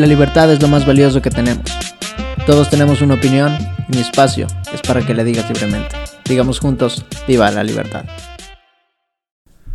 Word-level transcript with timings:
La 0.00 0.06
libertad 0.06 0.50
es 0.50 0.62
lo 0.62 0.68
más 0.68 0.86
valioso 0.86 1.20
que 1.20 1.28
tenemos. 1.28 1.62
Todos 2.46 2.70
tenemos 2.70 3.02
una 3.02 3.16
opinión 3.16 3.52
y 3.86 3.96
mi 3.96 4.00
espacio 4.00 4.46
es 4.72 4.80
para 4.80 5.06
que 5.06 5.12
le 5.12 5.24
digas 5.24 5.46
libremente. 5.50 5.94
Digamos 6.26 6.58
juntos, 6.58 7.04
viva 7.28 7.50
la 7.50 7.62
libertad. 7.62 8.06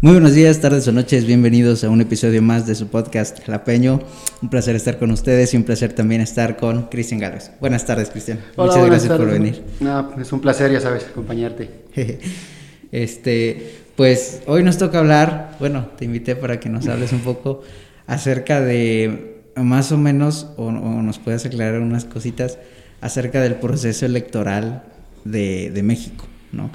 Muy 0.01 0.13
buenos 0.13 0.33
días, 0.33 0.59
tardes 0.59 0.87
o 0.87 0.91
noches, 0.91 1.27
bienvenidos 1.27 1.83
a 1.83 1.91
un 1.91 2.01
episodio 2.01 2.41
más 2.41 2.65
de 2.65 2.73
su 2.73 2.87
podcast 2.87 3.39
Jalapeño. 3.45 3.99
Un 4.41 4.49
placer 4.49 4.75
estar 4.75 4.97
con 4.97 5.11
ustedes 5.11 5.53
y 5.53 5.57
un 5.57 5.63
placer 5.63 5.93
también 5.93 6.21
estar 6.21 6.57
con 6.57 6.87
Cristian 6.87 7.19
Gálvez. 7.19 7.51
Buenas 7.59 7.85
tardes, 7.85 8.09
Cristian. 8.09 8.39
Muchas 8.57 8.83
gracias 8.83 9.15
por 9.15 9.29
venir. 9.29 9.63
No, 9.79 10.19
es 10.19 10.33
un 10.33 10.41
placer, 10.41 10.71
ya 10.71 10.81
sabes, 10.81 11.05
acompañarte. 11.05 11.69
este, 12.91 13.75
pues 13.95 14.41
hoy 14.47 14.63
nos 14.63 14.79
toca 14.79 14.97
hablar, 14.97 15.55
bueno, 15.59 15.91
te 15.95 16.05
invité 16.05 16.35
para 16.35 16.59
que 16.59 16.67
nos 16.67 16.87
hables 16.87 17.13
un 17.13 17.19
poco 17.19 17.61
acerca 18.07 18.59
de 18.59 19.34
más 19.55 19.91
o 19.91 19.97
menos, 19.97 20.47
o, 20.57 20.71
nos 20.71 21.19
puedes 21.19 21.45
aclarar 21.45 21.81
unas 21.81 22.05
cositas 22.05 22.57
acerca 23.01 23.41
del 23.41 23.55
proceso 23.55 24.05
electoral 24.05 24.83
de, 25.23 25.71
de 25.71 25.83
México, 25.83 26.25
¿no? 26.51 26.69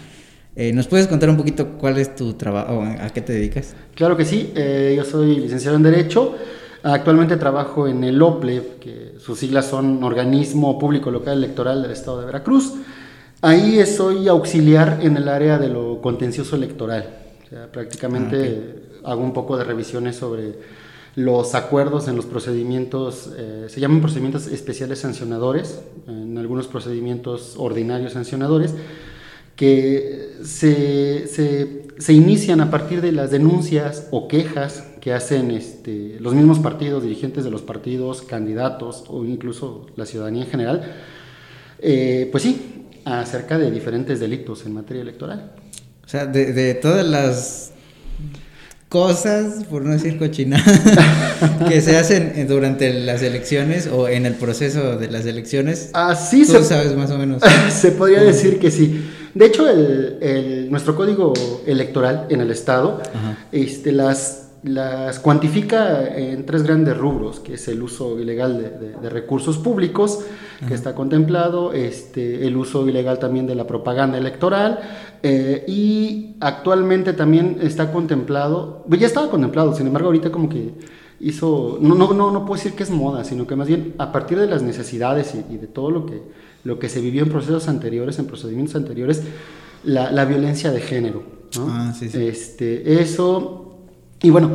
Eh, 0.57 0.73
¿Nos 0.73 0.89
puedes 0.89 1.07
contar 1.07 1.31
un 1.31 1.37
poquito 1.37 1.79
cuál 1.79 1.99
es 1.99 2.15
tu 2.17 2.35
trabajo, 2.35 2.83
a 2.83 3.09
qué 3.11 3.21
te 3.21 3.33
dedicas? 3.33 3.75
Claro 3.95 4.17
que 4.17 4.25
sí, 4.25 4.53
eh, 4.55 4.95
yo 4.97 5.05
soy 5.05 5.37
licenciado 5.37 5.77
en 5.77 5.83
Derecho, 5.85 6.35
actualmente 6.83 7.37
trabajo 7.37 7.87
en 7.87 8.03
el 8.03 8.21
OPLE, 8.21 8.63
que 8.81 9.15
sus 9.19 9.39
siglas 9.39 9.67
son 9.67 10.03
Organismo 10.03 10.79
Público 10.79 11.11
Local 11.11 11.39
Electoral 11.39 11.83
del 11.83 11.93
Estado 11.93 12.21
de 12.21 12.27
Veracruz. 12.27 12.75
Ahí 13.43 13.85
soy 13.87 14.29
auxiliar 14.29 14.99
en 15.01 15.17
el 15.17 15.29
área 15.29 15.57
de 15.57 15.69
lo 15.69 16.03
contencioso 16.03 16.57
electoral, 16.57 17.09
o 17.47 17.49
sea, 17.49 17.71
prácticamente 17.71 18.75
ah, 19.03 19.13
hago 19.13 19.23
un 19.23 19.33
poco 19.33 19.57
de 19.57 19.65
revisiones 19.65 20.17
sobre 20.17 20.57
los 21.17 21.55
acuerdos 21.55 22.09
en 22.09 22.17
los 22.17 22.27
procedimientos, 22.27 23.31
eh, 23.37 23.67
se 23.69 23.81
llaman 23.81 24.01
procedimientos 24.01 24.47
especiales 24.47 25.01
sancionadores, 25.01 25.81
en 26.07 26.39
algunos 26.39 26.69
procedimientos 26.69 27.55
ordinarios 27.57 28.13
sancionadores, 28.13 28.75
que 29.57 30.37
se, 30.43 31.27
se, 31.27 32.13
inician 32.15 32.63
a 32.63 32.71
partir 32.71 33.03
de 33.03 33.13
las 33.13 33.31
denuncias 33.31 34.09
o 34.11 34.27
quejas 34.27 34.87
que 35.03 35.13
hacen 35.13 35.51
este, 35.51 36.17
los 36.19 36.35
mismos 36.35 36.61
partidos, 36.61 37.03
dirigentes 37.03 37.45
de 37.45 37.51
los 37.51 37.61
partidos, 37.61 38.23
candidatos 38.23 39.05
o 39.09 39.25
incluso 39.27 39.87
la 39.97 40.07
ciudadanía 40.07 40.45
en 40.45 40.51
general, 40.51 40.95
eh, 41.79 42.29
pues 42.31 42.43
sí, 42.45 42.87
acerca 43.05 43.59
de 43.59 43.71
diferentes 43.71 44.19
delitos 44.19 44.65
en 44.65 44.73
materia 44.73 45.03
electoral. 45.03 45.53
O 46.07 46.09
sea, 46.09 46.25
de, 46.25 46.55
de 46.55 46.75
todas 46.75 47.07
las 47.07 47.73
cosas, 48.91 49.65
por 49.71 49.85
no 49.85 49.93
decir 49.93 50.19
cochinadas, 50.19 50.81
que 51.69 51.81
se 51.81 51.97
hacen 51.97 52.47
durante 52.49 52.93
las 52.93 53.23
elecciones 53.23 53.87
o 53.87 54.09
en 54.09 54.27
el 54.27 54.35
proceso 54.35 54.99
de 54.99 55.09
las 55.09 55.25
elecciones. 55.27 55.91
Así 55.93 56.45
Tú 56.45 56.53
se, 56.53 56.65
sabes 56.65 56.97
más 56.97 57.11
o 57.13 57.17
menos. 57.17 57.41
Se 57.71 57.93
podría 57.93 58.21
decir 58.21 58.59
que 58.59 58.71
sí. 58.73 59.09
De 59.33 59.47
hecho, 59.47 59.71
el, 59.71 60.69
nuestro 60.71 60.97
código 60.97 61.33
electoral 61.67 62.27
en 62.31 62.41
el 62.41 62.51
Estado 62.51 63.01
este, 63.53 63.93
las, 63.93 64.50
las 64.63 65.19
cuantifica 65.19 66.15
en 66.15 66.45
tres 66.45 66.65
grandes 66.65 66.97
rubros, 66.97 67.41
que 67.41 67.55
es 67.55 67.69
el 67.69 67.83
uso 67.83 68.19
ilegal 68.19 68.59
de, 69.01 69.11
recursos 69.11 69.59
públicos, 69.59 70.25
que 70.69 70.75
está 70.75 70.95
contemplado, 70.95 71.73
este, 71.73 72.47
el 72.47 72.57
uso 72.57 72.87
ilegal 72.87 73.19
también 73.19 73.47
de 73.47 73.55
la 73.55 73.67
propaganda 73.67 74.19
electoral, 74.19 74.81
eh, 75.23 75.65
y 75.67 76.37
actualmente 76.41 77.15
también 77.15 77.59
está 77.63 77.91
contemplado, 77.93 78.85
ya 78.91 79.07
estaba 79.07 79.31
contemplado, 79.31 79.75
sin 79.75 79.87
embargo 79.87 80.09
ahorita 80.09 80.31
como 80.31 80.49
que 80.49 80.75
hizo, 81.21 81.79
no, 81.81 81.95
no, 81.95 82.13
no, 82.13 82.31
no 82.31 82.45
puedo 82.45 82.57
decir 82.57 82.75
que 82.75 82.83
es 82.83 82.91
moda, 82.91 83.25
sino 83.25 83.47
que 83.47 83.57
más 83.57 83.69
bien 83.69 83.95
a 83.99 84.13
partir 84.13 84.39
de 84.39 84.47
las 84.47 84.63
necesidades 84.63 85.35
y, 85.35 85.57
de 85.57 85.67
todo 85.67 85.91
lo 85.91 86.07
que, 86.07 86.23
lo 86.65 86.79
que 86.79 86.89
se 86.89 87.01
vivió 87.01 87.23
en 87.23 87.31
procesos 87.31 87.69
anteriores, 87.69 88.19
en 88.19 88.27
procedimientos 88.27 88.77
anteriores, 88.77 89.23
la, 89.85 90.11
la 90.11 90.25
violencia 90.25 90.71
de 90.71 90.81
género. 90.81 91.23
Ah, 91.59 91.93
sí, 91.99 92.09
sí. 92.09 92.27
Este, 92.27 93.01
eso, 93.01 93.70
y 94.23 94.31
bueno, 94.31 94.51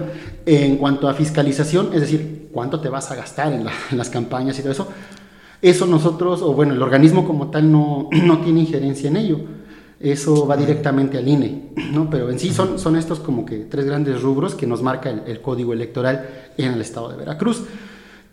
en 0.45 0.77
cuanto 0.77 1.07
a 1.07 1.13
fiscalización, 1.13 1.89
es 1.93 2.01
decir, 2.01 2.49
cuánto 2.51 2.79
te 2.79 2.89
vas 2.89 3.11
a 3.11 3.15
gastar 3.15 3.53
en, 3.53 3.61
en 3.91 3.97
las 3.97 4.09
campañas 4.09 4.57
y 4.59 4.61
todo 4.61 4.71
eso, 4.71 4.87
eso 5.61 5.85
nosotros, 5.85 6.41
o 6.41 6.53
bueno, 6.53 6.73
el 6.73 6.81
organismo 6.81 7.25
como 7.25 7.49
tal 7.49 7.71
no, 7.71 8.09
no 8.23 8.39
tiene 8.39 8.61
injerencia 8.61 9.09
en 9.09 9.17
ello 9.17 9.39
eso 9.99 10.45
va 10.45 10.57
directamente 10.57 11.17
al 11.17 11.27
INE, 11.27 11.69
¿no? 11.93 12.09
Pero 12.09 12.29
en 12.29 12.37
sí 12.37 12.51
son, 12.51 12.77
son 12.79 12.95
estos 12.95 13.19
como 13.19 13.45
que 13.45 13.59
tres 13.59 13.85
grandes 13.85 14.21
rubros 14.21 14.53
que 14.53 14.67
nos 14.67 14.81
marca 14.81 15.09
el, 15.09 15.41
código 15.41 15.73
electoral 15.73 16.51
en 16.57 16.73
el 16.73 16.81
estado 16.81 17.09
de 17.09 17.17
Veracruz. 17.17 17.63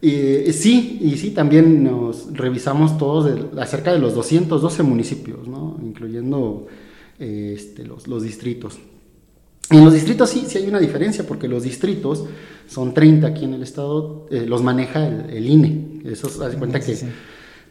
Y 0.00 0.53
sí, 0.53 0.99
y 1.00 1.16
sí, 1.16 1.31
también 1.31 1.84
nos 1.84 2.37
revisamos 2.37 2.99
todos 2.99 3.31
acerca 3.59 3.93
de 3.93 4.00
los 4.00 4.14
212 4.14 4.82
municipios, 4.82 5.47
¿no? 5.47 5.78
Incluyendo 5.81 6.66
este, 7.20 7.84
los, 7.84 8.09
los, 8.09 8.25
distritos. 8.25 8.78
En 9.72 9.84
los 9.84 9.94
distritos 9.94 10.31
sí, 10.31 10.44
sí 10.47 10.59
hay 10.59 10.69
una 10.69 10.78
diferencia, 10.78 11.27
porque 11.27 11.49
los 11.49 11.62
distritos 11.62 12.25
son 12.69 12.94
30 12.94 13.27
aquí 13.27 13.44
en 13.44 13.55
el 13.55 13.62
estado, 13.62 14.27
eh, 14.31 14.44
los 14.47 14.62
maneja 14.62 15.06
el, 15.06 15.47
INE. 15.47 16.00
Eso 16.05 16.28
se 16.28 16.38
da 16.38 16.50
cuenta 16.50 16.81
que 16.81 16.97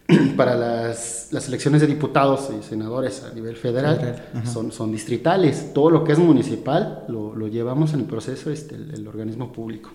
para 0.36 0.56
las, 0.56 1.30
las, 1.32 1.48
elecciones 1.48 1.82
de 1.82 1.88
diputados 1.88 2.50
y 2.60 2.64
senadores 2.64 3.24
a 3.24 3.34
nivel 3.34 3.56
federal, 3.56 4.24
son, 4.52 4.72
son 4.72 4.92
distritales. 4.92 5.74
Todo 5.74 5.90
lo 5.90 6.04
que 6.04 6.14
es 6.14 6.20
municipal 6.20 7.06
lo, 7.08 7.36
lo 7.36 7.48
llevamos 7.48 7.94
en 7.94 8.02
el 8.02 8.06
proceso 8.06 8.52
este, 8.52 8.76
el, 8.76 9.08
organismo 9.08 9.52
público. 9.52 9.92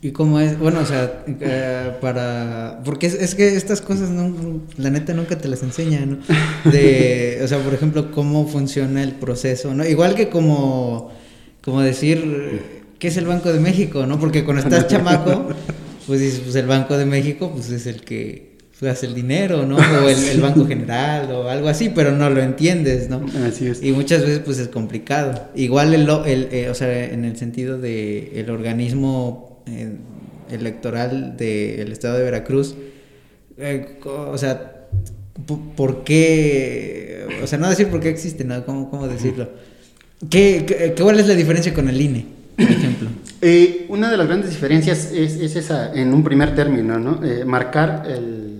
¿Y 0.00 0.12
cómo 0.12 0.40
es? 0.40 0.58
Bueno, 0.58 0.80
o 0.80 0.86
sea, 0.86 1.24
eh, 1.26 1.92
para... 2.00 2.80
Porque 2.84 3.06
es, 3.06 3.14
es, 3.14 3.34
que 3.34 3.54
estas 3.54 3.80
cosas, 3.80 4.10
no, 4.10 4.60
la 4.76 4.90
neta, 4.90 5.12
nunca 5.12 5.38
te 5.38 5.46
las 5.46 5.62
enseñan, 5.62 6.10
¿no? 6.10 6.18
De, 6.70 7.40
o 7.44 7.46
sea, 7.46 7.58
por 7.58 7.74
ejemplo, 7.74 8.10
cómo 8.10 8.46
funciona 8.46 9.02
el 9.02 9.12
proceso, 9.12 9.74
¿no? 9.74 9.86
Igual 9.86 10.14
que 10.14 10.30
como, 10.30 11.12
como 11.64 11.80
decir, 11.80 12.60
¿qué 12.98 13.08
es 13.08 13.16
el 13.16 13.26
Banco 13.26 13.52
de 13.52 13.60
México, 13.60 14.06
no? 14.06 14.18
Porque 14.18 14.44
cuando 14.44 14.62
estás 14.62 14.86
chamaco, 14.88 15.48
pues 16.06 16.20
dices, 16.20 16.40
pues 16.40 16.54
el 16.56 16.66
Banco 16.66 16.96
de 16.96 17.06
México, 17.06 17.50
pues 17.52 17.70
es 17.70 17.86
el 17.86 18.02
que 18.02 18.54
hace 18.88 19.06
el 19.06 19.14
dinero, 19.14 19.66
¿no? 19.66 19.76
O 19.76 20.08
el, 20.08 20.40
Banco 20.40 20.66
General 20.68 21.30
o 21.32 21.48
algo 21.48 21.68
así, 21.68 21.90
pero 21.94 22.12
no 22.12 22.28
lo 22.30 22.42
entiendes, 22.42 23.08
¿no? 23.08 23.24
Así 23.46 23.66
es. 23.66 23.82
Y 23.82 23.92
muchas 23.92 24.22
veces 24.22 24.40
pues 24.40 24.58
es 24.58 24.68
complicado. 24.68 25.48
Igual 25.54 25.94
el, 25.94 26.08
el 26.26 26.48
eh, 26.52 26.68
o 26.70 26.74
sea, 26.74 27.04
en 27.04 27.24
el 27.24 27.36
sentido 27.36 27.78
de 27.78 28.40
el 28.40 28.50
organismo 28.50 29.62
eh, 29.66 29.96
electoral 30.50 31.36
del 31.36 31.92
estado 31.92 32.18
de 32.18 32.24
Veracruz, 32.24 32.74
eh, 33.58 33.98
o 34.04 34.36
sea, 34.38 34.86
¿por 35.76 36.04
qué? 36.04 37.26
O 37.42 37.46
sea, 37.46 37.58
no 37.58 37.68
decir 37.68 37.88
por 37.88 38.00
qué 38.00 38.08
existe, 38.08 38.44
¿no? 38.44 38.64
¿Cómo, 38.64 38.90
cómo 38.90 39.08
decirlo? 39.08 39.48
¿Qué, 40.30 40.64
qué, 40.66 40.94
cuál 41.00 41.20
es 41.20 41.28
la 41.28 41.34
diferencia 41.34 41.72
con 41.74 41.88
el 41.88 42.00
INE, 42.00 42.26
por 42.56 42.66
ejemplo? 42.66 43.08
una 43.88 44.10
de 44.10 44.16
las 44.16 44.26
grandes 44.26 44.50
diferencias 44.50 45.12
es, 45.12 45.34
es 45.34 45.54
esa, 45.54 45.92
en 45.92 46.14
un 46.14 46.24
primer 46.24 46.54
término, 46.54 46.98
¿no? 46.98 47.20
marcar 47.44 48.04
el, 48.08 48.54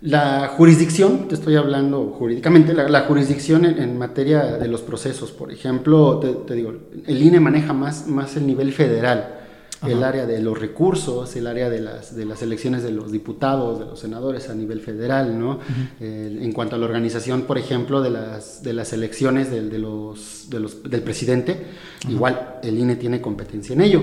la 0.00 0.46
jurisdicción, 0.56 1.26
te 1.26 1.34
estoy 1.34 1.56
hablando 1.56 2.14
jurídicamente, 2.16 2.72
la, 2.72 3.00
jurisdicción 3.00 3.64
en, 3.64 3.98
materia 3.98 4.44
de 4.44 4.68
los 4.68 4.82
procesos, 4.82 5.32
por 5.32 5.50
ejemplo, 5.50 6.20
te, 6.20 6.54
digo, 6.54 6.72
el 7.06 7.20
INE 7.20 7.40
maneja 7.40 7.72
más, 7.72 8.06
más 8.06 8.36
el 8.36 8.46
nivel 8.46 8.72
federal, 8.72 9.37
el 9.86 10.02
área 10.02 10.26
de 10.26 10.40
los 10.40 10.58
recursos, 10.58 11.34
el 11.36 11.46
área 11.46 11.70
de 11.70 11.80
las, 11.80 12.14
de 12.16 12.24
las 12.24 12.42
elecciones 12.42 12.82
de 12.82 12.90
los 12.90 13.12
diputados, 13.12 13.78
de 13.78 13.86
los 13.86 14.00
senadores 14.00 14.48
a 14.48 14.54
nivel 14.54 14.80
federal, 14.80 15.38
¿no? 15.38 15.60
en 16.00 16.52
cuanto 16.52 16.76
a 16.76 16.78
la 16.78 16.86
organización, 16.86 17.42
por 17.42 17.58
ejemplo, 17.58 18.02
de 18.02 18.10
las, 18.10 18.62
de 18.62 18.72
las 18.72 18.92
elecciones 18.92 19.50
de, 19.50 19.78
los, 19.78 20.48
de 20.50 20.60
los, 20.60 20.82
del 20.82 21.02
presidente, 21.02 21.66
igual 22.08 22.58
el 22.62 22.78
INE 22.78 22.96
tiene 22.96 23.20
competencia 23.20 23.74
en 23.74 23.80
ello. 23.80 24.02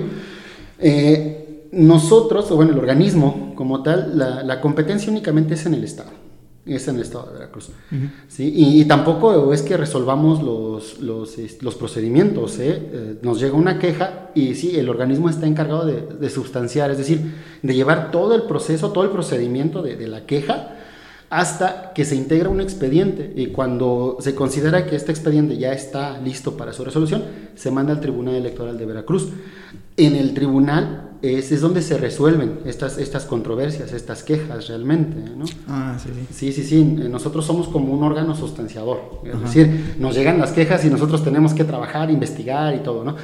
Eh, 0.79 1.67
nosotros, 1.71 2.49
o 2.51 2.55
bueno, 2.55 2.71
el 2.71 2.79
organismo 2.79 3.53
como 3.55 3.83
tal, 3.83 4.17
la, 4.17 4.61
competencia 4.61 5.11
únicamente 5.11 5.55
es 5.55 5.65
en 5.65 5.73
el 5.73 5.83
Estado, 5.83 6.09
es 6.65 6.87
en 6.87 6.95
el 6.95 7.01
Estado 7.03 7.27
de 7.27 7.33
Veracruz. 7.33 7.69
¿sí? 8.27 8.51
Y, 8.55 8.85
tampoco 8.85 9.53
es 9.53 9.61
que 9.61 9.77
resolvamos 9.77 10.41
los, 10.41 10.99
los, 10.99 11.75
procedimientos, 11.75 12.57
¿eh? 12.59 12.89
¿eh? 12.91 13.19
nos 13.21 13.39
llega 13.39 13.53
una 13.53 13.77
queja 13.77 14.31
y 14.33 14.55
sí, 14.55 14.77
el 14.77 14.89
organismo 14.89 15.29
está 15.29 15.45
encargado 15.45 15.85
de, 15.85 16.01
de, 16.01 16.29
sustanciar, 16.29 16.89
es 16.91 16.97
decir, 16.97 17.33
de 17.61 17.75
llevar 17.75 18.11
todo 18.11 18.35
el 18.35 18.43
proceso, 18.43 18.91
todo 18.91 19.03
el 19.03 19.11
procedimiento 19.11 19.81
de, 19.81 19.95
de 19.95 20.07
la 20.07 20.25
queja 20.25 20.71
hasta 21.29 21.91
que 21.93 22.05
se 22.05 22.15
integra 22.15 22.49
un 22.49 22.61
expediente 22.61 23.31
y 23.35 23.47
cuando 23.47 24.17
se 24.19 24.35
considera 24.35 24.85
que 24.85 24.95
este 24.95 25.11
expediente 25.11 25.57
ya 25.57 25.73
está 25.73 26.19
listo 26.19 26.55
para 26.55 26.73
su 26.73 26.85
resolución, 26.85 27.23
se 27.55 27.71
manda 27.71 27.93
al 27.93 27.99
Tribunal 27.99 28.35
Electoral 28.35 28.77
de 28.77 28.85
Veracruz. 28.85 29.29
En 29.97 30.15
el 30.15 30.33
tribunal 30.33 31.04
es, 31.21 31.51
es 31.51 31.61
donde 31.61 31.81
se 31.81 31.97
resuelven 31.97 32.59
estas, 32.65 32.97
estas 32.97 33.25
controversias, 33.25 33.93
estas 33.93 34.23
quejas 34.23 34.67
realmente. 34.67 35.17
¿no? 35.35 35.45
Ah, 35.67 35.97
sí, 36.01 36.09
sí. 36.13 36.51
Sí, 36.51 36.51
sí, 36.51 36.63
sí. 36.63 36.83
Nosotros 36.83 37.45
somos 37.45 37.67
como 37.67 37.93
un 37.93 38.03
órgano 38.03 38.35
sustanciador. 38.35 39.21
Es 39.23 39.39
decir, 39.41 39.95
nos 39.99 40.15
llegan 40.15 40.39
las 40.39 40.51
quejas 40.51 40.85
y 40.85 40.89
nosotros 40.89 41.23
tenemos 41.23 41.53
que 41.53 41.63
trabajar, 41.63 42.09
investigar 42.11 42.75
y 42.75 42.79
todo, 42.79 43.03
¿no? 43.03 43.15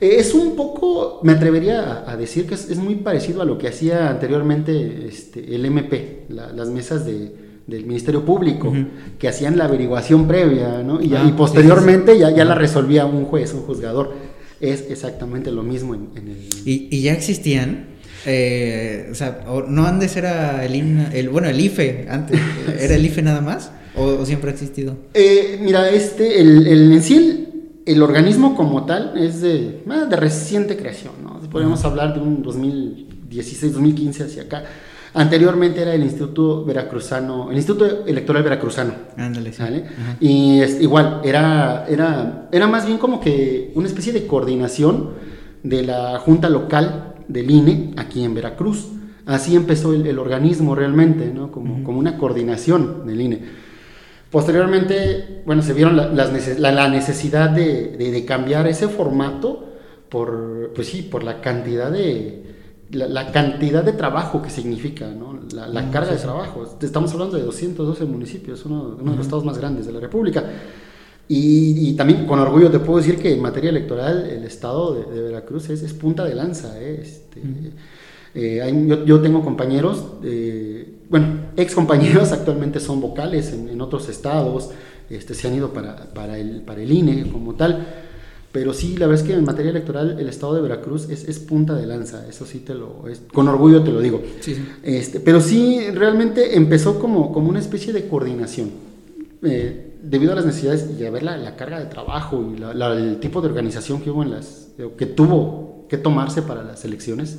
Eh, 0.00 0.16
es 0.18 0.34
un 0.34 0.56
poco, 0.56 1.20
me 1.22 1.32
atrevería 1.32 2.04
a, 2.06 2.16
decir 2.16 2.46
que 2.46 2.54
es, 2.54 2.76
muy 2.78 2.96
parecido 2.96 3.42
a 3.42 3.44
lo 3.44 3.58
que 3.58 3.68
hacía 3.68 4.08
anteriormente 4.08 5.06
este, 5.06 5.54
el 5.54 5.64
MP, 5.66 6.26
las 6.30 6.68
mesas 6.68 7.04
de, 7.04 7.32
del 7.66 7.86
Ministerio 7.86 8.24
Público, 8.24 8.72
que 9.18 9.28
hacían 9.28 9.56
la 9.58 9.64
averiguación 9.66 10.26
previa, 10.26 10.82
¿no? 10.82 11.00
Y, 11.02 11.14
ah, 11.14 11.32
posteriormente 11.36 12.18
Ya, 12.18 12.30
ya 12.30 12.44
la 12.44 12.54
resolvía 12.54 13.06
un 13.06 13.26
juez, 13.26 13.52
un 13.54 13.62
juzgador. 13.62 14.29
Es 14.60 14.84
exactamente 14.90 15.50
lo 15.50 15.62
mismo 15.62 15.94
en, 15.94 16.10
el... 16.16 16.36
¿Y, 16.66 16.88
¿Y, 16.90 17.02
ya 17.02 17.12
existían? 17.12 17.86
Eh, 18.26 19.08
o 19.10 19.14
sea, 19.14 19.44
¿no 19.66 19.86
antes 19.86 20.16
era 20.16 20.64
el, 20.64 20.74
el 21.12 21.28
bueno, 21.30 21.48
el 21.48 21.58
IFE 21.58 22.06
antes? 22.10 22.38
¿Era 22.78 22.96
el 22.96 23.04
IFE 23.04 23.22
nada 23.22 23.40
más? 23.40 23.70
¿O, 23.96 24.24
siempre 24.24 24.50
ha 24.50 24.52
existido? 24.52 24.96
Eh, 25.14 25.58
mira, 25.62 25.88
este, 25.90 26.40
el, 26.40 26.66
el, 26.66 26.92
en 26.92 27.02
sí 27.02 27.48
el, 27.86 28.02
organismo 28.02 28.54
como 28.54 28.84
tal 28.84 29.16
es 29.18 29.40
de, 29.40 29.82
ah, 29.88 30.04
de 30.04 30.16
reciente 30.16 30.76
creación, 30.76 31.14
¿no? 31.22 31.40
Podríamos 31.50 31.84
hablar 31.84 32.14
de 32.14 32.20
un 32.20 32.42
2016, 32.42 33.72
2015 33.72 34.24
hacia 34.24 34.42
acá. 34.42 34.64
Anteriormente 35.12 35.82
era 35.82 35.94
el 35.94 36.02
Instituto 36.02 36.64
Veracruzano, 36.64 37.50
el 37.50 37.56
Instituto 37.56 38.06
Electoral 38.06 38.42
Veracruzano. 38.44 38.92
Ándale, 39.16 39.52
sí. 39.52 39.62
Y 40.20 40.60
es, 40.60 40.80
igual, 40.80 41.20
era, 41.24 41.84
era, 41.88 42.48
era 42.52 42.68
más 42.68 42.86
bien 42.86 42.98
como 42.98 43.20
que 43.20 43.72
una 43.74 43.88
especie 43.88 44.12
de 44.12 44.26
coordinación 44.26 45.10
de 45.62 45.82
la 45.82 46.18
Junta 46.20 46.48
Local 46.48 47.14
del 47.26 47.50
INE 47.50 47.94
aquí 47.96 48.22
en 48.22 48.34
Veracruz. 48.34 48.88
Así 49.26 49.56
empezó 49.56 49.92
el, 49.92 50.18
organismo 50.18 50.74
realmente, 50.74 51.26
¿no? 51.32 51.50
Como, 51.50 51.82
como 51.82 51.98
una 51.98 52.16
coordinación 52.16 53.06
del 53.06 53.20
INE. 53.20 53.40
Posteriormente, 54.30 55.42
bueno, 55.44 55.60
se 55.62 55.72
vieron 55.72 55.96
la, 55.96 56.06
la, 56.08 56.88
necesidad 56.88 57.50
de, 57.50 57.96
de, 57.96 58.24
cambiar 58.24 58.68
ese 58.68 58.86
formato 58.86 59.68
por, 60.08 60.72
pues 60.72 60.86
sí, 60.86 61.02
por 61.02 61.24
la 61.24 61.40
cantidad 61.40 61.90
de, 61.90 62.44
la, 62.92 63.30
cantidad 63.32 63.84
de 63.84 63.92
trabajo 63.92 64.42
que 64.42 64.50
significa, 64.50 65.08
¿no? 65.08 65.38
la, 65.54 65.90
carga 65.90 66.12
de 66.12 66.18
trabajo. 66.18 66.76
Estamos 66.80 67.12
hablando 67.12 67.36
de 67.36 67.44
212 67.44 68.04
municipios, 68.04 68.64
uno, 68.64 68.96
uno 69.00 69.10
de 69.12 69.16
los 69.16 69.26
estados 69.26 69.44
más 69.44 69.58
grandes 69.58 69.86
de 69.86 69.92
la 69.92 70.00
República. 70.00 70.44
Y, 71.32 71.92
también 71.92 72.26
con 72.26 72.40
orgullo 72.40 72.72
te 72.72 72.80
puedo 72.80 72.98
decir 72.98 73.16
que 73.16 73.32
en 73.32 73.40
materia 73.40 73.70
electoral 73.70 74.28
el 74.28 74.42
estado 74.42 74.94
de, 74.94 75.22
Veracruz 75.22 75.70
es, 75.70 75.94
punta 75.94 76.24
de 76.24 76.34
lanza. 76.34 76.76
¿eh? 76.80 76.98
Este, 77.02 77.40
eh, 78.34 78.84
yo, 78.88 79.04
yo, 79.04 79.20
tengo 79.20 79.44
compañeros, 79.44 80.06
bueno, 81.08 81.26
ex 81.56 81.74
compañeros 81.74 82.32
actualmente 82.32 82.80
son 82.80 83.00
vocales 83.00 83.52
en, 83.52 83.80
otros 83.80 84.08
estados, 84.08 84.70
este, 85.08 85.34
se 85.34 85.46
han 85.46 85.54
ido 85.54 85.72
para, 85.72 86.12
para, 86.12 86.36
el, 86.36 86.62
para 86.62 86.82
el 86.82 86.90
INE 86.90 87.30
como 87.30 87.54
tal. 87.54 87.86
Pero 88.52 88.74
sí, 88.74 88.96
la 88.96 89.06
verdad 89.06 89.22
es 89.22 89.28
que 89.28 89.34
en 89.34 89.44
materia 89.44 89.70
electoral 89.70 90.16
el 90.18 90.28
estado 90.28 90.54
de 90.54 90.60
Veracruz 90.60 91.08
es, 91.08 91.28
es 91.28 91.38
punta 91.38 91.74
de 91.74 91.86
lanza, 91.86 92.26
eso 92.28 92.44
sí 92.44 92.58
te 92.58 92.74
lo, 92.74 93.04
con 93.32 93.46
orgullo 93.46 93.82
te 93.84 93.92
lo 93.92 94.00
digo. 94.00 94.20
Este, 94.82 95.20
pero 95.20 95.40
sí, 95.40 95.90
realmente 95.92 96.56
empezó 96.56 96.98
como, 96.98 97.32
como 97.32 97.48
una 97.48 97.60
especie 97.60 97.92
de 97.92 98.08
coordinación. 98.08 98.70
Eh, 99.42 99.86
debido 100.02 100.32
a 100.32 100.34
las 100.34 100.46
necesidades 100.46 100.88
y 100.98 101.04
a 101.04 101.10
ver 101.10 101.22
la, 101.22 101.36
la 101.36 101.56
carga 101.56 101.78
de 101.78 101.86
trabajo 101.86 102.52
y 102.54 102.58
la, 102.58 102.92
el 102.92 103.20
tipo 103.20 103.40
de 103.40 103.48
organización 103.48 104.00
que 104.00 104.10
hubo 104.10 104.22
en 104.22 104.30
las, 104.30 104.68
que 104.96 105.06
tuvo 105.06 105.86
que 105.88 105.98
tomarse 105.98 106.42
para 106.42 106.62
las 106.62 106.84
elecciones, 106.84 107.38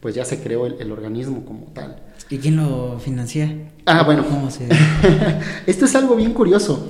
pues 0.00 0.14
ya 0.14 0.24
se 0.24 0.42
creó 0.42 0.66
el, 0.66 0.92
organismo 0.92 1.44
como 1.44 1.66
tal. 1.72 1.96
¿Y 2.28 2.38
quién 2.38 2.56
lo 2.56 2.98
financia? 2.98 3.52
Ah, 3.86 4.02
bueno. 4.02 4.24
¿Cómo 4.24 4.50
se... 4.50 4.68
Esto 5.66 5.84
es 5.84 5.94
algo 5.94 6.16
bien 6.16 6.32
curioso. 6.32 6.88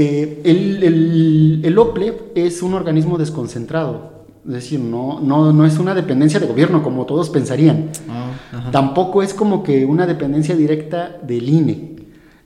Eh, 0.00 0.42
el, 0.44 1.60
el, 1.64 1.76
OPLE 1.76 2.14
es 2.36 2.62
un 2.62 2.74
organismo 2.74 3.18
desconcentrado, 3.18 4.26
es 4.46 4.52
decir, 4.52 4.78
no, 4.78 5.18
no, 5.18 5.52
no 5.52 5.66
es 5.66 5.76
una 5.80 5.92
dependencia 5.92 6.38
de 6.38 6.46
gobierno 6.46 6.84
como 6.84 7.04
todos 7.04 7.30
pensarían. 7.30 7.90
Ah, 8.08 8.70
Tampoco 8.70 9.24
es 9.24 9.34
como 9.34 9.64
que 9.64 9.84
una 9.84 10.06
dependencia 10.06 10.54
directa 10.54 11.18
del 11.26 11.48
INE. 11.48 11.96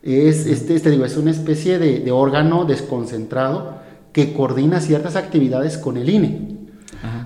Es, 0.02 0.46
este, 0.46 0.75
este, 0.75 0.88
digo, 0.88 1.04
es 1.04 1.19
una 1.19 1.31
especie 1.31 1.78
de, 1.78 2.10
órgano 2.10 2.64
desconcentrado 2.64 3.82
que 4.14 4.32
coordina 4.32 4.81
ciertas 4.81 5.16
actividades 5.16 5.76
con 5.76 5.99
el 5.99 6.08
INE. 6.08 6.56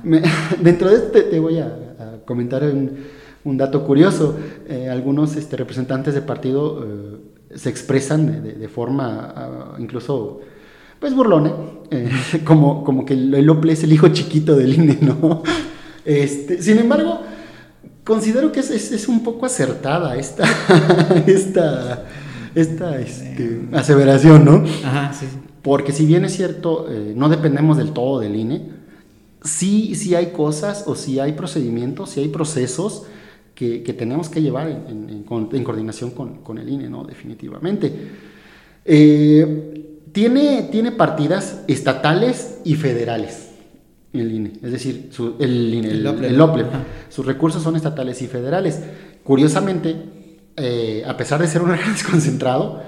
dentro 0.61 0.89
de 0.89 0.97
este 0.97 1.23
te 1.23 1.39
voy 1.39 1.61
a, 1.61 1.73
comentar 2.25 2.65
un, 2.65 3.57
dato 3.57 3.85
curioso. 3.85 4.37
Eh, 4.69 4.89
algunos 4.91 5.37
este, 5.37 5.57
representantes 5.57 6.15
de 6.15 6.23
partido 6.23 6.85
eh, 6.85 7.26
se 7.57 7.71
expresan 7.71 8.43
de, 8.59 8.69
forma 8.69 9.33
ah, 9.35 9.77
incluso 9.79 10.41
pues 11.01 11.15
burlona, 11.15 11.53
eh, 11.91 12.11
como, 12.45 12.85
como 12.85 13.05
que 13.05 13.15
el 13.15 13.51
OPLE 13.51 13.73
es 13.73 13.85
el 13.85 13.93
hijo 13.93 14.09
chiquito 14.09 14.57
del 14.57 14.75
INE, 14.75 14.99
¿no? 15.01 15.43
Este, 16.07 16.63
sin 16.63 16.79
embargo, 16.79 17.23
considero 18.05 18.53
que 18.53 18.61
es, 18.61 18.71
es, 18.71 19.09
un 19.09 19.25
poco 19.25 19.45
acertada 19.45 20.17
esta, 20.17 20.45
esta, 21.27 22.05
esta 22.55 23.01
este, 23.01 23.69
aseveración, 23.73 24.45
¿no? 24.45 24.65
Ajá, 24.85 25.13
sí, 25.13 25.27
Porque 25.63 25.91
si 25.91 26.07
bien 26.07 26.25
es 26.25 26.37
cierto, 26.37 26.87
eh, 26.89 27.13
no 27.17 27.29
dependemos 27.29 27.77
del 27.77 27.91
todo 27.91 28.21
del 28.21 28.37
INE, 28.37 28.71
sí, 29.43 29.97
sí 29.97 30.15
hay 30.15 30.27
cosas 30.27 30.85
o 30.87 30.95
sí 30.95 31.19
hay 31.19 31.33
procedimientos, 31.33 32.11
sí 32.11 32.21
hay 32.21 32.29
procesos 32.29 33.03
que, 33.57 33.95
tenemos 33.95 34.29
que 34.29 34.43
llevar 34.43 34.69
en, 34.69 35.25
coordinación 35.25 36.11
con, 36.11 36.59
el 36.59 36.69
INE, 36.69 36.91
¿no? 36.91 37.05
Definitivamente. 37.05 37.91
Eh, 38.85 40.03
tiene, 40.13 40.69
tiene 40.71 40.93
partidas 40.93 41.65
estatales 41.67 42.61
y 42.65 42.75
federales 42.75 43.51
el 44.13 44.33
INE, 44.33 44.53
es 44.63 44.73
decir, 44.73 45.11
el, 45.41 45.75
INE, 45.75 45.91
el, 45.91 46.41
OPLE, 46.41 46.65
sus 47.11 47.27
recursos 47.27 47.63
son 47.63 47.77
estatales 47.77 48.23
y 48.23 48.27
federales. 48.27 48.83
Curiosamente, 49.23 49.95
eh, 50.57 51.03
a 51.07 51.17
pesar 51.19 51.41
de 51.41 51.49
ser 51.49 51.61
un 51.61 51.71
órgano 51.73 51.93
desconcentrado, 51.93 52.83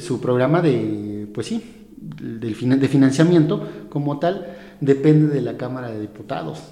su 0.00 0.20
programa 0.20 0.60
de, 0.60 1.28
pues 1.32 1.46
sí, 1.46 1.86
de 2.00 2.88
financiamiento 2.88 3.68
como 3.88 4.18
tal 4.18 4.56
depende 4.80 5.32
de 5.32 5.40
la 5.40 5.56
Cámara 5.56 5.92
de 5.92 6.00
Diputados 6.00 6.62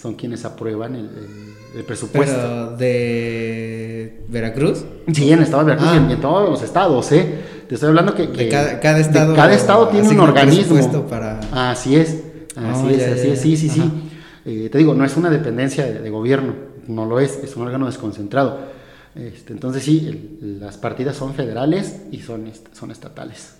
son 0.00 0.14
quienes 0.14 0.44
aprueban 0.44 0.94
el, 0.96 1.84
presupuesto. 1.84 2.34
¿Pero 2.34 2.76
de 2.76 4.24
Veracruz? 4.28 4.84
Sí, 5.12 5.30
en 5.30 5.38
el 5.38 5.44
estado 5.44 5.64
de 5.64 5.74
Veracruz 5.74 5.92
y 5.92 5.96
en, 5.96 6.10
ah. 6.10 6.18
todos 6.20 6.48
los 6.48 6.62
estados, 6.62 7.12
¿eh? 7.12 7.38
Te 7.68 7.74
estoy 7.74 7.90
hablando 7.90 8.14
que, 8.14 8.48
cada, 8.48 8.98
estado, 8.98 9.34
cada 9.34 9.52
estado 9.52 9.88
tiene 9.88 10.08
un 10.08 10.20
organismo. 10.20 11.06
Para... 11.06 11.40
Así 11.70 11.96
es, 11.96 12.22
así 12.56 12.94
es, 12.94 13.08
así 13.08 13.28
es, 13.28 13.40
sí, 13.40 13.56
sí, 13.56 13.68
sí. 13.68 13.82
Eh, 14.46 14.68
te 14.72 14.78
digo, 14.78 14.94
no 14.94 15.04
es 15.04 15.16
una 15.16 15.28
dependencia 15.28 15.84
de, 15.84 16.10
gobierno, 16.10 16.54
no 16.88 17.04
lo 17.04 17.20
es, 17.20 17.38
es 17.44 17.54
un 17.56 17.66
órgano 17.66 17.86
desconcentrado. 17.86 18.58
Este, 19.14 19.52
entonces 19.52 19.82
sí, 19.82 20.38
las 20.40 20.78
partidas 20.78 21.16
son 21.16 21.34
federales 21.34 22.02
y 22.10 22.20
son, 22.20 22.50
son 22.72 22.90
estatales. 22.90 23.54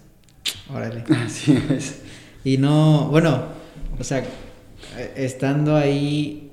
Órale. 0.74 1.04
Así 1.26 1.62
es. 1.70 2.00
Y 2.44 2.56
no, 2.56 3.08
bueno, 3.10 3.42
o 3.98 4.04
sea, 4.04 4.24
estando 5.16 5.76
ahí 5.76 6.50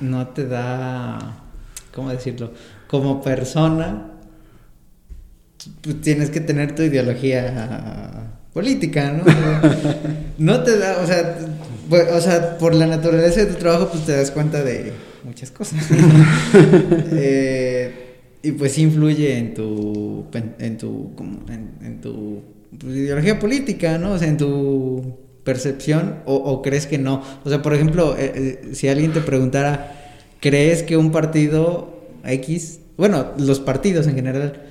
no 0.00 0.28
te 0.28 0.46
da, 0.46 1.42
¿cómo 1.92 2.10
decirlo? 2.10 2.52
Como 2.88 3.22
persona, 3.22 4.10
pues 5.80 6.00
tienes 6.00 6.30
que 6.30 6.40
tener 6.40 6.74
tu 6.74 6.82
ideología 6.82 8.30
política, 8.52 9.12
¿no? 9.12 9.24
no 10.38 10.62
te 10.62 10.78
da, 10.78 10.98
o 11.02 11.06
sea, 11.06 11.38
o 12.14 12.20
sea, 12.20 12.58
por 12.58 12.74
la 12.74 12.86
naturaleza 12.86 13.40
de 13.40 13.46
tu 13.46 13.54
trabajo, 13.54 13.90
pues 13.90 14.06
te 14.06 14.16
das 14.16 14.30
cuenta 14.30 14.62
de 14.62 14.92
muchas 15.24 15.50
cosas. 15.50 15.84
eh, 17.12 17.92
y 18.42 18.52
pues 18.52 18.78
influye 18.78 19.38
en 19.38 19.54
tu, 19.54 20.26
en 20.58 20.78
tu, 20.78 21.12
en, 21.82 22.00
tu 22.00 22.42
pues, 22.78 22.94
ideología 22.94 23.38
política, 23.38 23.98
¿no? 23.98 24.12
O 24.12 24.18
sea, 24.18 24.28
en 24.28 24.36
tu 24.36 25.23
percepción 25.44 26.20
o, 26.24 26.62
crees 26.62 26.86
que 26.86 26.98
no? 26.98 27.22
O 27.44 27.48
sea, 27.48 27.62
por 27.62 27.74
ejemplo, 27.74 28.16
eh, 28.18 28.32
eh, 28.34 28.74
si 28.74 28.88
alguien 28.88 29.12
te 29.12 29.20
preguntara, 29.20 29.94
¿crees 30.40 30.82
que 30.82 30.96
un 30.96 31.12
partido 31.12 32.00
X, 32.24 32.80
bueno, 32.96 33.32
los 33.38 33.60
partidos 33.60 34.06
en 34.06 34.14
general, 34.14 34.62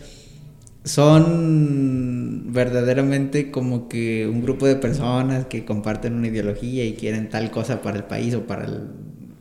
son 0.83 2.51
verdaderamente 2.51 3.51
como 3.51 3.87
que 3.87 4.27
un 4.27 4.41
grupo 4.41 4.67
de 4.67 4.75
personas 4.75 5.45
que 5.45 5.63
comparten 5.63 6.13
una 6.13 6.27
ideología 6.27 6.83
y 6.83 6.93
quieren 6.93 7.29
tal 7.29 7.51
cosa 7.51 7.81
para 7.81 7.97
el 7.97 8.03
país 8.03 8.33
o 8.33 8.45
para 8.45 8.65
el 8.65 8.87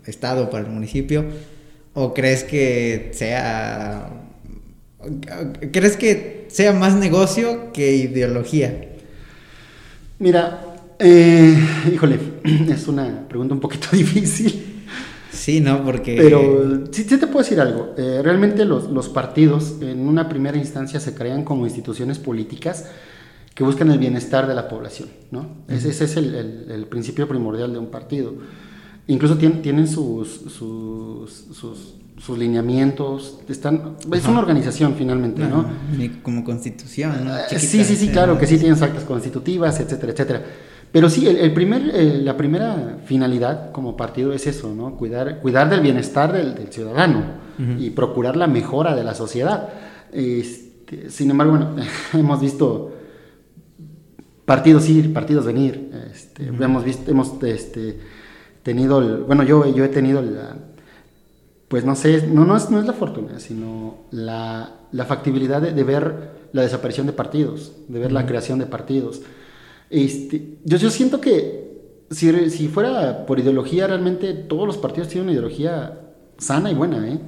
estado 0.07 0.45
o 0.45 0.51
para 0.51 0.67
el 0.67 0.71
municipio? 0.71 1.25
¿O 1.95 2.15
crees 2.15 2.45
que 2.45 3.11
sea... 3.13 4.09
¿Crees 5.73 5.97
que 5.97 6.47
sea 6.49 6.73
más 6.73 6.95
negocio 6.95 7.73
que 7.73 7.97
ideología? 7.97 8.91
Mira, 10.21 10.72
eh, 10.99 11.57
híjole, 11.93 12.19
es 12.69 12.89
una 12.89 13.27
pregunta 13.29 13.55
un 13.55 13.61
poquito 13.61 13.89
difícil. 13.93 14.73
Sí, 15.33 15.61
¿no? 15.61 15.83
Porque... 15.83 16.17
Pero 16.17 16.85
sí, 16.93 17.05
te 17.05 17.27
puedo 17.27 17.39
decir 17.39 17.61
algo. 17.61 17.95
Eh, 17.97 18.21
realmente 18.23 18.65
los, 18.65 19.09
partidos 19.09 19.77
en 19.81 20.07
una 20.07 20.29
primera 20.29 20.57
instancia 20.57 21.01
se 21.01 21.15
crean 21.15 21.43
como 21.43 21.65
instituciones 21.65 22.19
políticas 22.19 22.87
que 23.55 23.65
buscan 23.65 23.91
el 23.91 23.99
bienestar 23.99 24.47
de 24.47 24.55
la 24.55 24.69
población, 24.69 25.09
¿no? 25.31 25.47
Ese, 25.69 25.89
es 25.89 26.17
el, 26.17 26.35
el, 26.71 26.87
principio 26.87 27.27
primordial 27.29 27.73
de 27.73 27.79
un 27.79 27.87
partido. 27.87 28.35
Incluso 29.09 29.37
tienen, 29.37 29.63
tienen 29.63 29.89
sus, 29.89 30.29
sus, 30.29 31.31
sus, 31.53 31.95
sus, 32.19 32.39
lineamientos, 32.39 33.41
están, 33.49 33.97
es 34.13 34.27
una 34.27 34.39
organización 34.39 34.95
finalmente, 34.97 35.43
¿no? 35.43 35.67
Como 36.23 36.45
constitución, 36.45 37.25
¿no? 37.25 37.35
sí, 37.49 37.85
sí, 37.85 37.97
sí, 37.97 38.09
claro, 38.09 38.39
que 38.39 38.47
sí 38.47 38.59
tienen 38.59 38.81
actas 38.83 39.05
constitutivas, 39.05 39.81
etcétera, 39.81 40.13
etcétera. 40.13 40.45
Pero 40.93 41.09
sí, 41.09 41.27
el, 41.27 41.53
primer, 41.55 41.83
la 42.23 42.37
primera 42.37 42.99
finalidad 43.07 43.73
como 43.73 43.97
partido 43.97 44.33
es 44.33 44.47
eso, 44.47 44.75
¿no? 44.75 44.95
Cuidar, 44.97 45.41
cuidar 45.41 45.71
del 45.71 45.81
bienestar 45.81 46.33
del, 46.33 46.69
ciudadano 46.71 47.41
y 47.79 47.91
procurar 47.91 48.37
la 48.37 48.47
mejora 48.47 48.95
de 48.95 49.03
la 49.03 49.15
sociedad. 49.15 49.71
Este, 50.13 51.09
sin 51.09 51.31
embargo, 51.31 51.57
bueno, 51.57 51.77
hemos 52.13 52.41
visto 52.41 52.93
partidos 54.45 54.89
ir, 54.91 55.15
partidos 55.15 55.47
venir. 55.47 55.91
Este, 56.13 56.49
hemos 56.49 56.85
visto, 56.85 57.11
hemos 57.11 57.43
este, 57.43 57.99
tenido, 58.63 59.25
bueno, 59.25 59.43
yo, 59.45 59.67
yo 59.75 59.85
he 59.85 59.89
tenido 59.89 60.21
la, 60.21 60.57
pues 61.73 61.87
no 61.87 61.97
sé, 61.97 62.27
no, 62.27 62.45
no, 62.45 62.55
es, 62.55 62.69
no 62.71 62.81
es 62.81 62.87
la 62.87 62.93
fortuna, 62.93 63.41
sino 63.41 63.97
la, 64.11 64.75
la 64.93 65.07
factibilidad 65.07 65.63
de, 65.63 65.85
ver 65.85 66.33
la 66.53 66.61
desaparición 66.61 67.07
de 67.07 67.15
partidos, 67.15 67.73
de 67.89 67.99
ver 67.99 68.13
la 68.13 68.27
creación 68.27 68.59
de 68.59 68.67
partidos. 68.67 69.23
Este, 69.93 70.57
yo, 70.65 70.79
yo 70.79 70.91
siento 70.91 71.21
que 71.21 71.71
si, 72.11 72.49
si, 72.49 72.69
fuera 72.69 73.27
por 73.27 73.39
ideología, 73.39 73.87
realmente 73.87 74.33
todos 74.33 74.67
los 74.67 74.79
partidos 74.79 75.09
tienen 75.09 75.25
una 75.25 75.33
ideología 75.33 76.01
sana 76.39 76.71
y 76.71 76.75
buena. 76.75 77.07
¿eh? 77.07 77.21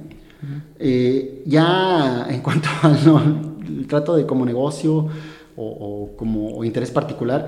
eh 0.79 1.43
ya 1.45 2.25
en 2.27 2.41
cuanto 2.41 2.67
al 2.81 3.85
trato 3.87 4.15
de 4.15 4.25
como 4.25 4.45
negocio 4.45 5.07
o, 5.55 6.09
como 6.17 6.63
interés 6.65 6.89
particular, 6.89 7.47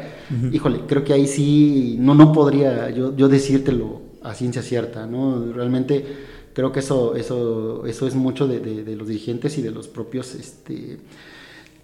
híjole, 0.52 0.82
creo 0.88 1.04
que 1.04 1.14
ahí 1.14 1.26
sí 1.26 1.98
no, 2.00 2.14
no 2.14 2.32
podría 2.32 2.92
yo, 2.92 3.16
yo 3.16 3.28
decírtelo 3.28 4.02
a 4.22 4.36
ciencia 4.36 4.62
cierta. 4.62 5.08
¿no? 5.08 5.52
Realmente 5.52 6.06
creo 6.54 6.72
que 6.72 6.80
eso, 6.80 7.16
eso, 7.16 7.88
eso 7.88 8.08
es 8.08 8.14
mucho 8.14 8.48
de, 8.48 8.60
de, 8.60 8.84
de 8.84 8.96
los 8.96 9.08
dirigentes 9.08 9.58
y 9.58 9.64
de 9.64 9.72
los 9.72 9.88
propios... 9.88 10.36
Este, 10.36 11.00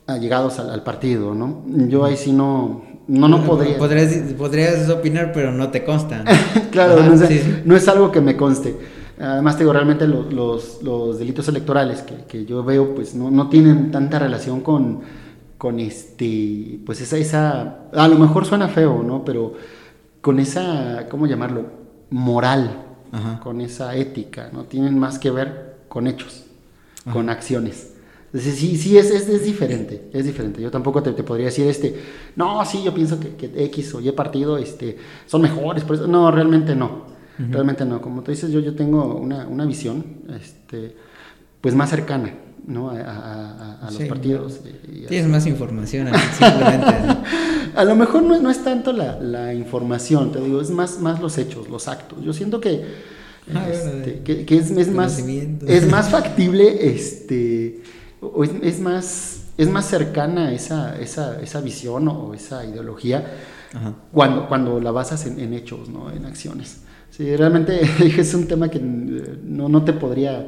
allegados 0.08 0.60
al, 0.60 0.70
al, 0.70 0.84
partido, 0.84 1.34
¿no? 1.34 1.64
Yo 1.88 2.06
ahí 2.06 2.18
sí 2.18 2.32
no, 2.32 2.84
no, 3.08 3.28
no 3.28 3.44
podría. 3.44 3.78
Podrías, 3.78 4.14
podrías 4.34 4.90
opinar, 4.90 5.32
pero 5.34 5.52
no 5.52 5.70
te 5.70 5.84
consta. 5.84 6.24
claro, 6.72 7.02
no, 7.04 7.14
es, 7.14 7.66
no, 7.66 7.76
es, 7.76 7.88
algo 7.88 8.12
que 8.12 8.22
me 8.22 8.36
conste. 8.36 8.76
Además, 9.20 9.58
digo, 9.58 9.72
realmente 9.72 10.08
los, 10.08 10.34
los, 10.34 10.84
los 10.84 11.20
delitos 11.20 11.48
electorales 11.48 12.02
que, 12.02 12.26
que, 12.26 12.46
yo 12.46 12.64
veo, 12.64 12.96
pues 12.96 13.14
no, 13.16 13.32
no 13.32 13.48
tienen 13.50 13.92
tanta 13.92 14.20
relación 14.20 14.62
con, 14.62 15.02
con 15.58 15.80
este, 15.80 16.80
pues 16.86 17.00
esa, 17.02 17.18
esa, 17.18 17.78
a 17.94 18.08
lo 18.08 18.18
mejor 18.18 18.46
suena 18.46 18.68
feo, 18.68 19.04
¿no? 19.04 19.24
Pero 19.24 19.54
con 20.22 20.40
esa, 20.40 21.08
¿cómo 21.10 21.28
llamarlo? 21.28 21.84
Moral, 22.10 22.80
con 23.42 23.62
esa 23.62 23.96
ética, 23.96 24.50
¿no? 24.52 24.64
Tienen 24.64 24.98
más 24.98 25.20
que 25.20 25.30
ver 25.30 25.78
con 25.88 26.08
hechos, 26.08 26.46
con 27.12 27.30
acciones 27.30 27.93
sí, 28.34 28.78
sí, 28.78 28.98
es, 28.98 29.12
es, 29.12 29.44
diferente, 29.44 30.10
es 30.12 30.26
diferente. 30.26 30.62
Yo 30.62 30.72
tampoco 30.72 31.04
te, 31.04 31.12
podría 31.24 31.48
decir, 31.48 31.68
este, 31.68 31.96
no, 32.36 32.64
sí, 32.66 32.82
yo 32.84 32.94
pienso 32.94 33.20
que, 33.20 33.52
X 33.66 33.94
o 33.96 34.02
Y 34.02 34.12
partido 34.12 34.58
este, 34.58 34.98
son 35.26 35.42
mejores. 35.42 35.84
Por 35.84 35.96
eso. 35.96 36.08
No, 36.08 36.32
realmente 36.32 36.76
no, 36.76 37.06
realmente 37.38 37.86
no. 37.86 38.02
Como 38.02 38.24
tú 38.24 38.32
dices, 38.32 38.52
yo, 38.52 38.60
yo 38.60 38.76
tengo 38.76 39.16
una, 39.16 39.48
una 39.48 39.66
visión 39.66 40.04
este, 40.30 40.96
pues 41.62 41.76
más 41.76 41.90
cercana 41.90 42.34
¿no? 42.66 42.90
a, 42.90 43.90
los 43.92 44.04
partidos. 44.04 44.62
Tienes 45.08 45.28
más 45.28 45.46
información, 45.46 46.08
simplemente. 46.38 46.94
a 47.76 47.84
lo 47.84 47.96
mejor 47.96 48.24
no, 48.24 48.40
no 48.40 48.50
es 48.50 48.64
tanto 48.64 48.94
la, 48.94 49.20
la, 49.20 49.54
información, 49.54 50.32
te 50.32 50.40
digo, 50.40 50.62
es 50.62 50.70
más, 50.70 51.00
más 51.00 51.22
los 51.22 51.38
hechos, 51.38 51.70
los 51.70 51.88
actos. 51.88 52.24
Yo 52.24 52.34
siento 52.34 52.60
que... 52.60 53.14
Ah, 53.54 53.68
este, 53.70 54.22
que, 54.22 54.46
que 54.46 54.58
es, 54.58 54.72
es 54.72 54.90
más, 54.90 55.20
es 55.20 55.88
más 55.92 56.10
factible 56.10 56.96
este, 56.96 57.83
es, 58.62 58.80
más, 58.80 59.46
es 59.58 59.70
más 59.70 59.86
cercana 59.88 60.52
esa, 60.52 61.00
esa, 61.00 61.42
esa 61.42 61.62
visión 61.62 62.08
o 62.08 62.34
esa 62.34 62.66
ideología 62.66 63.26
cuando, 64.12 64.48
cuando 64.48 64.80
la 64.80 64.92
basas 64.92 65.26
en, 65.26 65.54
hechos, 65.54 65.90
¿no? 65.90 66.12
en 66.12 66.26
acciones. 66.26 66.82
Sí, 67.10 67.36
realmente 67.36 67.82
es 68.20 68.34
un 68.34 68.48
tema 68.48 68.70
que 68.70 68.80
no, 68.80 69.70
no 69.70 69.84
te 69.84 69.94
podría 69.94 70.48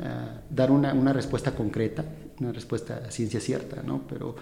ah, 0.00 0.40
dar 0.50 0.70
una, 0.70 0.92
una, 0.92 1.12
respuesta 1.12 1.52
concreta, 1.52 2.04
una 2.40 2.52
respuesta 2.52 3.02
a 3.06 3.10
ciencia 3.10 3.40
cierta, 3.40 3.82
¿no? 3.82 4.02
pero, 4.08 4.36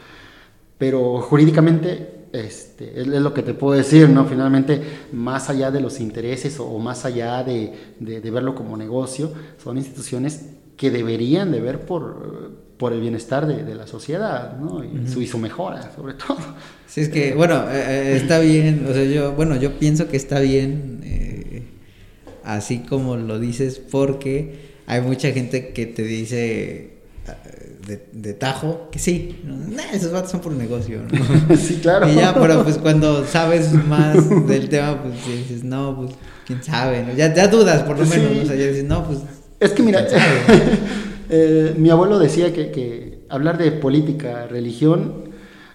pero 0.78 1.20
jurídicamente 1.20 2.26
este, 2.32 3.00
es, 3.00 3.06
lo 3.06 3.32
que 3.32 3.42
te 3.42 3.54
puedo 3.54 3.76
decir, 3.78 4.08
¿no? 4.08 4.24
Finalmente, 4.24 4.82
más 5.12 5.48
allá 5.48 5.70
de 5.70 5.80
los 5.80 6.00
intereses 6.00 6.58
o, 6.58 6.78
más 6.80 7.04
allá 7.04 7.44
de, 7.44 7.94
de, 8.00 8.20
de, 8.20 8.30
verlo 8.32 8.56
como 8.56 8.76
negocio, 8.76 9.30
son 9.62 9.78
instituciones 9.78 10.46
que 10.76 10.90
deberían 10.90 11.52
de 11.52 11.60
ver 11.60 11.86
por, 11.86 12.63
por 12.78 12.92
el 12.92 13.00
bienestar 13.00 13.46
de, 13.46 13.74
la 13.74 13.86
sociedad, 13.86 14.56
¿no? 14.58 14.82
Y, 14.84 15.26
su, 15.26 15.38
mejora, 15.38 15.90
sobre 15.94 16.14
todo. 16.14 16.38
Sí, 16.86 17.02
es 17.02 17.08
que, 17.08 17.34
bueno, 17.34 17.64
eh, 17.70 18.12
eh, 18.12 18.16
está 18.16 18.38
bien, 18.38 18.86
o 18.88 18.92
sea, 18.92 19.04
yo, 19.04 19.32
bueno, 19.32 19.56
yo 19.56 19.78
pienso 19.78 20.08
que 20.08 20.16
está 20.16 20.40
bien, 20.40 21.00
eh, 21.04 21.62
así 22.44 22.80
como 22.80 23.16
lo 23.16 23.38
dices, 23.38 23.78
porque 23.78 24.74
hay 24.86 25.00
mucha 25.00 25.30
gente 25.32 25.72
que 25.72 25.86
te 25.86 26.02
dice 26.02 26.90
de, 28.12 28.32
tajo 28.34 28.88
que 28.90 28.98
sí, 28.98 29.42
esos 29.92 30.10
vatos 30.10 30.30
son 30.30 30.40
por 30.40 30.52
negocio, 30.52 31.02
¿no? 31.02 31.56
sí, 31.56 31.78
claro. 31.80 32.08
Y 32.08 32.14
ya, 32.14 32.34
pero 32.34 32.64
pues 32.64 32.78
cuando 32.78 33.24
sabes 33.26 33.72
más 33.72 34.16
del 34.46 34.68
tema, 34.68 35.02
pues 35.02 35.14
dices, 35.26 35.64
no, 35.64 35.96
pues 35.96 36.12
quién 36.46 36.62
sabe, 36.62 37.04
¿no? 37.04 37.14
ya, 37.14 37.32
ya 37.32 37.48
dudas 37.48 37.82
por 37.82 37.98
lo 37.98 38.06
menos, 38.06 38.44
o 38.44 38.46
sea, 38.46 38.56
ya 38.56 38.66
dices, 38.66 38.84
no, 38.84 39.06
pues... 39.06 39.18
Es 39.60 39.72
que 39.72 39.82
mira, 39.82 40.06
Eh, 41.36 41.74
mi 41.76 41.90
abuelo 41.90 42.20
decía 42.20 42.52
que, 42.52 43.24
hablar 43.28 43.58
de 43.58 43.72
política, 43.72 44.46
religión, 44.46 45.24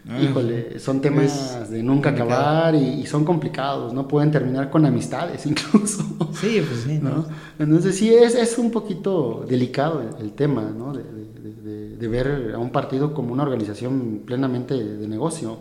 ah, 0.08 0.18
híjole, 0.22 0.80
son 0.80 1.02
temas 1.02 1.70
de 1.70 1.84
nunca 1.84 2.12
acabar 2.12 2.76
y, 2.76 3.06
son 3.06 3.26
complicados, 3.26 3.94
¿no? 3.94 4.08
Pueden 4.08 4.32
terminar 4.32 4.70
con 4.70 4.86
amistades 4.86 5.46
incluso. 5.54 6.04
Sí, 6.32 6.64
pues 6.66 6.84
sí, 6.86 7.00
¿no? 7.02 7.26
Entonces 7.60 7.98
sí, 7.98 8.14
es, 8.14 8.36
es 8.36 8.58
un 8.58 8.72
poquito 8.72 9.46
delicado 9.50 10.02
el, 10.22 10.32
tema, 10.32 10.62
¿no? 10.62 10.94
De, 10.94 12.08
ver 12.08 12.54
a 12.56 12.58
un 12.58 12.72
partido 12.72 13.14
como 13.14 13.34
una 13.34 13.44
organización 13.44 14.22
plenamente 14.26 14.74
de, 14.74 15.08
negocio. 15.10 15.58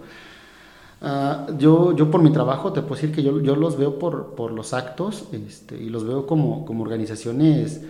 Ah, 1.03 1.49
yo, 1.59 1.95
yo 1.97 2.09
por 2.09 2.23
mi 2.23 2.31
trabajo 2.31 2.73
te 2.73 2.83
puedo 2.83 2.95
decir 2.95 3.13
que 3.13 3.25
yo, 3.25 3.41
yo 3.41 3.57
los 3.57 3.77
veo 3.77 3.99
por, 3.99 4.37
por 4.37 4.53
los 4.53 4.73
actos 4.75 5.25
este, 5.33 5.77
y 5.77 5.91
los 5.91 6.07
veo 6.07 6.25
como, 6.27 6.65
como 6.65 6.85
organizaciones 6.85 7.81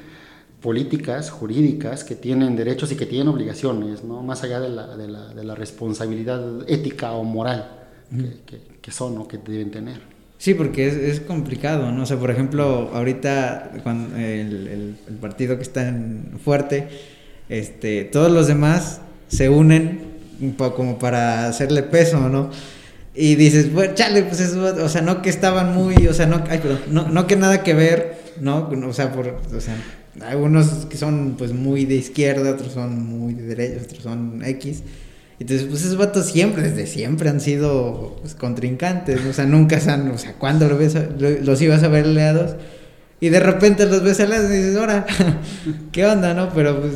políticas, 0.61 1.31
jurídicas, 1.31 2.05
que 2.05 2.15
tienen 2.15 2.57
derechos 2.57 2.91
y 2.93 2.97
que 2.97 3.07
tienen 3.07 3.29
obligaciones, 3.29 4.03
¿no? 4.03 4.23
más 4.23 4.43
allá 4.43 4.61
de 4.61 4.69
la, 4.69 4.97
de 4.97 5.09
la, 5.09 5.29
de 5.29 5.45
la 5.45 5.55
responsabilidad 5.55 6.69
ética 6.69 7.13
o 7.13 7.25
moral 7.25 7.79
que, 8.47 8.59
que, 8.81 8.91
son 8.91 9.19
o 9.19 9.29
que 9.29 9.39
deben 9.39 9.71
tener. 9.71 10.01
Sí, 10.39 10.55
porque 10.55 10.89
es, 10.89 10.95
es, 10.95 11.21
complicado, 11.21 11.91
¿no? 11.91 12.03
O 12.03 12.07
sea, 12.07 12.17
por 12.17 12.31
ejemplo, 12.31 12.91
ahorita 12.95 13.73
cuando 13.83 14.17
el, 14.17 14.97
el, 15.09 15.15
partido 15.17 15.57
que 15.57 15.63
está 15.63 15.89
en 15.89 16.39
fuerte, 16.43 16.89
este, 17.49 18.05
todos 18.05 18.31
los 18.31 18.47
demás 18.47 19.01
se 19.29 19.49
unen 19.49 20.01
como 20.57 20.99
para 20.99 21.49
hacerle 21.49 21.83
peso, 21.83 22.29
¿no? 22.29 22.51
Y 23.15 23.35
dices, 23.35 23.73
bueno, 23.73 23.95
chale, 23.95 24.23
pues 24.23 24.41
eso, 24.41 24.63
o 24.63 24.89
sea, 24.89 25.03
no 25.03 25.23
que 25.23 25.29
estaban 25.29 25.75
muy, 25.75 26.07
o 26.07 26.15
sea, 26.15 26.27
no, 26.27 26.45
ay, 26.49 26.59
perdón, 26.59 26.81
no, 26.91 27.09
no 27.09 27.27
que 27.27 27.35
nada 27.35 27.65
que 27.65 27.75
ver, 27.75 28.17
¿no? 28.41 28.71
O 28.87 28.93
sea, 28.93 29.13
por, 29.13 29.41
o 29.53 29.61
sea, 29.61 29.75
algunos 30.23 30.87
que 30.87 30.97
son 30.97 31.35
pues 31.37 31.53
muy 31.53 31.85
de 31.85 31.97
izquierda, 31.97 32.51
otros 32.51 32.73
son 32.73 33.03
muy 33.03 33.35
de 33.35 33.43
derecha, 33.43 33.83
otros 33.85 34.03
son 34.03 34.43
X. 34.45 34.83
Entonces, 35.41 35.67
pues 35.69 35.85
esos 35.85 35.97
vatos 35.97 36.27
siempre, 36.27 36.63
desde 36.63 36.87
siempre 36.87 37.29
han 37.29 37.41
sido 37.41 38.17
pues, 38.21 38.35
contrincantes, 38.35 39.25
o 39.25 39.33
sea, 39.33 39.47
nunca 39.47 39.79
se 39.79 39.91
han, 39.91 40.11
o 40.11 40.19
sea, 40.19 40.35
cuando 40.35 40.77
ves 40.77 40.97
los 41.19 41.63
ibas 41.63 41.83
a 41.85 41.89
ver 41.89 42.07
aliados 42.07 42.57
y 43.21 43.29
de 43.29 43.39
repente 43.39 43.87
los 43.87 44.03
ves 44.03 44.19
aliados 44.19 44.51
y 44.51 44.55
dices, 44.55 44.77
ahora, 44.77 45.07
¿qué 45.93 46.07
onda, 46.07 46.35
no? 46.35 46.53
Pero 46.53 46.81
pues, 46.81 46.95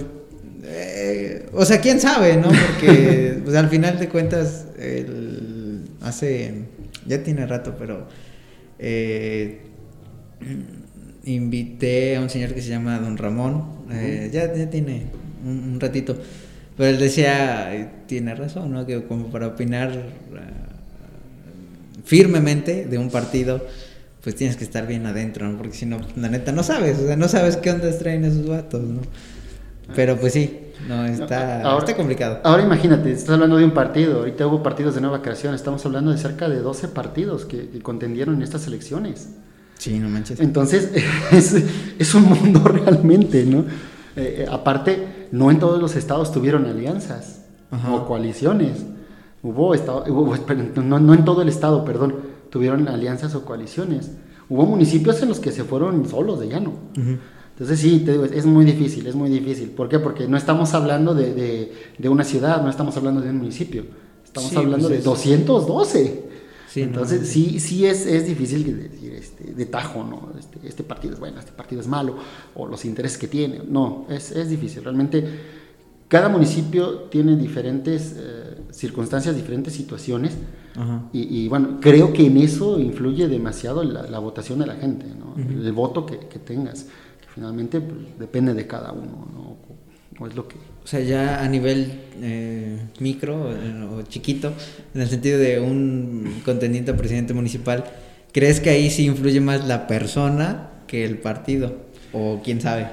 eh, 0.64 1.48
o 1.52 1.64
sea, 1.64 1.80
quién 1.80 2.00
sabe, 2.00 2.36
¿no? 2.36 2.48
Porque 2.48 3.38
pues 3.44 3.54
al 3.54 3.68
final 3.68 4.00
de 4.00 4.08
cuentas, 4.08 4.66
el, 4.76 5.82
hace, 6.00 6.64
ya 7.06 7.22
tiene 7.22 7.46
rato, 7.46 7.76
pero... 7.78 8.08
Eh, 8.78 9.60
invité 11.24 12.16
a 12.16 12.20
un 12.20 12.30
señor 12.30 12.54
que 12.54 12.62
se 12.62 12.70
llama 12.70 12.98
Don 12.98 13.16
Ramón, 13.16 13.64
eh, 13.90 14.30
ya, 14.32 14.52
ya, 14.54 14.68
tiene 14.68 15.06
un, 15.44 15.78
ratito, 15.80 16.16
pero 16.76 16.90
él 16.90 16.98
decía, 16.98 17.92
tiene 18.06 18.34
razón, 18.34 18.72
¿no? 18.72 18.86
Que 18.86 19.04
como 19.04 19.26
para 19.30 19.48
opinar 19.48 19.90
uh, 19.90 20.36
firmemente 22.04 22.86
de 22.86 22.98
un 22.98 23.10
partido, 23.10 23.66
pues 24.22 24.36
tienes 24.36 24.56
que 24.56 24.64
estar 24.64 24.86
bien 24.86 25.06
adentro, 25.06 25.48
¿no? 25.48 25.58
Porque 25.58 25.74
si 25.74 25.86
no, 25.86 26.00
la 26.16 26.28
neta 26.28 26.52
no 26.52 26.62
sabes, 26.62 26.98
o 26.98 27.06
sea, 27.06 27.16
no 27.16 27.28
sabes 27.28 27.56
qué 27.56 27.70
onda 27.70 27.96
traen 27.98 28.24
esos 28.24 28.46
vatos, 28.46 28.82
¿no? 28.82 29.00
Pero 29.94 30.16
pues 30.16 30.32
sí, 30.32 30.58
no, 30.88 31.04
está, 31.04 31.78
está 31.78 31.96
complicado. 31.96 32.40
Ahora 32.44 32.62
imagínate, 32.62 33.12
estás 33.12 33.30
hablando 33.30 33.56
de 33.56 33.64
un 33.64 33.72
partido, 33.72 34.20
ahorita 34.20 34.46
hubo 34.46 34.62
partidos 34.62 34.94
de 34.94 35.00
nueva 35.00 35.22
creación, 35.22 35.54
estamos 35.54 35.84
hablando 35.84 36.10
de 36.10 36.18
cerca 36.18 36.48
de 36.48 36.60
12 36.60 36.88
partidos 36.88 37.44
que, 37.44 37.78
contendieron 37.80 38.36
en 38.36 38.42
estas 38.42 38.66
elecciones. 38.66 39.28
Sí, 39.82 39.98
no 39.98 40.08
manches. 40.08 40.38
Entonces, 40.38 40.92
es, 41.98 42.14
un 42.14 42.22
mundo 42.22 42.60
realmente, 42.64 43.44
¿no? 43.44 43.62
Eh, 44.14 44.44
eh, 44.44 44.46
aparte, 44.48 45.26
no 45.32 45.50
en 45.50 45.58
todos 45.58 45.82
los 45.82 45.96
estados 45.96 46.30
tuvieron 46.30 46.66
alianzas 46.66 47.40
o 47.90 48.06
coaliciones. 48.06 48.84
Hubo, 49.42 49.74
estado, 49.74 50.04
no, 50.76 51.00
no 51.00 51.14
en 51.14 51.24
todo 51.24 51.42
el 51.42 51.48
estado, 51.48 51.84
perdón, 51.84 52.14
tuvieron 52.48 52.86
alianzas 52.86 53.34
o 53.34 53.44
coaliciones. 53.44 54.12
Hubo 54.48 54.66
municipios 54.66 55.20
en 55.20 55.30
los 55.30 55.40
que 55.40 55.50
se 55.50 55.64
fueron 55.64 56.08
solos 56.08 56.38
de 56.38 56.46
llano. 56.46 56.74
Entonces 56.94 57.80
sí, 57.80 58.04
te 58.04 58.12
digo, 58.12 58.24
es 58.24 58.46
muy 58.46 58.64
difícil, 58.64 59.08
es 59.08 59.16
muy 59.16 59.30
difícil. 59.30 59.70
¿Por 59.70 59.88
qué? 59.88 59.98
Porque 59.98 60.28
no 60.28 60.36
estamos 60.36 60.74
hablando 60.74 61.12
de, 61.12 61.72
de, 61.98 62.08
una 62.08 62.22
ciudad, 62.22 62.62
no 62.62 62.70
estamos 62.70 62.96
hablando 62.96 63.20
de 63.20 63.30
un 63.30 63.38
municipio, 63.38 63.84
estamos 64.24 64.56
hablando 64.56 64.86
pues 64.86 65.00
de 65.00 65.04
212. 65.04 66.31
Entonces 66.76 67.28
sí, 67.28 67.60
sí 67.60 67.86
es, 67.86 68.06
es 68.06 68.26
difícil 68.26 68.64
decir 68.90 69.12
este, 69.12 69.52
de 69.52 69.66
tajo, 69.66 70.04
¿no? 70.04 70.32
Este, 70.38 70.66
este, 70.66 70.82
partido 70.82 71.14
es 71.14 71.20
bueno, 71.20 71.38
este 71.38 71.52
partido 71.52 71.80
es 71.80 71.86
malo, 71.86 72.16
o 72.54 72.66
los 72.66 72.84
intereses 72.84 73.18
que 73.18 73.28
tiene. 73.28 73.60
No, 73.68 74.06
es, 74.08 74.30
es 74.32 74.48
difícil. 74.48 74.82
Realmente 74.84 75.24
cada 76.08 76.28
municipio 76.28 77.04
tiene 77.10 77.36
diferentes 77.36 78.16
eh, 78.18 78.62
circunstancias, 78.70 79.36
diferentes 79.36 79.72
situaciones. 79.74 80.36
Y, 81.12 81.48
bueno, 81.48 81.80
creo 81.82 82.14
que 82.14 82.26
en 82.26 82.38
eso 82.38 82.80
influye 82.80 83.28
demasiado 83.28 83.84
la, 83.84 84.18
votación 84.20 84.58
de 84.58 84.66
la 84.66 84.74
gente, 84.74 85.04
¿no? 85.06 85.34
el 85.36 85.70
voto 85.72 86.06
que, 86.06 86.18
que 86.18 86.38
tengas 86.38 86.86
finalmente 87.34 87.80
pues, 87.80 88.18
depende 88.18 88.54
de 88.54 88.66
cada 88.66 88.92
uno, 88.92 89.26
¿no? 89.32 89.56
Es 90.20 90.34
lo 90.34 90.48
que... 90.48 90.56
O 90.84 90.86
sea, 90.86 91.00
ya 91.00 91.42
a 91.42 91.48
nivel 91.48 91.92
eh, 92.20 92.78
micro 92.98 93.50
o 93.92 94.02
chiquito, 94.02 94.52
en 94.94 95.00
el 95.00 95.08
sentido 95.08 95.38
de 95.38 95.60
un 95.60 96.42
contendiente 96.44 96.90
a 96.90 96.96
presidente 96.96 97.34
municipal, 97.34 97.84
¿crees 98.32 98.60
que 98.60 98.70
ahí 98.70 98.90
sí 98.90 99.06
influye 99.06 99.40
más 99.40 99.66
la 99.66 99.86
persona 99.86 100.70
que 100.86 101.04
el 101.04 101.18
partido? 101.18 101.76
¿O 102.12 102.40
quién 102.42 102.60
sabe? 102.60 102.88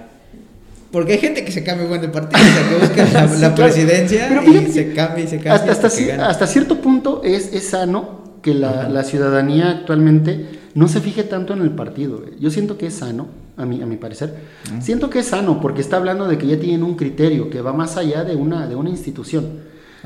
Porque 0.91 1.13
hay 1.13 1.19
gente 1.19 1.43
que 1.43 1.51
se 1.51 1.63
cambia 1.63 1.85
igual 1.85 2.01
de 2.01 2.09
partido, 2.09 2.41
o 2.41 2.69
que 2.69 2.85
busca 2.88 3.27
la, 3.38 3.55
presidencia 3.55 4.41
y 4.43 4.71
se 4.71 4.93
cambia 4.93 5.23
y 5.23 5.27
se 5.27 5.38
cambia. 5.38 5.71
Hasta, 5.71 5.88
hasta, 5.88 6.29
hasta 6.29 6.47
cierto 6.47 6.81
punto 6.81 7.21
es, 7.23 7.53
es 7.53 7.69
sano 7.69 8.19
que 8.41 8.53
la, 8.53 8.89
la, 8.89 9.03
ciudadanía 9.03 9.69
actualmente 9.69 10.45
no 10.73 10.88
se 10.88 11.01
fije 11.01 11.23
tanto 11.23 11.53
en 11.53 11.61
el 11.61 11.71
partido. 11.71 12.23
Yo 12.39 12.49
siento 12.49 12.77
que 12.77 12.88
es 12.88 12.95
sano 12.95 13.27
a 13.59 13.65
mi, 13.65 13.81
a 13.81 13.85
mi 13.85 13.97
parecer. 13.97 14.33
Siento 14.79 15.09
que 15.09 15.19
es 15.19 15.27
sano 15.27 15.59
porque 15.61 15.81
está 15.81 15.97
hablando 15.97 16.27
de 16.27 16.37
que 16.37 16.47
ya 16.47 16.59
tienen 16.59 16.83
un 16.83 16.95
criterio 16.95 17.49
que 17.49 17.61
va 17.61 17.73
más 17.73 17.97
allá 17.97 18.23
de 18.23 18.35
una, 18.35 18.67
de 18.67 18.75
una 18.75 18.89
institución. 18.89 19.59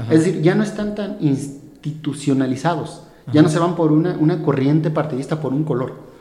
Es 0.09 0.25
decir, 0.25 0.41
ya 0.41 0.55
no 0.55 0.63
están 0.63 0.95
tan 0.95 1.17
institucionalizados, 1.19 3.03
ya 3.31 3.41
no 3.41 3.49
se 3.49 3.59
van 3.59 3.75
por 3.75 3.91
una, 3.91 4.17
una 4.19 4.41
corriente 4.41 4.89
partidista 4.89 5.39
por 5.39 5.53
un 5.53 5.63
color. 5.63 6.13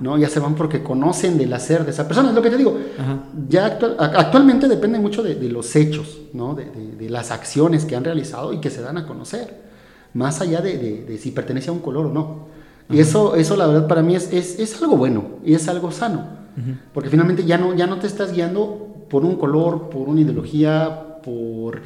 ¿no? 0.00 0.16
Ya 0.16 0.28
se 0.30 0.40
van 0.40 0.54
porque 0.54 0.82
conocen 0.82 1.36
del 1.36 1.52
hacer 1.52 1.84
de 1.84 1.90
esa 1.90 2.06
persona, 2.06 2.30
es 2.30 2.34
lo 2.34 2.40
que 2.40 2.50
te 2.50 2.56
digo. 2.56 2.78
Ya 3.48 3.78
actualmente 3.98 4.68
depende 4.68 4.98
mucho 4.98 5.22
de, 5.22 5.34
de 5.34 5.48
los 5.50 5.74
hechos, 5.76 6.20
¿no? 6.32 6.54
De, 6.54 6.64
de, 6.64 7.10
las 7.10 7.30
acciones 7.30 7.84
que 7.84 7.94
han 7.94 8.04
realizado 8.04 8.52
y 8.52 8.60
que 8.60 8.70
se 8.70 8.80
dan 8.80 8.96
a 8.96 9.06
conocer, 9.06 9.62
más 10.14 10.40
allá 10.40 10.60
de, 10.60 11.18
si 11.20 11.30
pertenece 11.30 11.68
a 11.68 11.72
un 11.72 11.80
color 11.80 12.06
o 12.06 12.12
no. 12.12 12.46
Y 12.88 13.00
eso, 13.00 13.34
eso 13.34 13.56
la 13.56 13.66
verdad 13.66 13.86
para 13.88 14.02
mí 14.02 14.14
es, 14.14 14.32
es, 14.32 14.58
es 14.58 14.80
algo 14.80 14.96
bueno 14.96 15.24
y 15.44 15.54
es 15.54 15.68
algo 15.68 15.90
sano. 15.90 16.45
Porque 16.94 17.10
finalmente 17.10 17.44
ya 17.44 17.58
no, 17.58 17.74
ya 17.74 17.86
no 17.86 17.98
te 17.98 18.06
estás 18.06 18.32
guiando 18.32 19.04
por 19.10 19.24
un 19.24 19.36
color, 19.36 19.90
por 19.90 20.08
una 20.08 20.20
ideología, 20.20 21.18
por, 21.22 21.82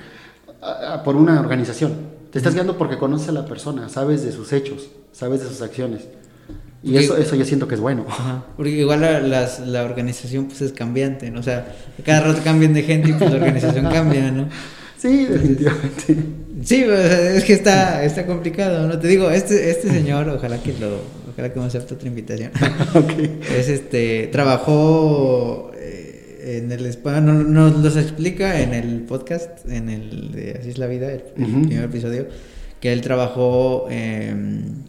por 1.04 1.16
una 1.16 1.40
organización. 1.40 1.92
Te 2.30 2.38
estás 2.38 2.54
guiando 2.54 2.78
porque 2.78 2.96
conoces 2.96 3.28
a 3.28 3.32
la 3.32 3.44
persona, 3.44 3.88
sabes 3.88 4.22
de 4.22 4.32
sus 4.32 4.52
hechos, 4.52 4.90
sabes 5.12 5.40
de 5.40 5.48
sus 5.48 5.60
acciones. 5.62 6.06
Y 6.82 6.96
eso, 6.96 7.16
eso 7.16 7.36
yo 7.36 7.44
siento 7.44 7.68
que 7.68 7.74
es 7.74 7.80
bueno. 7.80 8.06
Porque 8.56 8.70
igual 8.70 9.02
la, 9.02 9.20
la, 9.20 9.84
organización 9.84 10.46
pues 10.46 10.62
es 10.62 10.72
cambiante, 10.72 11.30
¿no? 11.30 11.40
O 11.40 11.42
sea, 11.42 11.74
cada 12.06 12.22
rato 12.22 12.40
cambian 12.42 12.72
de 12.72 12.82
gente 12.82 13.10
y 13.10 13.12
pues 13.12 13.30
la 13.30 13.36
organización 13.36 13.86
cambia, 13.90 14.30
¿no? 14.30 14.48
Sí, 14.96 15.26
definitivamente. 15.26 16.16
Sí, 16.64 16.84
es 16.84 17.44
que 17.44 17.52
está, 17.52 18.02
está 18.04 18.26
complicado, 18.26 18.86
¿no? 18.86 18.98
Te 18.98 19.08
digo, 19.08 19.30
este, 19.30 19.70
este 19.70 19.90
señor, 19.90 20.28
ojalá 20.28 20.62
que 20.62 20.72
lo, 20.78 21.00
ojalá 21.40 21.52
que 21.52 21.60
me 21.60 21.66
acepte 21.66 21.94
otra 21.94 22.08
invitación. 22.08 22.52
Es 23.56 23.68
este, 23.68 24.28
trabajó 24.30 25.70
eh, 25.76 26.58
en 26.58 26.72
el 26.72 26.86
spa, 26.86 27.20
nos 27.20 27.46
no, 27.46 27.70
los 27.70 27.96
explica 27.96 28.60
en 28.60 28.74
el 28.74 29.00
podcast, 29.02 29.66
en 29.68 29.88
el 29.88 30.32
de 30.32 30.58
Así 30.60 30.70
es 30.70 30.78
la 30.78 30.86
vida, 30.86 31.10
el, 31.10 31.22
primer 31.22 31.84
episodio, 31.84 32.26
que 32.80 32.92
él 32.92 33.00
trabajó 33.00 33.86
em, 33.90 34.82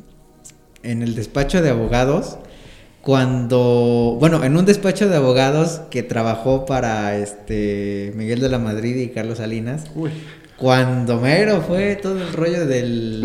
en 0.84 1.02
el 1.02 1.16
despacho 1.16 1.62
de 1.62 1.70
abogados 1.70 2.38
cuando, 3.02 4.18
bueno, 4.20 4.44
en 4.44 4.56
un 4.56 4.66
despacho 4.66 5.10
de 5.10 5.16
abogados 5.16 5.82
que 5.90 6.04
trabajó 6.04 6.66
para 6.66 7.18
este 7.18 8.14
Miguel 8.16 8.40
de 8.40 8.50
la 8.50 8.60
Madrid 8.60 8.96
y 8.98 9.10
Carlos 9.10 9.40
Salinas, 9.40 9.86
cuando 10.56 11.20
mero 11.20 11.64
fue 11.68 11.96
todo 11.96 12.22
el 12.22 12.32
rollo 12.32 12.68
del, 12.68 13.24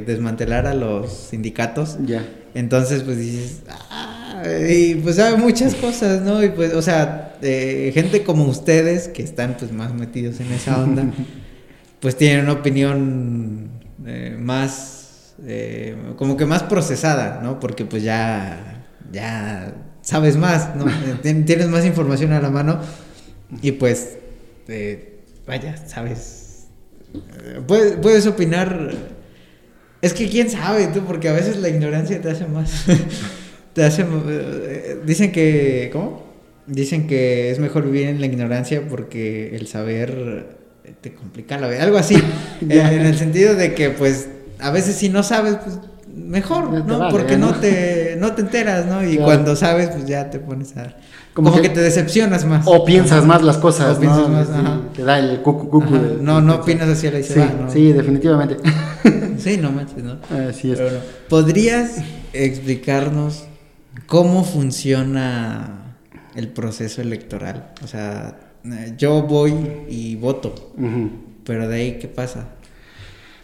de 0.00 0.12
desmantelar 0.12 0.66
a 0.66 0.74
los 0.74 1.12
sindicatos, 1.12 1.98
ya. 2.04 2.24
entonces 2.54 3.02
pues 3.02 3.18
dices, 3.18 3.62
ah, 3.68 4.20
y 4.68 4.94
pues 4.96 5.16
sabe 5.16 5.36
muchas 5.36 5.74
cosas, 5.74 6.22
¿no? 6.22 6.42
Y 6.42 6.50
pues, 6.50 6.74
o 6.74 6.82
sea, 6.82 7.36
eh, 7.42 7.90
gente 7.94 8.22
como 8.22 8.44
ustedes 8.44 9.08
que 9.08 9.22
están 9.22 9.56
pues 9.58 9.72
más 9.72 9.94
metidos 9.94 10.40
en 10.40 10.52
esa 10.52 10.82
onda, 10.82 11.04
pues 12.00 12.16
tienen 12.16 12.44
una 12.44 12.52
opinión 12.54 13.70
eh, 14.06 14.36
más 14.38 15.34
eh, 15.46 15.96
como 16.16 16.36
que 16.36 16.46
más 16.46 16.62
procesada, 16.62 17.40
¿no? 17.42 17.60
Porque 17.60 17.84
pues 17.84 18.02
ya, 18.02 18.84
ya 19.12 19.74
sabes 20.00 20.36
más, 20.36 20.74
¿no? 20.76 20.86
Tienes 21.22 21.68
más 21.68 21.84
información 21.84 22.32
a 22.32 22.40
la 22.40 22.50
mano 22.50 22.80
y 23.62 23.72
pues, 23.72 24.16
vaya, 25.46 25.76
sabes. 25.86 26.68
Puedes, 27.66 27.96
puedes 27.96 28.26
opinar. 28.26 29.19
Es 30.02 30.14
que 30.14 30.28
quién 30.28 30.50
sabe, 30.50 30.86
tú, 30.88 31.00
porque 31.00 31.28
a 31.28 31.32
veces 31.32 31.56
la 31.58 31.68
ignorancia 31.68 32.20
te 32.20 32.30
hace 32.30 32.46
más. 32.46 32.86
te 33.72 33.84
hace. 33.84 34.06
dicen 35.04 35.32
que. 35.32 35.90
¿Cómo? 35.92 36.28
Dicen 36.66 37.06
que 37.06 37.50
es 37.50 37.58
mejor 37.58 37.84
vivir 37.84 38.08
en 38.08 38.20
la 38.20 38.26
ignorancia 38.26 38.82
porque 38.88 39.56
el 39.56 39.66
saber 39.66 40.58
te 41.00 41.12
complica 41.12 41.58
la 41.58 41.68
vida. 41.68 41.82
Algo 41.82 41.98
así. 41.98 42.16
en 42.60 42.70
el 43.06 43.16
sentido 43.16 43.54
de 43.54 43.74
que, 43.74 43.90
pues 43.90 44.28
a 44.58 44.70
veces 44.70 44.96
si 44.96 45.08
no 45.08 45.22
sabes, 45.22 45.56
pues 45.56 45.78
mejor, 46.14 46.70
¿no? 46.70 47.08
Porque 47.10 47.36
no 47.36 47.54
te, 47.54 48.16
no 48.18 48.32
te 48.32 48.42
enteras, 48.42 48.86
¿no? 48.86 49.04
Y 49.04 49.16
cuando 49.18 49.56
sabes, 49.56 49.90
pues 49.90 50.06
ya 50.06 50.30
te 50.30 50.38
pones 50.38 50.76
a... 50.76 50.94
Como, 51.32 51.60
que, 51.60 51.68
te 51.68 51.80
decepcionas 51.80 52.44
más. 52.44 52.66
O 52.66 52.84
piensas 52.84 53.24
más 53.24 53.42
las 53.42 53.56
cosas, 53.56 53.96
o 53.96 54.00
piensas 54.00 54.28
más, 54.28 54.50
ajá. 54.50 54.80
Te 54.94 55.04
da 55.04 55.18
el 55.18 55.40
cucu 55.42 55.70
cucu. 55.70 55.94
no, 56.20 56.40
no 56.40 56.56
opinas 56.56 56.88
hacia 56.88 57.12
la 57.12 57.20
izquierda, 57.20 57.68
sí, 57.68 57.74
Sí, 57.74 57.92
definitivamente. 57.92 58.56
sí, 59.44 59.56
no 59.56 59.70
manches, 59.72 60.02
¿no? 60.02 60.18
Así 60.48 60.72
es. 60.72 60.80
¿Podrías 61.28 62.02
explicarnos 62.32 63.44
cómo 64.06 64.44
funciona 64.44 65.96
el 66.34 66.48
proceso 66.48 67.02
electoral? 67.02 67.72
O 67.82 67.86
sea, 67.86 68.38
yo 68.96 69.22
voy 69.22 69.54
y 69.88 70.16
voto, 70.16 70.72
pero 71.44 71.68
de 71.68 71.76
ahí, 71.76 71.98
¿qué 71.98 72.08
pasa? 72.08 72.48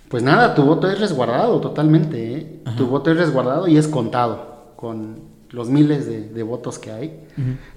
Pues 0.09 0.23
nada, 0.23 0.55
tu 0.55 0.63
voto 0.63 0.89
es 0.91 1.01
resguardado 1.01 1.61
totalmente. 1.61 2.37
¿eh? 2.37 2.61
Tu 2.77 2.87
voto 2.87 3.11
es 3.11 3.17
resguardado 3.17 3.67
y 3.67 3.77
es 3.77 3.89
contado 3.89 4.73
con 4.77 5.37
los 5.51 5.69
miles 5.69 6.07
de, 6.07 6.43
votos 6.43 6.79
que 6.79 6.93
hay. 6.93 7.21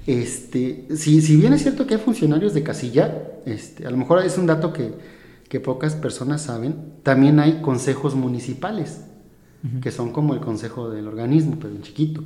este, 0.06 0.86
si, 0.96 1.22
si, 1.22 1.38
bien 1.38 1.54
es 1.54 1.62
cierto 1.62 1.88
que 1.88 1.96
hay 1.96 2.00
funcionarios 2.00 2.54
de 2.54 2.62
casilla, 2.62 3.24
este, 3.46 3.88
a 3.88 3.90
lo 3.90 3.98
mejor 3.98 4.24
es 4.24 4.38
un 4.38 4.46
dato 4.46 4.74
que, 4.74 4.94
que 5.50 5.60
pocas 5.60 5.96
personas 5.96 6.44
saben, 6.44 6.76
también 7.04 7.40
hay 7.40 7.62
consejos 7.62 8.16
municipales, 8.16 9.02
que 9.82 9.92
son 9.92 10.14
como 10.14 10.34
el 10.34 10.40
consejo 10.40 10.90
del 10.90 11.08
organismo, 11.08 11.58
pero 11.60 11.76
en 11.76 11.82
chiquito. 11.82 12.24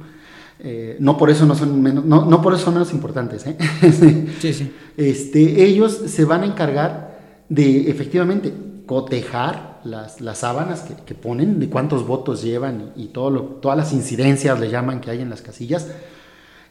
Eh, 0.59 0.97
no 0.99 1.17
por 1.17 1.31
eso 1.31 1.47
no 1.47 1.55
son 1.55 1.81
menos, 1.81 2.05
no, 2.05 2.25
no 2.25 2.41
por 2.41 2.53
eso 2.53 2.65
son 2.65 2.75
menos 2.75 2.93
importantes. 2.93 3.47
¿eh? 3.47 3.57
sí, 4.39 4.53
sí. 4.53 4.71
Este, 4.97 5.65
ellos 5.65 5.93
se 6.05 6.25
van 6.25 6.43
a 6.43 6.45
encargar 6.45 7.17
de 7.49 7.89
efectivamente 7.89 8.53
cotejar 8.85 9.81
las, 9.83 10.21
las 10.21 10.39
sábanas 10.39 10.81
que, 11.05 11.15
ponen, 11.15 11.59
de 11.59 11.69
cuántos 11.69 12.05
votos 12.05 12.43
llevan 12.43 12.91
y, 12.95 13.07
todo 13.07 13.29
lo, 13.29 13.41
todas 13.41 13.77
las 13.77 13.93
incidencias 13.93 14.59
le 14.59 14.69
llaman 14.69 15.01
que 15.01 15.11
hay 15.11 15.21
en 15.21 15.29
las 15.29 15.41
casillas, 15.41 15.87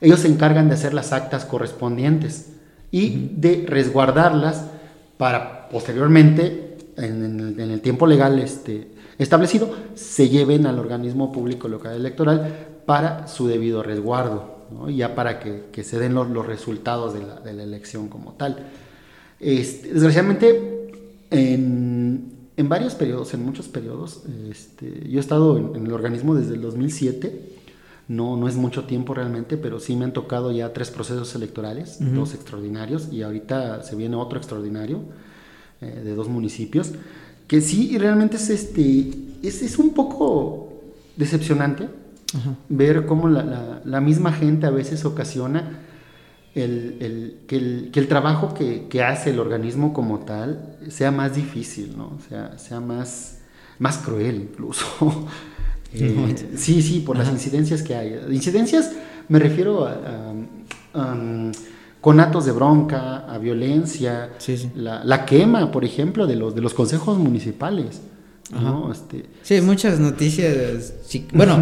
ellos 0.00 0.20
se 0.20 0.28
encargan 0.28 0.68
de 0.68 0.74
hacer 0.74 0.94
las 0.94 1.12
actas 1.12 1.44
correspondientes 1.44 2.52
y 2.90 3.30
de 3.36 3.64
resguardarlas 3.66 4.66
para 5.16 5.62
posteriormente, 5.72 6.76
en, 6.98 7.58
el, 7.58 7.80
tiempo 7.80 8.06
legal 8.06 8.38
este, 8.38 8.88
establecido, 9.18 9.74
se 9.94 10.28
lleven 10.28 10.66
al 10.66 10.78
organismo 10.78 11.32
público 11.32 11.66
local 11.66 11.96
electoral 11.96 12.66
para 12.85 13.26
su 13.26 13.48
debido 13.48 13.82
resguardo, 13.82 14.66
ya 14.88 15.14
para 15.14 15.40
que, 15.40 15.82
se 15.82 15.98
den 15.98 16.14
los, 16.14 16.46
resultados 16.46 17.14
de 17.14 17.22
la, 17.22 17.40
de 17.40 17.54
la 17.54 17.62
elección 17.62 18.08
como 18.08 18.32
tal. 18.32 18.66
Este, 19.40 19.92
desgraciadamente, 19.94 20.90
en, 21.30 22.32
en, 22.56 22.68
varios 22.68 22.94
periodos, 22.94 23.32
en 23.32 23.42
muchos 23.42 23.68
periodos, 23.68 24.24
este, 24.50 25.08
yo 25.08 25.18
he 25.18 25.20
estado 25.20 25.56
en, 25.74 25.87
el 25.87 25.92
organismo 25.92 26.35
desde 26.35 26.54
el 26.54 26.61
2007. 26.61 27.48
No, 28.08 28.37
no 28.37 28.46
es 28.46 28.56
mucho 28.56 28.85
tiempo 28.85 29.14
realmente, 29.14 29.56
pero 29.56 29.80
sí 29.80 29.96
me 29.96 30.04
han 30.04 30.12
tocado 30.12 30.52
ya 30.52 30.72
tres 30.74 30.90
procesos 30.90 31.35
electorales, 31.35 31.96
dos 32.00 32.35
extraordinarios, 32.35 33.11
y 33.11 33.22
ahorita 33.22 33.85
se 33.85 33.96
viene 33.96 34.16
otro 34.16 34.38
extraordinario 34.38 34.98
eh, 35.83 36.01
de 36.05 36.14
dos 36.14 36.29
municipios, 36.29 36.92
que 37.47 37.61
sí 37.61 37.97
realmente 37.99 38.37
es, 38.37 38.51
este, 38.51 39.11
es, 39.42 39.62
es 39.62 39.79
un 39.79 39.95
poco 39.95 40.73
decepcionante 41.16 41.88
ver 42.68 43.05
cómo 43.05 43.29
la, 43.29 43.83
la, 43.85 44.01
misma 44.01 44.33
gente 44.33 44.66
a 44.66 44.71
veces 44.71 45.05
ocasiona 45.05 45.81
el, 46.55 46.97
el, 47.01 47.38
que, 47.47 47.57
el, 47.57 47.90
que, 47.92 48.01
el, 48.01 48.09
trabajo 48.09 48.55
que, 48.55 48.87
que, 48.88 49.03
hace 49.03 49.31
el 49.31 49.38
organismo 49.38 49.92
como 49.92 50.21
tal 50.21 50.79
sea 50.88 51.11
más 51.11 51.35
difícil, 51.35 51.95
¿no? 51.97 52.18
sea, 52.29 52.59
sea 52.59 52.81
más, 52.81 53.40
más 53.79 53.99
cruel 53.99 54.49
incluso. 54.51 55.29
Eh, 55.95 56.35
sí, 56.57 56.81
sí, 56.81 57.01
por 57.01 57.18
las 57.18 57.29
incidencias 57.29 57.83
que 57.83 57.95
hay. 57.95 58.18
Incidencias 58.31 58.92
me 59.29 59.38
refiero 59.38 59.87
a, 59.87 61.14
conatos 62.02 62.44
de 62.44 62.52
bronca, 62.52 63.32
a 63.32 63.38
violencia, 63.38 64.30
La, 64.74 65.02
la, 65.04 65.24
quema, 65.24 65.70
por 65.70 65.84
ejemplo, 65.84 66.26
de 66.26 66.36
los, 66.36 66.54
de 66.54 66.60
los 66.60 66.74
consejos 66.74 67.16
municipales. 67.16 68.02
¿no? 68.50 68.92
Este, 68.92 69.24
sí, 69.42 69.60
muchas 69.62 69.98
noticias, 69.98 70.94
bueno, 71.32 71.58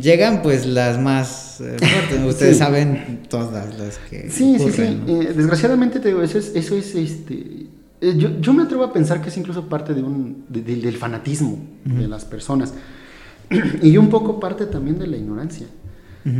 llegan 0.00 0.42
pues 0.42 0.64
las 0.64 0.98
más 0.98 1.60
eh, 1.60 1.76
fuertes, 1.78 2.24
ustedes 2.24 2.56
saben 2.64 3.24
todas 3.28 3.78
las 3.78 3.98
que 3.98 4.30
Sí, 4.30 4.58
sí, 4.58 4.70
sí, 4.70 4.82
eh, 4.82 5.34
desgraciadamente 5.36 5.98
te 6.00 6.08
digo, 6.08 6.22
eso 6.22 6.38
es, 6.38 6.54
eso 6.54 6.76
es 6.76 6.94
este, 6.94 7.66
eh, 8.00 8.14
yo, 8.16 8.40
yo, 8.40 8.54
me 8.54 8.62
atrevo 8.62 8.84
a 8.84 8.92
pensar 8.92 9.20
que 9.20 9.28
es 9.28 9.36
incluso 9.36 9.68
parte 9.68 9.92
de 9.92 10.02
un, 10.02 10.46
del 10.48 10.96
fanatismo 10.96 11.58
de 11.84 12.08
las 12.08 12.24
personas. 12.24 12.74
Y 13.82 13.96
un 13.96 14.08
poco 14.08 14.38
parte 14.38 14.66
también 14.66 15.00
de 15.00 15.08
la 15.08 15.16
ignorancia, 15.16 15.66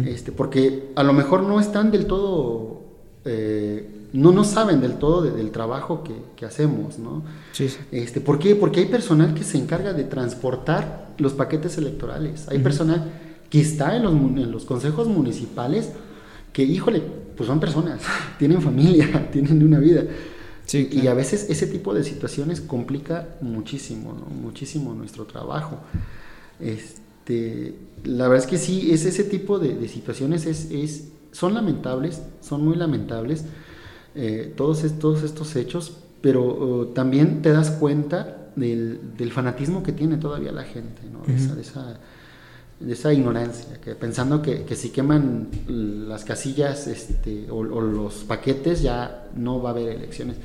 este, 0.06 0.30
porque 0.30 0.92
a 0.94 1.02
lo 1.02 1.12
mejor 1.12 1.42
no 1.42 1.58
están 1.58 1.90
del 1.90 2.06
todo 2.06 2.69
no, 3.24 4.32
no 4.32 4.44
saben 4.44 4.80
del 4.80 4.94
todo 4.94 5.22
del 5.22 5.50
trabajo 5.50 6.02
que, 6.36 6.46
hacemos, 6.46 6.98
¿no? 6.98 7.22
Sí, 7.52 7.68
Este, 7.92 8.20
¿Por 8.20 8.38
qué? 8.38 8.56
Porque 8.56 8.80
hay 8.80 8.86
personal 8.86 9.34
que 9.34 9.44
se 9.44 9.58
encarga 9.58 9.92
de 9.92 10.04
transportar 10.04 11.10
los 11.18 11.34
paquetes 11.34 11.76
electorales. 11.76 12.48
Hay 12.48 12.60
personal 12.60 13.12
que 13.50 13.60
está 13.60 13.96
en 13.96 14.04
los, 14.04 14.12
en 14.14 14.50
los 14.50 14.64
consejos 14.64 15.06
municipales 15.06 15.90
que, 16.52 16.62
híjole, 16.62 17.02
pues 17.36 17.46
son 17.46 17.60
personas, 17.60 18.00
tienen 18.38 18.60
familia, 18.62 19.28
tienen 19.32 19.62
una 19.62 19.78
vida. 19.78 20.04
Sí, 20.66 20.88
Y 20.92 21.08
a 21.08 21.14
veces 21.14 21.46
ese 21.50 21.66
tipo 21.66 21.92
de 21.94 22.04
situaciones 22.04 22.60
complica 22.60 23.28
muchísimo, 23.40 24.12
¿no? 24.12 24.26
muchísimo 24.26 24.94
nuestro 24.94 25.24
trabajo. 25.24 25.78
Este, 26.60 27.74
la 28.04 28.28
verdad 28.28 28.44
es 28.44 28.50
que 28.50 28.58
sí, 28.58 28.92
es 28.92 29.04
ese 29.04 29.24
tipo 29.24 29.58
de, 29.58 29.88
situaciones 29.88 30.46
es, 30.46 30.70
es, 30.70 31.08
son 31.32 31.54
lamentables, 31.54 32.22
son 32.40 32.64
muy 32.64 32.76
lamentables. 32.76 33.44
Eh, 34.14 34.52
todos, 34.56 34.82
estos, 34.84 35.22
estos 35.22 35.54
hechos, 35.54 35.96
pero 36.20 36.42
uh, 36.42 36.86
también 36.86 37.42
te 37.42 37.52
das 37.52 37.70
cuenta 37.70 38.50
del, 38.56 39.16
del, 39.16 39.30
fanatismo 39.30 39.82
que 39.82 39.92
tiene 39.92 40.16
todavía 40.16 40.50
la 40.50 40.64
gente, 40.64 41.02
¿no? 41.10 41.22
de, 41.24 41.60
esa, 41.60 42.00
de, 42.80 42.92
esa, 42.92 43.12
ignorancia, 43.12 43.80
que 43.80 43.94
pensando 43.94 44.42
que, 44.42 44.64
que, 44.64 44.74
si 44.74 44.90
queman 44.90 45.48
las 45.68 46.24
casillas 46.24 46.88
este, 46.88 47.46
o, 47.50 47.62
los 47.62 48.24
paquetes 48.24 48.82
ya 48.82 49.28
no 49.36 49.62
va 49.62 49.70
a 49.70 49.72
haber 49.72 49.90
elecciones. 49.90 50.36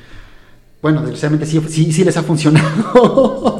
Bueno, 0.81 1.01
desgraciadamente 1.01 1.47
sí, 1.47 1.59
sí, 1.67 1.91
sí 1.91 2.03
les 2.03 2.15
ha 2.15 2.21
funcionado. 2.21 3.59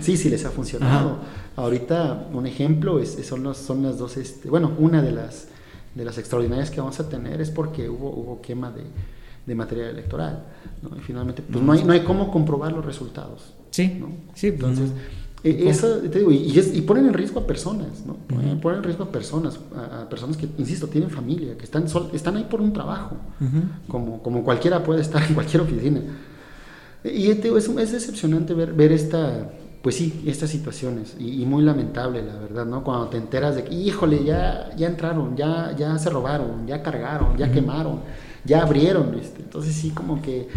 sí, 0.00 0.18
sí 0.18 0.28
les 0.28 0.44
ha 0.44 0.50
funcionado. 0.50 1.20
Ahorita 1.56 2.28
un 2.34 2.46
ejemplo 2.46 3.00
es, 3.00 3.16
son, 3.26 3.42
los, 3.42 3.56
son 3.56 3.82
las 3.82 3.96
dos, 3.96 4.18
este, 4.18 4.50
bueno, 4.50 4.72
una 4.78 5.00
de 5.00 5.12
las, 5.12 5.48
de 5.96 6.04
las 6.04 6.18
extraordinarias 6.18 6.70
que 6.70 6.80
vamos 6.80 7.00
a 7.00 7.08
tener 7.08 7.40
es 7.40 7.50
porque 7.50 7.88
hubo, 7.88 8.10
hubo 8.10 8.40
quema 8.42 8.70
de, 8.70 8.82
de 9.46 9.54
material 9.54 9.88
electoral. 9.88 10.44
¿no? 10.82 10.96
Y 10.96 11.00
finalmente, 11.00 11.42
pues 11.42 11.64
no 11.64 11.72
hay, 11.72 11.82
no 11.84 11.92
hay 11.92 12.04
cómo 12.04 12.30
comprobar 12.30 12.72
los 12.72 12.84
resultados. 12.84 13.54
Sí, 13.70 14.02
sí. 14.34 14.52
Pues, 14.52 14.78
Entonces, 14.78 14.90
e, 15.42 15.68
eso, 15.68 15.98
te 15.98 16.18
digo, 16.18 16.30
y, 16.30 16.58
y, 16.58 16.80
ponen 16.82 17.06
en 17.06 17.14
riesgo 17.14 17.40
a 17.40 17.46
personas, 17.46 18.04
¿no? 18.06 18.14
Ponen 18.14 18.60
en 18.62 18.82
riesgo 18.82 19.04
a 19.04 19.12
personas, 19.12 19.58
a, 19.74 20.08
personas 20.08 20.36
que, 20.36 20.48
insisto, 20.58 20.88
tienen 20.88 21.10
familia, 21.10 21.56
que 21.56 21.64
están, 21.64 21.88
sol, 21.88 22.10
están 22.12 22.36
ahí 22.36 22.46
por 22.50 22.60
un 22.60 22.72
trabajo, 22.72 23.16
como, 23.88 24.22
como 24.22 24.42
cualquiera 24.44 24.82
puede 24.82 25.00
estar 25.00 25.22
en 25.22 25.34
cualquier 25.34 25.62
oficina. 25.62 26.00
Y 27.04 27.28
te 27.34 27.42
digo, 27.42 27.56
es, 27.56 27.68
es 27.68 27.92
decepcionante 27.92 28.52
ver, 28.54 28.72
ver 28.72 28.92
esta, 28.92 29.50
pues 29.86 29.94
sí, 29.94 30.24
estas 30.26 30.50
situaciones, 30.50 31.14
y, 31.16 31.46
muy 31.46 31.62
lamentable, 31.62 32.20
la 32.20 32.34
verdad, 32.34 32.66
¿no? 32.66 32.82
Cuando 32.82 33.06
te 33.06 33.18
enteras 33.18 33.54
de 33.54 33.62
que, 33.62 33.72
híjole, 33.72 34.24
ya, 34.24 34.74
ya 34.76 34.88
entraron, 34.88 35.36
ya, 35.36 35.76
ya 35.78 35.96
se 35.96 36.10
robaron, 36.10 36.66
ya 36.66 36.82
cargaron, 36.82 37.36
ya 37.36 37.52
quemaron 37.52 38.00
ya 38.44 38.62
abrieron, 38.62 39.12
¿viste? 39.12 39.42
Entonces 39.42 39.76
sí, 39.76 39.90
como 39.90 40.20
que 40.20 40.48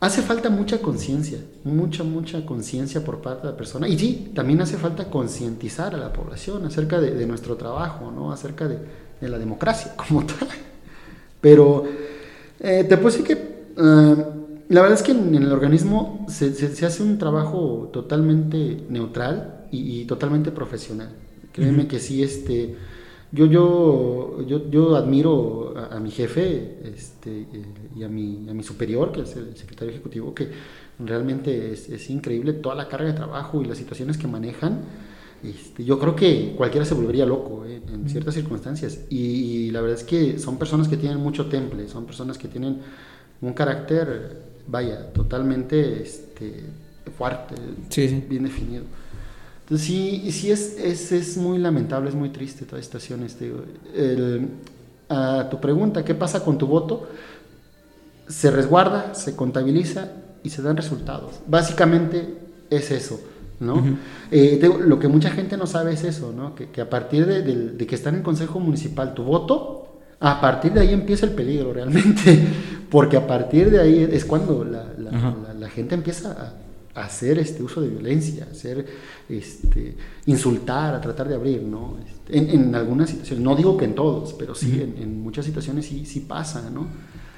hace 0.00 0.20
falta 0.22 0.50
mucha 0.50 0.82
conciencia, 0.82 1.38
mucha, 1.62 2.02
mucha 2.02 2.44
conciencia 2.44 3.04
por 3.04 3.20
parte 3.20 3.46
de 3.46 3.52
la 3.52 3.56
persona. 3.56 3.86
Y 3.86 3.96
sí, 3.96 4.32
también 4.34 4.60
hace 4.60 4.78
falta 4.78 5.04
concientizar 5.04 5.94
a 5.94 5.98
la 5.98 6.12
población 6.12 6.66
acerca 6.66 7.00
de, 7.00 7.24
nuestro 7.26 7.56
trabajo, 7.56 8.10
¿no? 8.10 8.32
Acerca 8.32 8.66
de, 8.66 8.80
la 9.20 9.38
democracia 9.38 9.94
como 9.94 10.26
tal. 10.26 10.48
Pero 11.40 11.84
eh, 12.58 12.82
te 12.82 12.96
puedo 12.96 13.16
decir 13.16 13.24
que 13.24 13.64
eh, 13.76 14.24
la 14.70 14.80
verdad 14.80 14.98
es 14.98 15.02
que 15.02 15.12
en, 15.12 15.34
el 15.34 15.52
organismo 15.52 16.24
se, 16.28 16.54
se, 16.54 16.86
hace 16.86 17.02
un 17.02 17.18
trabajo 17.18 17.90
totalmente 17.92 18.84
neutral 18.88 19.66
y, 19.70 20.04
totalmente 20.06 20.50
profesional. 20.50 21.10
Créeme 21.52 21.86
que 21.86 22.00
sí, 22.00 22.22
este 22.22 22.76
yo, 23.32 23.46
yo, 23.46 24.44
yo, 24.44 24.68
yo 24.70 24.96
admiro 24.96 25.74
a, 25.76 26.00
mi 26.00 26.10
jefe 26.10 26.80
este, 26.84 27.42
eh, 27.42 27.64
y 27.96 28.02
a 28.02 28.08
mi, 28.08 28.48
a 28.48 28.54
mi 28.54 28.64
superior, 28.64 29.12
que 29.12 29.22
es 29.22 29.36
el 29.36 29.56
secretario 29.56 29.92
ejecutivo, 29.92 30.34
que 30.34 30.48
realmente 30.98 31.72
es, 31.72 31.88
es 31.88 32.10
increíble 32.10 32.54
toda 32.54 32.74
la 32.74 32.88
carga 32.88 33.06
de 33.06 33.12
trabajo 33.12 33.62
y 33.62 33.66
las 33.66 33.78
situaciones 33.78 34.18
que 34.18 34.26
manejan. 34.26 34.80
Este, 35.44 35.84
yo 35.84 35.98
creo 36.00 36.16
que 36.16 36.54
cualquiera 36.56 36.84
se 36.84 36.94
volvería 36.94 37.24
loco 37.24 37.64
eh, 37.66 37.80
en 37.92 38.08
ciertas 38.08 38.34
circunstancias. 38.34 39.06
Y, 39.10 39.70
la 39.70 39.80
verdad 39.80 39.98
es 39.98 40.04
que 40.04 40.40
son 40.40 40.58
personas 40.58 40.88
que 40.88 40.96
tienen 40.96 41.18
mucho 41.18 41.46
temple, 41.46 41.88
son 41.88 42.06
personas 42.06 42.36
que 42.36 42.48
tienen 42.48 42.78
un 43.40 43.52
carácter, 43.52 44.49
vaya, 44.70 45.12
totalmente 45.12 46.02
este, 46.02 46.64
fuerte, 47.16 47.54
bien 48.28 48.44
definido 48.44 48.84
sí, 49.78 50.30
sí 50.32 50.50
es, 50.50 50.76
es, 50.78 51.12
es, 51.12 51.36
muy 51.36 51.58
lamentable, 51.58 52.08
es 52.08 52.14
muy 52.14 52.30
triste 52.30 52.64
toda 52.64 52.80
esta 52.80 52.98
situación. 52.98 53.24
Este, 53.24 54.46
a 55.08 55.48
tu 55.50 55.60
pregunta, 55.60 56.04
¿qué 56.04 56.14
pasa 56.14 56.44
con 56.44 56.58
tu 56.58 56.66
voto? 56.66 57.08
Se 58.28 58.50
resguarda, 58.50 59.14
se 59.14 59.36
contabiliza 59.36 60.12
y 60.42 60.50
se 60.50 60.62
dan 60.62 60.76
resultados. 60.76 61.40
Básicamente 61.46 62.38
es 62.68 62.90
eso. 62.90 63.20
¿no? 63.60 63.98
Eh, 64.30 64.58
lo 64.86 64.98
que 64.98 65.08
mucha 65.08 65.30
gente 65.30 65.56
no 65.56 65.66
sabe 65.66 65.92
es 65.92 66.04
eso, 66.04 66.32
¿no? 66.34 66.54
que, 66.54 66.70
que 66.70 66.80
a 66.80 66.88
partir 66.88 67.26
de, 67.26 67.42
de, 67.42 67.86
que 67.86 67.94
están 67.94 68.14
en 68.14 68.22
consejo 68.22 68.58
municipal 68.58 69.12
tu 69.12 69.22
voto, 69.22 69.98
a 70.18 70.40
partir 70.40 70.72
de 70.72 70.80
ahí 70.80 70.92
empieza 70.94 71.26
el 71.26 71.32
peligro 71.32 71.72
realmente, 71.72 72.42
porque 72.90 73.16
a 73.16 73.26
partir 73.26 73.70
de 73.70 73.80
ahí 73.80 74.08
es 74.10 74.24
cuando 74.24 74.64
la, 74.64 74.86
la, 74.98 75.54
la 75.58 75.68
gente 75.68 75.94
empieza 75.94 76.32
a 76.32 76.54
hacer 76.94 77.38
este 77.38 77.62
uso 77.62 77.80
de 77.80 77.88
violencia, 77.88 78.48
hacer 78.50 78.84
este 79.28 79.96
insultar, 80.26 80.94
a 80.94 81.00
tratar 81.00 81.28
de 81.28 81.34
abrir, 81.34 81.62
¿no? 81.62 81.96
Este, 82.04 82.54
en, 82.54 82.74
algunas 82.74 83.10
situaciones, 83.10 83.44
no 83.44 83.54
digo 83.54 83.76
que 83.76 83.84
en 83.84 83.94
todos, 83.94 84.34
pero 84.34 84.54
sí 84.54 84.80
en, 84.80 85.22
muchas 85.22 85.44
situaciones 85.44 85.86
sí, 85.86 86.04
sí 86.04 86.20
pasa, 86.20 86.68
¿no? 86.70 86.88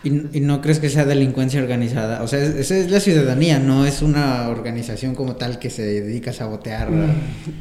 ¿Y, 0.05 0.41
no 0.41 0.61
crees 0.61 0.81
que 0.81 0.91
sea 0.91 1.05
delincuencia 1.05 1.61
organizada? 1.63 2.23
O 2.23 2.27
sea, 2.27 2.43
esa 2.43 2.77
es 2.77 2.91
la 2.91 2.99
ciudadanía, 2.99 3.61
no 3.61 3.87
es 3.87 4.03
una 4.03 4.49
organización 4.49 5.15
como 5.15 5.37
tal 5.37 5.61
que 5.61 5.71
se 5.71 5.83
dedica 5.83 6.31
a 6.31 6.35
sabotear. 6.35 6.91
Mm, 6.91 7.13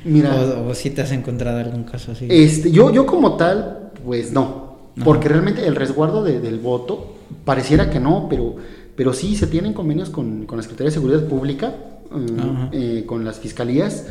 mira, 0.06 0.34
o, 0.36 0.74
si 0.74 0.90
te 0.90 1.02
has 1.02 1.12
encontrado 1.12 1.60
algún 1.60 1.84
caso 1.84 2.14
así. 2.14 2.26
Este, 2.30 2.72
yo, 2.72 2.92
yo 2.92 3.06
como 3.06 3.38
tal, 3.38 3.92
pues 4.04 4.32
no. 4.32 4.72
Porque 5.04 5.30
realmente 5.30 5.66
el 5.66 5.76
resguardo 5.76 6.24
del 6.24 6.60
voto 6.60 7.16
pareciera 7.46 7.90
que 7.90 8.00
no, 8.00 8.28
pero 8.30 8.58
pero 8.96 9.14
sí 9.14 9.36
se 9.36 9.48
tienen 9.48 9.74
convenios 9.74 10.10
con, 10.10 10.46
con 10.46 10.58
la 10.58 10.64
Secretaría 10.64 10.90
de 10.90 10.94
Seguridad 10.94 11.26
Pública, 11.26 11.74
mm, 12.12 12.68
eh, 12.72 13.04
con 13.08 13.24
las 13.24 13.40
fiscalías, 13.40 14.06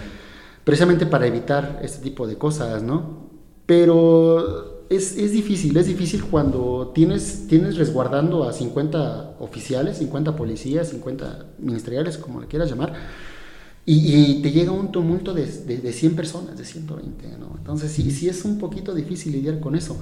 precisamente 0.65 1.07
para 1.07 1.27
evitar 1.27 1.81
este 1.83 2.03
tipo 2.03 2.27
de 2.27 2.37
cosas, 2.37 2.83
¿no? 2.83 3.31
Pero 3.67 4.87
es, 4.91 5.17
es, 5.17 5.33
difícil, 5.33 5.77
es 5.77 5.87
difícil 5.87 6.25
cuando 6.25 6.91
tienes, 6.95 7.47
tienes 7.47 7.77
resguardando 7.77 8.49
a 8.49 8.53
50 8.53 9.37
oficiales, 9.39 9.99
50 9.99 10.35
policías, 10.35 10.89
50 10.89 11.47
ministeriales, 11.59 12.19
como 12.19 12.41
le 12.41 12.47
quieras 12.47 12.69
llamar, 12.69 12.93
y, 13.87 14.41
te 14.43 14.51
llega 14.53 14.73
un 14.73 14.93
tumulto 14.93 15.35
de, 15.35 15.47
de, 15.47 15.93
100 15.93 16.15
personas, 16.15 16.57
de 16.57 16.65
120, 16.65 17.29
¿no? 17.39 17.55
Entonces 17.57 17.91
sí, 17.91 18.11
sí 18.11 18.29
es 18.29 18.45
un 18.45 18.59
poquito 18.59 18.95
difícil 18.95 19.33
lidiar 19.33 19.59
con 19.59 19.75
eso. 19.75 19.97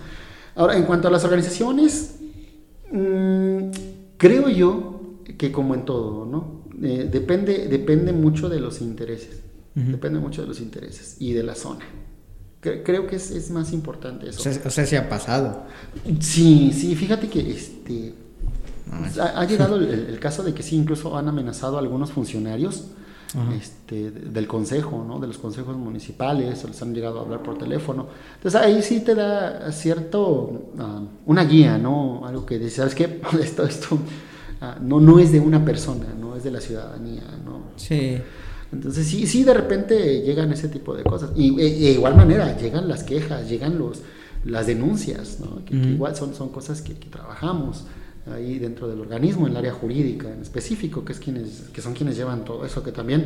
Ahora, 0.56 0.76
en 0.76 0.84
cuanto 0.84 1.08
a 1.08 1.10
las 1.10 1.24
organizaciones, 1.24 2.18
mmm, 2.92 3.70
Creo 4.18 4.48
yo 4.48 5.00
que 5.38 5.52
como 5.52 5.74
en 5.74 5.84
todo, 5.84 6.26
¿no? 6.26 6.64
Eh, 6.82 7.08
depende, 7.10 7.68
depende 7.68 8.12
mucho 8.12 8.48
de 8.48 8.60
los 8.60 8.80
intereses. 8.80 9.42
Depende 9.74 10.18
mucho 10.18 10.42
de 10.42 10.48
los 10.48 10.60
intereses 10.60 11.16
y 11.20 11.34
de 11.34 11.44
la 11.44 11.54
zona. 11.54 11.84
creo 12.60 13.06
que 13.06 13.14
es, 13.14 13.30
es, 13.30 13.48
más 13.52 13.72
importante 13.72 14.28
eso. 14.28 14.40
O 14.40 14.70
sea, 14.70 14.86
se 14.86 14.98
ha 14.98 15.08
pasado. 15.08 15.66
Sí, 16.18 16.72
sí, 16.74 16.96
fíjate 16.96 17.28
que 17.28 17.48
este, 17.48 18.14
ha, 19.20 19.44
llegado 19.44 19.76
el, 19.76 20.18
caso 20.18 20.42
de 20.42 20.52
que 20.52 20.64
sí, 20.64 20.74
incluso 20.74 21.16
han 21.16 21.28
amenazado 21.28 21.76
a 21.76 21.80
algunos 21.80 22.10
funcionarios 22.10 22.88
este, 23.56 24.10
del 24.10 24.46
consejo, 24.46 25.04
¿no? 25.06 25.18
de 25.18 25.26
los 25.26 25.38
consejos 25.38 25.76
municipales, 25.76 26.64
o 26.64 26.68
les 26.68 26.80
han 26.80 26.94
llegado 26.94 27.18
a 27.18 27.22
hablar 27.22 27.42
por 27.42 27.58
teléfono. 27.58 28.06
Entonces 28.36 28.60
ahí 28.60 28.82
sí 28.82 29.00
te 29.00 29.14
da 29.14 29.70
cierto, 29.72 30.70
ah, 30.78 31.02
una 31.26 31.44
guía, 31.44 31.76
¿no? 31.76 32.26
Algo 32.26 32.46
que 32.46 32.58
dice, 32.58 32.76
¿sabes 32.76 32.94
qué? 32.94 33.20
Esto, 33.40 33.64
esto 33.64 33.98
ah, 34.60 34.76
no, 34.80 35.00
no 35.00 35.18
es 35.18 35.32
de 35.32 35.40
una 35.40 35.64
persona, 35.64 36.06
no 36.18 36.36
es 36.36 36.44
de 36.44 36.50
la 36.50 36.60
ciudadanía, 36.60 37.22
¿no? 37.44 37.62
Sí. 37.76 38.18
Entonces 38.72 39.06
sí, 39.06 39.26
sí, 39.26 39.44
de 39.44 39.54
repente 39.54 40.22
llegan 40.22 40.52
ese 40.52 40.68
tipo 40.68 40.94
de 40.94 41.02
cosas. 41.02 41.30
Y 41.36 41.54
de 41.56 41.92
igual 41.92 42.16
manera, 42.16 42.56
llegan 42.56 42.88
las 42.88 43.02
quejas, 43.02 43.48
llegan 43.48 43.78
los, 43.78 44.02
las 44.44 44.66
denuncias, 44.66 45.38
¿no? 45.40 45.64
que, 45.64 45.74
igual 45.74 46.14
son, 46.16 46.34
son 46.34 46.50
cosas 46.50 46.82
que, 46.82 46.94
que 46.94 47.08
trabajamos 47.08 47.84
ahí 48.32 48.58
dentro 48.58 48.88
del 48.88 49.00
organismo, 49.00 49.46
en 49.46 49.52
el 49.52 49.58
área 49.58 49.72
jurídica 49.72 50.32
en 50.32 50.42
específico, 50.42 51.04
que, 51.04 51.12
es 51.12 51.18
quienes, 51.18 51.68
que 51.72 51.80
son 51.80 51.94
quienes 51.94 52.16
llevan 52.16 52.44
todo 52.44 52.64
eso, 52.64 52.82
que 52.82 52.92
también, 52.92 53.24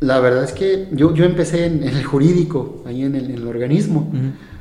la 0.00 0.20
verdad 0.20 0.44
es 0.44 0.52
que 0.52 0.88
yo, 0.92 1.14
yo 1.14 1.24
empecé 1.24 1.66
en, 1.66 1.82
el 1.82 2.04
jurídico, 2.04 2.82
ahí 2.86 3.02
en 3.02 3.14
el, 3.14 3.46
organismo, 3.46 4.12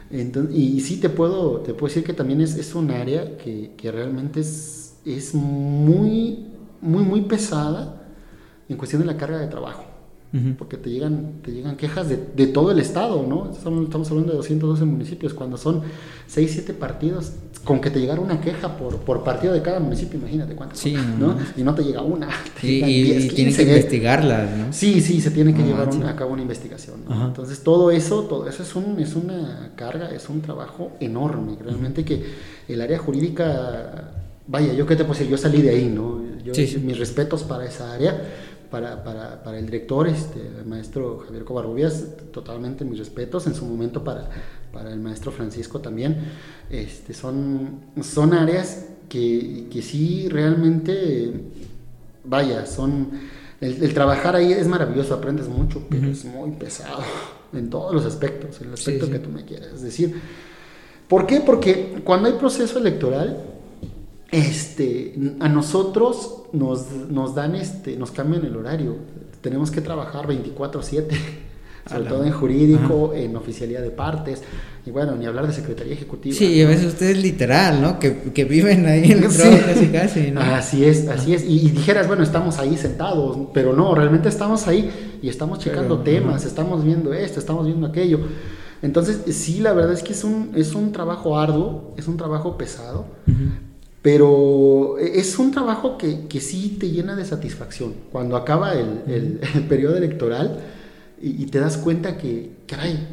y, 0.10 0.80
sí 0.82 1.00
te 1.00 1.10
puedo, 1.10 1.60
te 1.62 1.74
puedo 1.74 1.88
decir 1.88 2.04
que 2.04 2.14
también 2.14 2.42
es, 2.42 2.56
es 2.56 2.76
un 2.76 2.92
área 2.92 3.38
que, 3.38 3.72
que, 3.78 3.92
realmente 3.92 4.40
es, 4.40 4.96
es 5.06 5.34
muy, 5.34 6.48
muy, 6.82 7.04
muy 7.04 7.22
pesada 7.22 8.08
en 8.70 8.78
cuestión 8.78 9.02
de 9.02 9.06
la 9.06 9.18
carga 9.18 9.40
de 9.40 9.48
trabajo. 9.48 9.86
Porque 10.60 10.78
te 10.78 10.92
llegan, 10.92 11.42
te 11.42 11.52
llegan 11.52 11.78
quejas 11.78 12.10
de, 12.10 12.18
de, 12.36 12.48
todo 12.48 12.70
el 12.70 12.80
estado, 12.80 13.26
¿no? 13.26 13.50
Estamos 13.52 14.12
hablando 14.12 14.34
de 14.34 14.38
212 14.38 14.86
municipios, 14.86 15.34
cuando 15.34 15.58
son 15.58 15.82
6, 16.28 16.52
7 16.52 16.74
partidos, 16.76 17.32
con 17.68 17.82
que 17.82 17.90
te 17.90 18.00
llegara 18.00 18.22
una 18.22 18.40
queja 18.40 18.78
por, 18.78 18.98
por 19.00 19.26
partido 19.26 19.54
de 19.54 19.62
cada 19.62 19.82
municipio, 19.82 20.18
imagínate 20.18 20.56
cuántas, 20.56 20.80
sí, 20.80 20.96
¿no? 21.20 21.36
Y 21.58 21.64
no 21.64 21.76
te 21.76 21.84
llega 21.84 22.02
una. 22.02 22.30
Te 22.62 22.66
y, 22.68 23.28
tienen 23.28 23.54
que 23.54 23.62
investigarlas, 23.64 24.58
¿no? 24.58 24.72
Sí, 24.72 25.02
sí, 25.02 25.20
se 25.20 25.32
tiene 25.32 25.54
que 25.54 25.64
llevar 25.64 25.90
a 26.06 26.16
cabo 26.16 26.32
una 26.32 26.42
investigación. 26.42 27.04
Entonces, 27.10 27.62
todo 27.62 27.92
eso, 27.92 28.24
todo 28.24 28.48
eso 28.48 28.64
es, 28.64 28.74
un, 28.74 28.98
es 29.00 29.16
una 29.16 29.74
carga, 29.76 30.10
es 30.12 30.30
un 30.30 30.42
trabajo 30.42 30.94
enorme, 31.02 31.58
realmente 31.62 32.06
que 32.06 32.24
el 32.70 32.80
área 32.80 32.98
jurídica, 32.98 34.14
vaya, 34.48 34.74
yo 34.74 34.88
qué 34.88 34.96
te 34.96 35.04
puedo 35.04 35.20
decir, 35.20 35.30
yo 35.30 35.38
salí 35.38 35.62
de 35.62 35.72
ahí, 35.72 35.92
¿no? 35.94 36.22
Yo, 36.46 36.54
mis 36.80 36.98
respetos 36.98 37.44
para 37.44 37.66
esa 37.66 37.94
área 37.94 38.24
para, 38.72 39.04
para, 39.04 39.44
para, 39.44 39.58
el 39.60 39.66
director, 39.66 40.08
este, 40.08 40.40
el 40.40 40.66
maestro 40.66 41.20
Javier 41.26 41.44
Covarrubias, 41.44 42.06
totalmente 42.32 42.86
mis 42.86 43.00
respetos, 43.00 43.48
en 43.48 43.56
su 43.56 43.66
momento 43.66 44.04
para, 44.04 44.30
para 44.78 44.94
el 44.94 45.00
maestro 45.00 45.32
Francisco 45.32 45.80
también, 45.80 46.18
este, 46.70 47.16
son, 47.16 47.80
son 48.04 48.36
áreas 48.36 48.86
que, 49.10 49.66
que 49.72 49.82
sí 49.82 50.30
realmente, 50.30 51.34
vaya, 52.24 52.64
son, 52.68 53.10
el, 53.60 53.92
trabajar 53.96 54.36
ahí 54.36 54.52
es 54.54 54.68
maravilloso, 54.68 55.16
aprendes 55.16 55.48
mucho, 55.48 55.88
pero 55.90 56.08
es 56.10 56.26
muy 56.26 56.52
pesado 56.52 57.00
en 57.54 57.72
todos 57.72 57.92
los 57.92 58.06
aspectos, 58.06 58.62
en 58.62 58.68
el 58.68 58.76
aspecto 58.76 59.10
que 59.10 59.18
tú 59.18 59.32
me 59.32 59.46
quieras. 59.46 59.70
Es 59.74 59.82
decir, 59.82 60.14
¿por 61.08 61.26
qué? 61.26 61.40
Porque 61.40 62.00
cuando 62.04 62.28
hay 62.30 62.36
proceso 62.36 62.78
electoral, 62.78 63.46
este, 64.30 65.16
a 65.40 65.50
nosotros 65.50 66.44
nos, 66.54 66.92
nos 66.92 67.34
dan, 67.34 67.56
este, 67.56 67.98
nos 67.98 68.12
cambian 68.12 68.46
el 68.46 68.56
horario. 68.56 68.96
Tenemos 69.42 69.72
que 69.72 69.82
trabajar 69.82 70.28
24/7, 70.28 71.18
sobre 71.90 72.10
todo 72.10 72.24
en 72.26 72.32
jurídico, 72.32 73.14
en 73.14 73.36
oficialidad 73.36 73.82
de 73.82 73.92
partes, 73.92 74.42
y 74.88 74.92
bueno, 74.92 75.16
ni 75.16 75.26
hablar 75.26 75.46
de 75.48 75.54
secretaría 75.54 75.94
ejecutiva. 75.94 76.34
Sí, 76.34 76.62
a 76.62 76.68
veces 76.68 76.86
ustedes 76.86 77.22
literal, 77.22 77.82
¿no? 77.82 78.00
Que, 78.00 78.32
que 78.34 78.46
viven 78.46 78.86
ahí 78.86 79.12
en 79.12 79.24
el 79.24 79.32
sí. 79.32 79.44
casi 79.66 79.88
casi, 79.88 80.32
¿no? 80.32 80.40
Así 80.40 80.86
es, 80.86 81.10
así 81.10 81.34
es. 81.34 81.44
Y, 81.44 81.72
dijeras, 81.72 82.08
bueno, 82.08 82.24
estamos 82.24 82.58
ahí 82.58 82.78
sentados, 82.78 83.38
pero 83.54 83.74
no, 83.74 83.94
realmente 83.96 84.30
estamos 84.30 84.66
ahí 84.68 84.90
y 85.22 85.28
estamos 85.28 85.60
checando 85.60 86.00
temas, 86.00 86.46
estamos 86.46 86.86
viendo 86.86 87.14
esto, 87.14 87.40
estamos 87.40 87.66
viendo 87.66 87.86
aquello. 87.86 88.20
Entonces, 88.82 89.36
sí, 89.36 89.60
la 89.60 89.74
verdad 89.74 89.94
es 89.94 90.04
que 90.04 90.14
es 90.14 90.24
un, 90.24 90.52
es 90.56 90.74
un 90.74 90.92
trabajo 90.92 91.38
arduo, 91.38 91.94
es 91.98 92.08
un 92.08 92.16
trabajo 92.16 92.58
pesado, 92.58 93.08
pero 94.02 94.98
es 95.00 95.38
un 95.38 95.52
trabajo 95.52 95.98
que, 95.98 96.28
que, 96.28 96.40
sí 96.40 96.78
te 96.80 96.90
llena 96.90 97.16
de 97.16 97.26
satisfacción. 97.26 97.94
Cuando 98.12 98.38
acaba 98.38 98.74
el, 98.74 99.02
el, 99.54 99.64
periodo 99.68 99.98
electoral 99.98 100.60
y, 101.22 101.46
te 101.48 101.60
das 101.60 101.78
cuenta 101.78 102.18
que, 102.18 102.52
caray, 102.68 103.08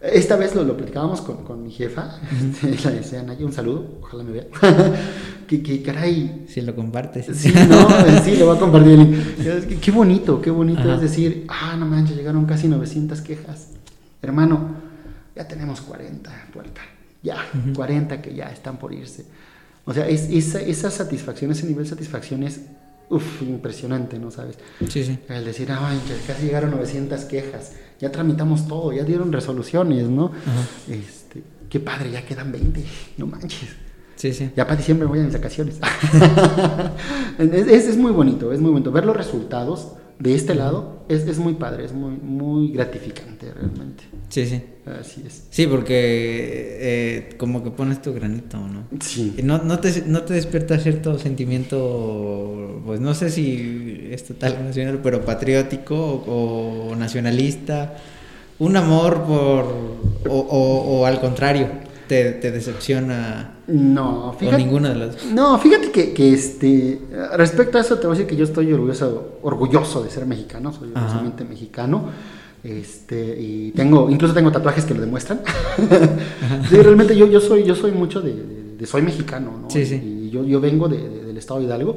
esta 0.00 0.36
vez 0.36 0.54
lo, 0.54 0.64
lo 0.64 0.76
platicábamos 0.76 1.20
con, 1.20 1.44
con, 1.44 1.62
mi 1.62 1.70
jefa, 1.70 2.18
la 2.62 2.90
decía 2.90 3.22
Naya, 3.22 3.44
un 3.44 3.52
saludo, 3.52 3.98
ojalá 4.00 4.22
me 4.22 4.32
vea, 4.32 4.46
que, 5.46 5.62
que, 5.62 5.82
caray... 5.82 6.44
Si 6.48 6.60
lo 6.60 6.74
compartes. 6.74 7.26
Sí, 7.36 7.52
no, 7.52 7.88
sí, 8.24 8.36
lo 8.36 8.46
voy 8.46 8.56
a 8.56 8.60
compartir. 8.60 9.78
Qué 9.80 9.90
bonito, 9.90 10.40
qué 10.40 10.50
bonito 10.50 10.92
es 10.94 11.00
decir, 11.00 11.46
ah, 11.48 11.76
no 11.78 11.86
manches, 11.86 12.16
llegaron 12.16 12.44
casi 12.46 12.68
900 12.68 13.20
quejas. 13.20 13.68
Hermano, 14.22 14.76
ya 15.34 15.46
tenemos 15.46 15.80
40, 15.80 16.48
puerta, 16.52 16.80
ya, 17.22 17.36
40 17.74 18.20
que 18.20 18.34
ya 18.34 18.50
están 18.50 18.78
por 18.78 18.92
irse. 18.92 19.24
O 19.84 19.94
sea, 19.94 20.06
es, 20.06 20.28
esa, 20.30 20.60
esa 20.60 20.90
satisfacción, 20.90 21.50
ese 21.50 21.66
nivel 21.66 21.84
de 21.84 21.90
satisfacción 21.90 22.42
es 22.42 22.60
uf, 23.10 23.42
impresionante, 23.42 24.18
¿no 24.18 24.30
sabes? 24.30 24.58
Sí, 24.88 25.04
sí. 25.04 25.18
El 25.28 25.44
decir, 25.44 25.70
ay, 25.72 26.00
casi 26.26 26.46
llegaron 26.46 26.70
900 26.70 27.24
quejas, 27.24 27.72
ya 27.98 28.12
tramitamos 28.12 28.68
todo, 28.68 28.92
ya 28.92 29.04
dieron 29.04 29.32
resoluciones, 29.32 30.08
¿no? 30.08 30.32
Este, 30.88 31.42
qué 31.68 31.80
padre, 31.80 32.10
ya 32.10 32.24
quedan 32.24 32.52
20, 32.52 32.84
no 33.18 33.26
manches. 33.26 33.70
Sí, 34.16 34.32
sí. 34.32 34.50
Ya 34.56 34.64
para 34.66 34.76
diciembre 34.76 35.06
voy 35.06 35.20
a 35.20 35.22
mis 35.22 35.32
vacaciones. 35.32 35.78
es, 37.38 37.86
es, 37.86 37.96
muy 37.96 38.10
bonito, 38.10 38.52
es 38.52 38.60
muy 38.60 38.72
bonito. 38.72 38.90
Ver 38.90 39.06
los 39.06 39.16
resultados 39.16 39.92
de 40.18 40.34
este 40.34 40.56
lado 40.56 41.04
es, 41.08 41.22
es 41.28 41.38
muy 41.38 41.54
padre, 41.54 41.84
es 41.84 41.92
muy, 41.92 42.16
muy 42.16 42.72
gratificante 42.72 43.52
realmente. 43.52 44.04
Sí, 44.28 44.46
sí. 44.46 44.62
Así 45.00 45.22
es. 45.26 45.44
Sí, 45.50 45.66
porque 45.66 45.94
eh, 46.80 47.34
como 47.36 47.62
que 47.62 47.70
pones 47.70 48.00
tu 48.00 48.12
granito, 48.14 48.58
¿no? 48.58 48.84
Sí. 49.00 49.34
No, 49.42 49.58
no, 49.58 49.78
te, 49.78 50.02
no 50.06 50.22
te 50.22 50.34
despierta 50.34 50.78
cierto 50.78 51.18
sentimiento, 51.18 52.80
pues 52.86 53.00
no 53.00 53.14
sé 53.14 53.30
si 53.30 54.08
es 54.10 54.24
total 54.24 54.64
nacional, 54.64 55.00
pero 55.02 55.24
patriótico 55.24 55.96
o, 55.96 56.94
nacionalista, 56.96 57.96
un 58.58 58.76
amor 58.76 59.24
por, 59.24 59.64
o, 60.28 60.38
o, 60.38 61.06
al 61.06 61.20
contrario, 61.20 61.68
te, 62.06 62.32
te, 62.32 62.50
decepciona. 62.50 63.56
No, 63.66 64.34
fíjate. 64.38 64.56
O 64.56 64.58
ninguna 64.58 64.90
de 64.90 64.94
las 64.94 65.24
No, 65.26 65.58
fíjate 65.58 65.90
que, 65.90 66.14
que, 66.14 66.32
este, 66.32 67.00
respecto 67.36 67.78
a 67.78 67.82
eso 67.82 67.96
te 67.98 68.06
voy 68.06 68.16
a 68.16 68.18
decir 68.18 68.30
que 68.30 68.36
yo 68.36 68.44
estoy 68.44 68.72
orgulloso, 68.72 69.38
orgulloso 69.42 70.02
de 70.02 70.10
ser 70.10 70.24
mexicano, 70.24 70.72
soy 70.72 70.88
orgullosamente 70.88 71.44
mexicano 71.44 72.08
este, 72.62 73.40
y 73.40 73.72
tengo, 73.72 74.10
incluso 74.10 74.34
tengo 74.34 74.50
tatuajes 74.50 74.84
que 74.84 74.94
lo 74.94 75.00
demuestran. 75.00 75.40
sí, 76.68 76.76
realmente 76.76 77.16
yo, 77.16 77.26
yo, 77.26 77.40
soy, 77.40 77.64
yo 77.64 77.74
soy 77.74 77.92
mucho 77.92 78.20
de, 78.20 78.84
soy 78.86 79.02
mexicano, 79.02 79.52
¿no? 79.62 79.70
Sí, 79.70 79.86
sí. 79.86 79.94
Y 79.94 80.30
yo, 80.30 80.44
yo 80.44 80.60
vengo 80.60 80.88
del 80.88 81.36
estado 81.36 81.60
de 81.60 81.66
Hidalgo. 81.66 81.96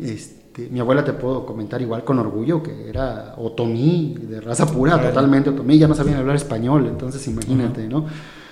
este, 0.00 0.68
mi 0.70 0.80
abuela 0.80 1.04
te 1.04 1.12
puedo 1.12 1.46
comentar 1.46 1.80
igual 1.80 2.04
con 2.04 2.18
orgullo 2.18 2.62
que 2.62 2.88
era 2.88 3.34
otomí, 3.36 4.16
de 4.28 4.40
raza 4.40 4.66
pura, 4.66 5.00
totalmente 5.00 5.50
otomí, 5.50 5.78
ya 5.78 5.88
no 5.88 5.94
sabían 5.94 6.18
hablar 6.18 6.36
español, 6.36 6.86
entonces 6.86 7.26
imagínate, 7.28 7.88
¿no? 7.88 8.06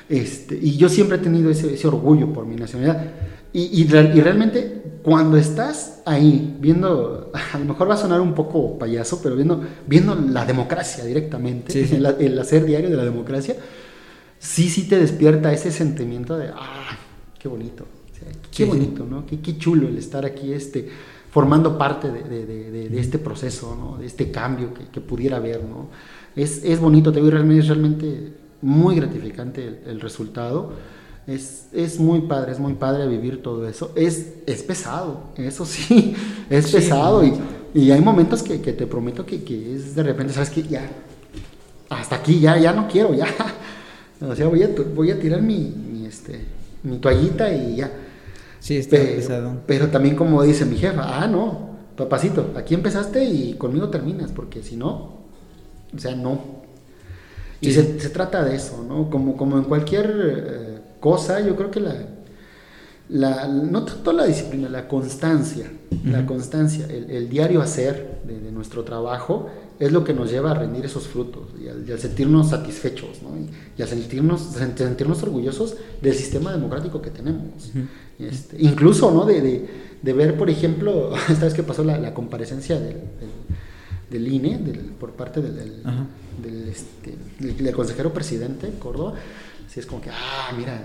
Este, 0.08 0.58
y 0.60 0.76
yo 0.76 0.88
siempre 0.88 1.18
he 1.18 1.20
tenido 1.20 1.50
ese, 1.50 1.74
ese 1.74 1.86
orgullo 1.86 2.32
por 2.32 2.44
mi 2.44 2.56
nacionalidad. 2.56 3.04
Y, 3.52 3.82
y, 3.82 3.86
realmente 3.86 4.79
cuando 5.02 5.36
estás 5.36 6.02
ahí 6.04 6.56
viendo, 6.60 7.30
a 7.52 7.58
lo 7.58 7.64
mejor 7.64 7.88
va 7.88 7.94
a 7.94 7.98
sonar 7.98 8.20
un 8.20 8.34
poco 8.34 8.78
payaso, 8.78 9.20
pero 9.22 9.34
viendo, 9.34 9.62
viendo 9.86 10.14
la 10.14 10.44
democracia 10.44 11.04
directamente, 11.04 11.88
El, 11.94 12.38
hacer 12.38 12.64
diario 12.64 12.90
de 12.90 12.96
la 12.96 13.04
democracia, 13.04 13.56
sí, 14.38 14.68
sí 14.68 14.88
te 14.88 14.98
despierta 14.98 15.52
ese 15.52 15.70
sentimiento 15.70 16.36
de, 16.36 16.48
ah, 16.48 16.98
qué 17.38 17.48
bonito, 17.48 17.86
qué 18.54 18.64
bonito, 18.64 19.06
¿no? 19.06 19.24
Qué, 19.24 19.40
qué, 19.40 19.56
chulo 19.56 19.88
el 19.88 19.96
estar 19.96 20.26
aquí 20.26 20.52
este, 20.52 20.88
formando 21.30 21.78
parte 21.78 22.10
de, 22.10 22.22
de, 22.22 22.70
de, 22.90 23.00
este 23.00 23.18
proceso, 23.18 23.76
¿no? 23.76 23.96
De 23.96 24.06
este 24.06 24.30
cambio 24.30 24.74
que, 24.74 24.88
que 24.88 25.00
pudiera 25.00 25.38
haber, 25.38 25.64
¿no? 25.64 25.88
Es, 26.36 26.62
es 26.64 26.78
bonito, 26.78 27.10
te 27.12 27.20
digo, 27.20 27.30
realmente, 27.30 27.62
es 27.62 27.68
realmente 27.68 28.32
muy 28.62 28.96
gratificante 28.96 29.66
el, 29.66 29.78
el 29.86 30.00
resultado 30.00 30.74
es, 31.34 31.68
es, 31.72 31.98
muy 31.98 32.22
padre, 32.22 32.52
es 32.52 32.58
muy 32.58 32.74
padre 32.74 33.06
vivir 33.06 33.42
todo 33.42 33.66
eso. 33.68 33.92
Es, 33.94 34.34
es 34.46 34.62
pesado, 34.62 35.24
eso 35.36 35.64
sí, 35.64 36.14
es 36.50 36.70
pesado. 36.70 37.24
Y, 37.24 37.34
y, 37.74 37.90
hay 37.90 38.00
momentos 38.00 38.42
que, 38.42 38.60
que 38.60 38.72
te 38.72 38.86
prometo 38.86 39.24
que, 39.24 39.42
que, 39.44 39.74
es 39.74 39.94
de 39.94 40.02
repente, 40.02 40.32
¿sabes 40.32 40.50
que 40.50 40.62
Ya, 40.62 40.90
hasta 41.88 42.16
aquí, 42.16 42.40
ya, 42.40 42.58
ya 42.58 42.72
no 42.72 42.88
quiero, 42.88 43.14
ya. 43.14 43.26
O 44.22 44.36
sea, 44.36 44.48
voy 44.48 44.62
a, 44.62 44.68
voy 44.94 45.10
a 45.10 45.18
tirar 45.18 45.40
mi, 45.40 45.60
mi, 45.60 46.04
este, 46.04 46.44
mi 46.82 46.98
toallita 46.98 47.50
y 47.54 47.76
ya. 47.76 47.90
Sí, 48.58 48.76
está 48.76 48.98
pesado. 48.98 49.62
Pero 49.66 49.88
también 49.88 50.14
como 50.14 50.42
dice 50.42 50.66
mi 50.66 50.76
jefa, 50.76 51.22
ah, 51.22 51.26
no, 51.26 51.70
papacito, 51.96 52.52
aquí 52.54 52.74
empezaste 52.74 53.24
y 53.24 53.54
conmigo 53.54 53.88
terminas, 53.88 54.30
porque 54.30 54.62
si 54.62 54.76
no, 54.76 55.20
o 55.94 55.98
sea, 55.98 56.14
no. 56.14 56.60
Y 57.62 57.72
se, 57.72 57.82
trata 58.10 58.44
de 58.44 58.56
eso, 58.56 58.84
¿no? 58.86 59.08
Como, 59.08 59.36
como 59.36 59.56
en 59.56 59.64
cualquier 59.64 60.06
eh, 60.06 60.69
cosa, 61.00 61.40
yo 61.40 61.56
creo 61.56 61.70
que 61.70 61.80
la, 61.80 61.94
la, 63.10 63.48
no 63.48 63.84
tanto 63.84 64.12
la 64.12 64.24
disciplina, 64.24 64.68
la 64.68 64.86
constancia, 64.86 65.70
la 66.04 66.24
constancia, 66.26 66.86
el, 66.86 67.28
diario 67.28 67.60
hacer 67.60 68.20
de, 68.24 68.52
nuestro 68.52 68.84
trabajo 68.84 69.48
es 69.80 69.90
lo 69.90 70.04
que 70.04 70.12
nos 70.12 70.30
lleva 70.30 70.52
a 70.52 70.54
rendir 70.54 70.84
esos 70.84 71.08
frutos 71.08 71.48
y 71.60 71.66
al, 71.66 71.98
sentirnos 71.98 72.50
satisfechos 72.50 73.22
¿no? 73.22 73.30
y, 73.76 73.82
a 73.82 73.86
sentirnos, 73.86 74.42
sentirnos 74.76 75.22
orgullosos 75.22 75.76
del 76.00 76.14
sistema 76.14 76.52
democrático 76.52 77.02
que 77.02 77.10
tenemos. 77.10 77.72
este, 78.18 78.56
incluso 78.60 79.10
¿no? 79.10 79.24
de, 79.24 79.68
de, 80.00 80.12
ver, 80.12 80.36
por 80.36 80.48
ejemplo, 80.48 81.12
esta 81.28 81.46
vez 81.46 81.54
que 81.54 81.64
pasó 81.64 81.82
la, 81.82 81.98
la 81.98 82.14
comparecencia 82.14 82.78
del, 82.78 82.98
del, 84.10 84.28
INE 84.28 84.58
por 85.00 85.12
parte 85.12 85.40
del, 85.40 85.82
del, 86.42 86.68
este, 86.68 87.16
del, 87.40 87.74
consejero 87.74 88.12
presidente 88.12 88.70
Córdoba, 88.78 89.14
así 89.70 89.78
es 89.78 89.86
como 89.86 90.00
que, 90.00 90.10
ah, 90.10 90.52
mira, 90.56 90.82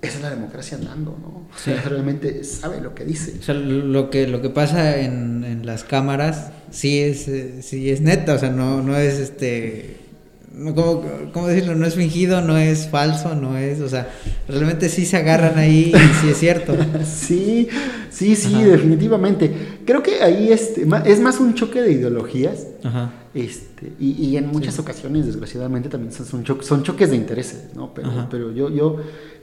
esa 0.00 0.16
es 0.16 0.22
la 0.22 0.30
democracia 0.30 0.78
andando, 0.78 1.18
¿no? 1.20 1.48
O 1.54 1.58
sea, 1.58 1.82
realmente 1.82 2.42
sabe 2.42 2.80
lo 2.80 2.94
que 2.94 3.04
dice. 3.04 3.34
O 3.38 3.42
sea, 3.42 3.54
lo 3.54 4.08
que, 4.08 4.26
lo 4.26 4.40
que 4.40 4.48
pasa 4.48 4.98
en, 4.98 5.44
en 5.44 5.66
las 5.66 5.84
cámaras 5.84 6.52
sí 6.70 7.00
es, 7.00 7.28
eh, 7.28 7.62
sí 7.62 7.90
es 7.90 8.00
neta, 8.00 8.34
o 8.34 8.38
sea, 8.38 8.50
no, 8.50 8.82
no 8.82 8.96
es 8.96 9.18
este... 9.18 9.96
¿cómo, 10.74 11.04
¿Cómo 11.32 11.48
decirlo? 11.48 11.74
No 11.74 11.84
es 11.84 11.96
fingido, 11.96 12.40
no 12.40 12.56
es 12.56 12.88
falso, 12.88 13.34
no 13.34 13.58
es... 13.58 13.80
O 13.80 13.88
sea, 13.90 14.08
realmente 14.48 14.88
sí 14.88 15.04
se 15.04 15.18
agarran 15.18 15.58
ahí 15.58 15.92
y 15.94 16.14
sí 16.20 16.30
es 16.30 16.38
cierto. 16.38 16.76
sí, 17.04 17.68
sí, 18.10 18.36
sí, 18.36 18.62
definitivamente. 18.62 19.52
Creo 19.84 20.02
que 20.02 20.22
ahí 20.22 20.50
este, 20.50 20.86
es 21.04 21.20
más 21.20 21.40
un 21.40 21.54
choque 21.54 21.82
de 21.82 21.92
ideologías. 21.92 22.66
Ajá. 22.82 23.12
Este, 23.34 23.92
y, 24.00 24.12
y 24.24 24.36
en 24.36 24.48
muchas 24.48 24.78
ocasiones, 24.78 25.26
desgraciadamente, 25.26 25.88
también 25.88 26.12
son, 26.12 26.44
son 26.62 26.82
choques 26.82 27.10
de 27.10 27.16
intereses, 27.16 27.74
¿no? 27.74 27.92
Pero, 27.92 28.10
pero 28.30 28.52
yo, 28.52 28.70
yo 28.70 28.96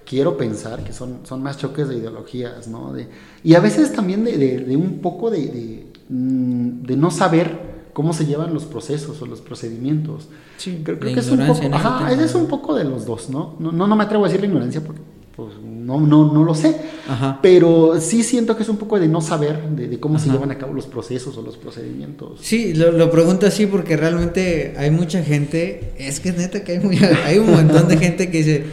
quiero 0.05 0.37
pensar 0.37 0.83
que 0.83 0.93
son, 0.93 1.19
son 1.23 1.43
más 1.43 1.57
choques 1.57 1.87
de 1.87 1.97
ideologías, 1.97 2.67
¿no? 2.67 2.93
De, 2.93 3.07
y 3.43 3.55
a 3.55 3.59
veces 3.59 3.91
también 3.93 4.23
de, 4.23 4.37
de, 4.37 4.75
un 4.75 4.99
poco 4.99 5.29
de, 5.29 5.87
mm, 6.09 6.83
de, 6.83 6.97
no 6.97 7.11
saber 7.11 7.75
cómo 7.93 8.13
se 8.13 8.25
llevan 8.25 8.53
los 8.53 8.65
procesos 8.65 9.21
o 9.21 9.25
los 9.25 9.41
procedimientos. 9.41 10.29
Sí, 10.57 10.81
creo, 10.83 10.99
que 10.99 11.13
es 11.19 11.29
un 11.29 11.45
poco, 11.45 11.61
ajá, 11.71 12.11
es 12.11 12.35
un 12.35 12.47
poco 12.47 12.75
de 12.75 12.83
los 12.83 13.05
dos, 13.05 13.29
¿no? 13.29 13.55
No, 13.59 13.71
no, 13.71 13.95
me 13.95 14.03
atrevo 14.03 14.25
a 14.25 14.27
decir 14.27 14.41
la 14.41 14.47
ignorancia 14.47 14.81
porque 14.81 15.01
pues, 15.35 15.53
no, 15.85 16.01
no, 16.01 16.33
no 16.33 16.43
lo 16.43 16.55
sé, 16.55 16.75
ajá. 17.07 17.39
pero 17.43 18.01
sí 18.01 18.23
siento 18.23 18.57
que 18.57 18.63
es 18.63 18.69
un 18.69 18.77
poco 18.77 18.99
de 18.99 19.07
no 19.07 19.21
saber 19.21 19.69
de, 19.69 19.99
cómo 19.99 20.17
se 20.17 20.29
llevan 20.29 20.49
a 20.49 20.57
cabo 20.57 20.73
los 20.73 20.87
procesos 20.87 21.37
o 21.37 21.43
los 21.43 21.57
procedimientos. 21.57 22.39
Sí, 22.41 22.73
lo, 22.73 22.91
lo, 22.91 23.11
pregunto 23.11 23.45
así 23.45 23.67
porque 23.67 23.95
realmente 23.95 24.73
hay 24.77 24.89
mucha 24.89 25.23
gente, 25.23 25.93
es 25.99 26.19
que 26.19 26.29
es 26.29 26.37
neta 26.37 26.63
que 26.63 26.73
hay, 26.73 26.79
muy, 26.79 26.97
hay 27.25 27.37
un 27.37 27.51
montón 27.51 27.87
de 27.87 27.97
gente 27.97 28.31
que 28.31 28.37
dice 28.39 28.65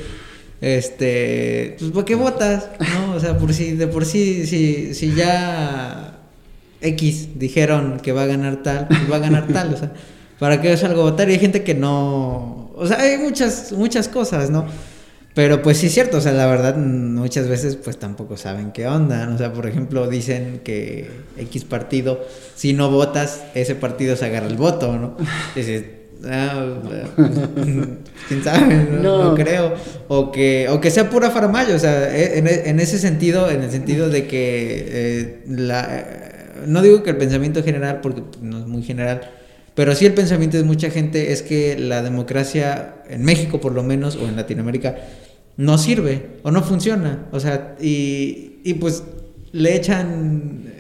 este, 0.62 1.74
pues 1.78 1.90
¿por 1.90 2.04
qué 2.04 2.14
votas? 2.14 2.68
¿No? 2.78 3.16
O 3.16 3.20
sea, 3.20 3.36
por 3.36 3.52
si, 3.52 3.72
de 3.72 3.88
por 3.88 4.06
sí, 4.06 4.46
si, 4.46 4.94
si 4.94 5.12
ya 5.12 6.20
X 6.80 7.38
dijeron 7.38 8.00
que 8.00 8.12
va 8.12 8.22
a 8.22 8.26
ganar 8.26 8.62
tal, 8.62 8.86
pues 8.88 9.10
va 9.10 9.16
a 9.16 9.18
ganar 9.18 9.48
tal, 9.48 9.74
o 9.74 9.76
sea, 9.76 9.92
¿para 10.38 10.62
qué 10.62 10.74
salgo 10.76 11.02
a 11.02 11.10
votar? 11.10 11.28
Y 11.28 11.32
hay 11.32 11.40
gente 11.40 11.62
que 11.62 11.74
no, 11.74 12.70
o 12.74 12.86
sea, 12.86 13.00
hay 13.00 13.18
muchas, 13.18 13.72
muchas 13.72 14.08
cosas, 14.08 14.50
¿no? 14.50 14.64
Pero 15.34 15.62
pues 15.62 15.78
sí 15.78 15.86
es 15.86 15.94
cierto, 15.94 16.18
o 16.18 16.20
sea, 16.20 16.32
la 16.32 16.46
verdad 16.46 16.76
muchas 16.76 17.48
veces 17.48 17.76
pues 17.76 17.98
tampoco 17.98 18.36
saben 18.36 18.72
qué 18.72 18.86
onda, 18.86 19.30
o 19.34 19.38
sea, 19.38 19.52
por 19.52 19.66
ejemplo 19.66 20.06
dicen 20.08 20.60
que 20.62 21.10
X 21.38 21.64
partido, 21.64 22.20
si 22.54 22.74
no 22.74 22.90
votas, 22.90 23.42
ese 23.54 23.74
partido 23.74 24.14
se 24.16 24.26
agarra 24.26 24.46
el 24.46 24.56
voto, 24.56 24.98
¿no? 24.98 25.16
Dices, 25.54 25.84
Ah, 26.24 26.74
quién 28.28 28.44
sabe, 28.44 28.86
no, 28.90 29.34
creo. 29.34 29.74
O 30.08 30.30
que, 30.30 30.68
o 30.68 30.80
que 30.80 30.90
sea 30.90 31.10
pura 31.10 31.30
farmacia, 31.30 31.74
o 31.74 31.78
sea, 31.78 32.14
e, 32.16 32.38
e, 32.38 32.70
en, 32.70 32.80
ese 32.80 32.98
sentido, 32.98 33.50
en 33.50 33.62
el 33.62 33.70
sentido 33.70 34.08
de 34.08 34.26
que 34.26 34.86
eh, 34.88 35.42
la, 35.48 36.04
no 36.66 36.82
digo 36.82 37.02
que 37.02 37.10
el 37.10 37.16
pensamiento 37.16 37.62
general, 37.62 38.00
porque 38.02 38.22
no 38.40 38.60
es 38.60 38.66
muy 38.66 38.82
general, 38.82 39.32
pero 39.74 39.94
sí 39.94 40.06
el 40.06 40.14
pensamiento 40.14 40.56
de 40.56 40.64
mucha 40.64 40.90
gente 40.90 41.32
es 41.32 41.42
que 41.42 41.78
la 41.78 42.02
democracia, 42.02 42.96
en 43.08 43.24
México 43.24 43.60
por 43.60 43.72
lo 43.72 43.82
menos, 43.82 44.16
o 44.16 44.28
en 44.28 44.36
Latinoamérica, 44.36 44.96
no 45.56 45.78
sirve 45.78 46.38
o 46.42 46.50
no 46.50 46.62
funciona. 46.62 47.26
O 47.32 47.40
sea, 47.40 47.76
y, 47.80 48.60
y 48.64 48.74
pues 48.74 49.04
le 49.52 49.76
echan 49.76 50.72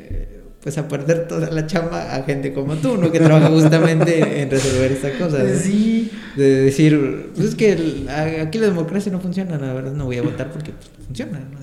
pues 0.62 0.78
a 0.78 0.86
perder 0.86 1.26
toda 1.26 1.50
la 1.50 1.66
chamba 1.66 2.14
a 2.14 2.22
gente 2.22 2.52
como 2.52 2.76
tú, 2.76 2.96
¿no? 2.96 3.10
Que 3.10 3.18
trabaja 3.18 3.48
justamente 3.50 4.42
en 4.42 4.50
resolver 4.50 4.92
estas 4.92 5.12
cosas. 5.12 5.60
Sí. 5.60 6.10
De 6.36 6.62
decir, 6.62 7.30
pues 7.34 7.48
es 7.48 7.54
que 7.56 8.06
aquí 8.40 8.58
la 8.58 8.66
democracia 8.66 9.10
no 9.10 9.20
funciona, 9.20 9.58
la 9.58 9.74
verdad 9.74 9.92
no 9.92 10.04
voy 10.06 10.18
a 10.18 10.22
votar 10.22 10.50
porque 10.50 10.72
pues, 10.72 10.88
funciona, 11.06 11.40
¿no? 11.40 11.58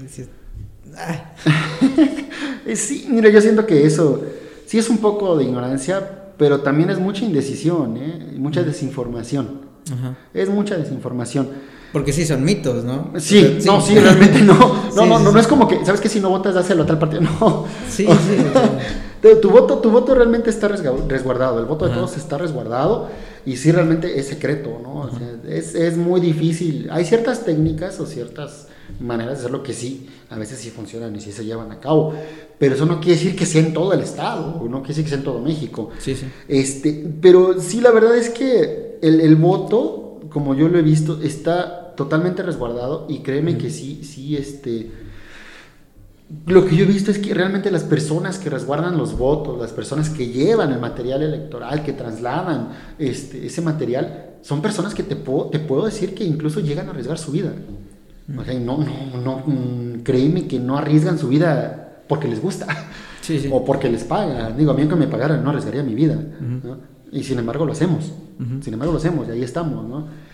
Ah". 0.98 1.34
sí, 2.76 3.08
mira, 3.10 3.30
yo 3.30 3.39
siento 3.39 3.65
que 3.65 3.86
eso 3.86 4.24
sí 4.65 4.78
es 4.78 4.89
un 4.89 4.98
poco 4.98 5.38
de 5.38 5.45
ignorancia, 5.45 6.34
pero 6.38 6.60
también 6.60 6.89
es 6.89 7.00
mucha 7.00 7.24
indecisión, 7.24 7.98
¿eh? 7.98 8.34
Mucha 8.38 8.63
desinformación. 8.63 9.62
Ajá. 9.91 10.17
Es 10.34 10.50
mucha 10.50 10.78
desinformación. 10.78 11.48
Porque 11.91 12.13
sí 12.13 12.25
son 12.25 12.43
mitos, 12.43 12.84
¿no? 12.84 13.12
Sí, 13.17 13.60
no, 13.65 13.82
sí, 13.82 13.97
realmente 13.97 14.41
no. 14.41 14.89
No, 14.99 15.06
no, 15.06 15.19
no, 15.19 15.32
no 15.32 15.39
es 15.39 15.47
como 15.47 15.67
que, 15.67 15.86
¿sabes 15.86 16.02
que 16.02 16.10
Si 16.10 16.19
no 16.19 16.30
votas, 16.30 16.54
dáselo 16.54 16.84
a 16.84 16.86
tal 16.86 16.99
partido. 16.99 17.21
No. 17.21 17.65
Sí, 17.89 18.06
sí. 18.06 19.32
tu, 19.41 19.49
voto, 19.49 19.78
tu 19.78 19.89
voto 19.91 20.13
realmente 20.13 20.49
está 20.49 20.67
resguardado. 20.67 21.60
El 21.60 21.65
voto 21.65 21.88
de 21.88 21.93
todos 21.93 22.17
está 22.17 22.38
resguardado 22.38 23.08
y 23.45 23.56
sí 23.56 23.71
realmente 23.71 24.19
es 24.19 24.28
secreto, 24.28 24.80
¿no? 24.84 25.10
es, 25.47 25.75
es 25.75 25.95
muy 25.95 26.19
difícil. 26.19 26.89
Hay 26.91 27.06
ciertas 27.06 27.45
técnicas 27.45 27.99
o 27.99 28.06
ciertas 28.06 28.67
maneras 28.99 29.36
de 29.36 29.39
hacerlo 29.39 29.63
que 29.63 29.73
sí, 29.73 30.10
a 30.30 30.38
veces 30.38 30.60
sí 30.60 30.69
funcionan 30.71 31.15
y 31.15 31.21
sí 31.21 31.32
se 31.32 31.45
llevan 31.45 31.71
a 31.71 31.80
cabo. 31.80 32.13
Pero 32.58 32.75
eso 32.75 32.86
no 32.86 32.99
quiere 32.99 33.17
decir 33.17 33.36
que 33.38 33.45
sea 33.45 33.62
en 33.62 33.73
todo 33.73 33.93
el 33.93 34.02
estado, 34.02 34.62
no 34.67 34.80
quiere 34.80 34.89
decir 34.89 35.04
que 35.06 35.10
sea 35.10 35.19
en 35.19 35.23
todo 35.23 35.39
México. 35.39 35.91
Sí, 35.99 36.15
sí. 36.15 36.25
Este, 36.47 37.10
pero 37.21 37.62
sí, 37.62 37.80
la 37.80 37.91
verdad 37.91 38.17
es 38.17 38.30
que 38.30 38.97
el, 39.02 39.21
el 39.21 39.36
voto 39.38 40.10
como 40.30 40.56
yo 40.56 40.69
lo 40.69 40.80
he 40.80 40.82
visto, 40.82 41.19
está 41.21 41.78
totalmente 41.99 42.43
resguardado 42.43 43.07
y 43.09 43.19
créeme 43.19 43.57
que 43.57 43.69
sí, 43.69 44.05
sí, 44.05 44.38
este... 44.38 44.89
Lo 46.45 46.65
que 46.65 46.77
yo 46.77 46.85
he 46.85 46.88
visto 46.88 47.12
es 47.12 47.17
que 47.17 47.33
realmente 47.33 47.71
las 47.71 47.83
personas 47.83 48.38
que 48.38 48.49
resguardan 48.49 48.97
los 48.97 49.17
votos, 49.17 49.59
las 49.59 49.73
personas 49.73 50.09
que 50.09 50.27
llevan 50.27 50.71
el 50.71 50.79
material 50.79 51.23
electoral, 51.23 51.83
que 51.83 51.91
trasladan 51.91 52.69
este, 52.99 53.45
ese 53.45 53.62
material, 53.62 54.38
son 54.43 54.62
personas 54.62 54.93
que 54.93 55.03
te 55.03 55.17
puedo, 55.17 55.49
te 55.49 55.59
puedo 55.59 55.85
decir 55.85 56.15
que 56.15 56.23
incluso 56.23 56.62
llegan 56.62 56.88
a 56.88 56.91
arriesgar 56.91 57.17
su 57.17 57.31
vida. 57.31 57.51
O 58.38 58.43
sea, 58.45 58.57
no, 58.59 58.77
no, 58.77 59.21
no, 59.21 59.43
mm, 59.45 60.03
créeme 60.03 60.47
que 60.47 60.59
no 60.59 60.77
arriesgan 60.77 61.17
su 61.17 61.27
vida 61.27 62.03
porque 62.07 62.29
les 62.29 62.41
gusta 62.41 62.67
o 63.51 63.65
porque 63.65 63.89
les 63.89 64.05
pagan. 64.05 64.55
Digo, 64.55 64.71
a 64.71 64.73
mí 64.73 64.83
aunque 64.83 64.95
me 64.95 65.07
pagaran 65.07 65.43
no 65.43 65.49
arriesgaría 65.49 65.83
mi 65.83 65.95
vida. 65.95 66.17
Y 67.12 67.23
sin 67.23 67.39
embargo 67.39 67.65
lo 67.65 67.73
hacemos. 67.73 68.13
Sin 68.62 68.73
embargo 68.73 68.93
lo 68.93 68.99
hacemos 68.99 69.27
y 69.27 69.31
ahí 69.31 69.43
estamos, 69.43 69.83
¿no? 69.85 70.28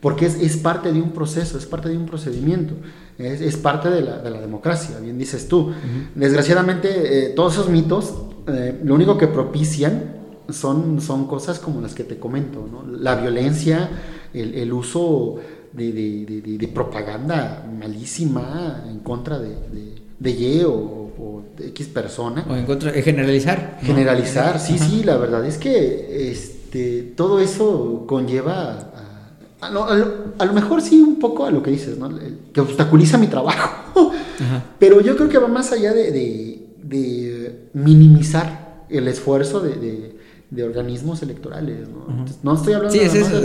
Porque 0.00 0.26
es, 0.26 0.36
es, 0.40 0.56
parte 0.56 0.92
de 0.92 1.00
un 1.00 1.10
proceso, 1.10 1.58
es 1.58 1.66
parte 1.66 1.90
de 1.90 1.96
un 1.96 2.06
procedimiento, 2.06 2.74
es, 3.18 3.40
es 3.40 3.56
parte 3.56 3.90
de 3.90 4.00
la, 4.00 4.18
de 4.18 4.30
la, 4.30 4.40
democracia, 4.40 4.98
bien 4.98 5.18
dices 5.18 5.46
tú. 5.46 5.72
Desgraciadamente, 6.14 7.26
eh, 7.26 7.28
todos 7.30 7.54
esos 7.54 7.68
mitos, 7.68 8.14
eh, 8.46 8.80
lo 8.82 8.94
único 8.94 9.18
que 9.18 9.26
propician 9.26 10.20
son, 10.48 11.00
son 11.00 11.26
cosas 11.26 11.58
como 11.58 11.80
las 11.80 11.94
que 11.94 12.04
te 12.04 12.18
comento, 12.18 12.66
¿no? 12.70 12.84
La 12.96 13.16
violencia, 13.16 13.90
el, 14.32 14.54
el 14.54 14.72
uso 14.72 15.38
de, 15.72 15.92
de, 15.92 16.40
de, 16.58 16.68
propaganda 16.68 17.66
malísima 17.78 18.84
en 18.88 19.00
contra 19.00 19.38
de, 19.38 19.56
de 20.18 20.30
Y 20.30 20.62
o, 20.64 20.72
o, 20.72 21.44
X 21.58 21.88
persona. 21.88 22.46
O 22.48 22.56
en 22.56 22.64
contra 22.64 22.90
de 22.92 23.02
generalizar. 23.02 23.78
Generalizar, 23.82 24.58
sí, 24.58 24.78
sí, 24.78 25.02
la 25.04 25.16
verdad 25.16 25.44
es 25.44 25.58
que 25.58 26.30
este, 26.30 27.02
todo 27.16 27.40
eso 27.40 28.04
conlleva 28.06 28.92
a, 29.60 29.66
a, 29.66 30.44
lo, 30.44 30.52
mejor 30.52 30.82
sí 30.82 31.00
un 31.00 31.18
poco 31.18 31.44
a 31.44 31.50
lo 31.50 31.62
que 31.62 31.70
dices, 31.70 31.98
¿no? 31.98 32.10
que 32.52 32.60
obstaculiza 32.60 33.18
mi 33.18 33.26
trabajo. 33.26 34.12
Pero 34.78 35.00
yo 35.00 35.16
creo 35.16 35.28
que 35.28 35.38
va 35.38 35.48
más 35.48 35.72
allá 35.72 35.92
de, 35.92 36.10
de, 36.82 37.68
minimizar 37.72 38.84
el 38.88 39.06
esfuerzo 39.06 39.60
de, 39.60 40.18
de 40.50 40.64
organismos 40.64 41.22
electorales. 41.22 41.88
¿no? 41.88 42.26
no 42.42 42.54
estoy 42.54 42.74
hablando 42.74 42.92
sí, 42.92 43.04
es 43.04 43.14
eso, 43.14 43.40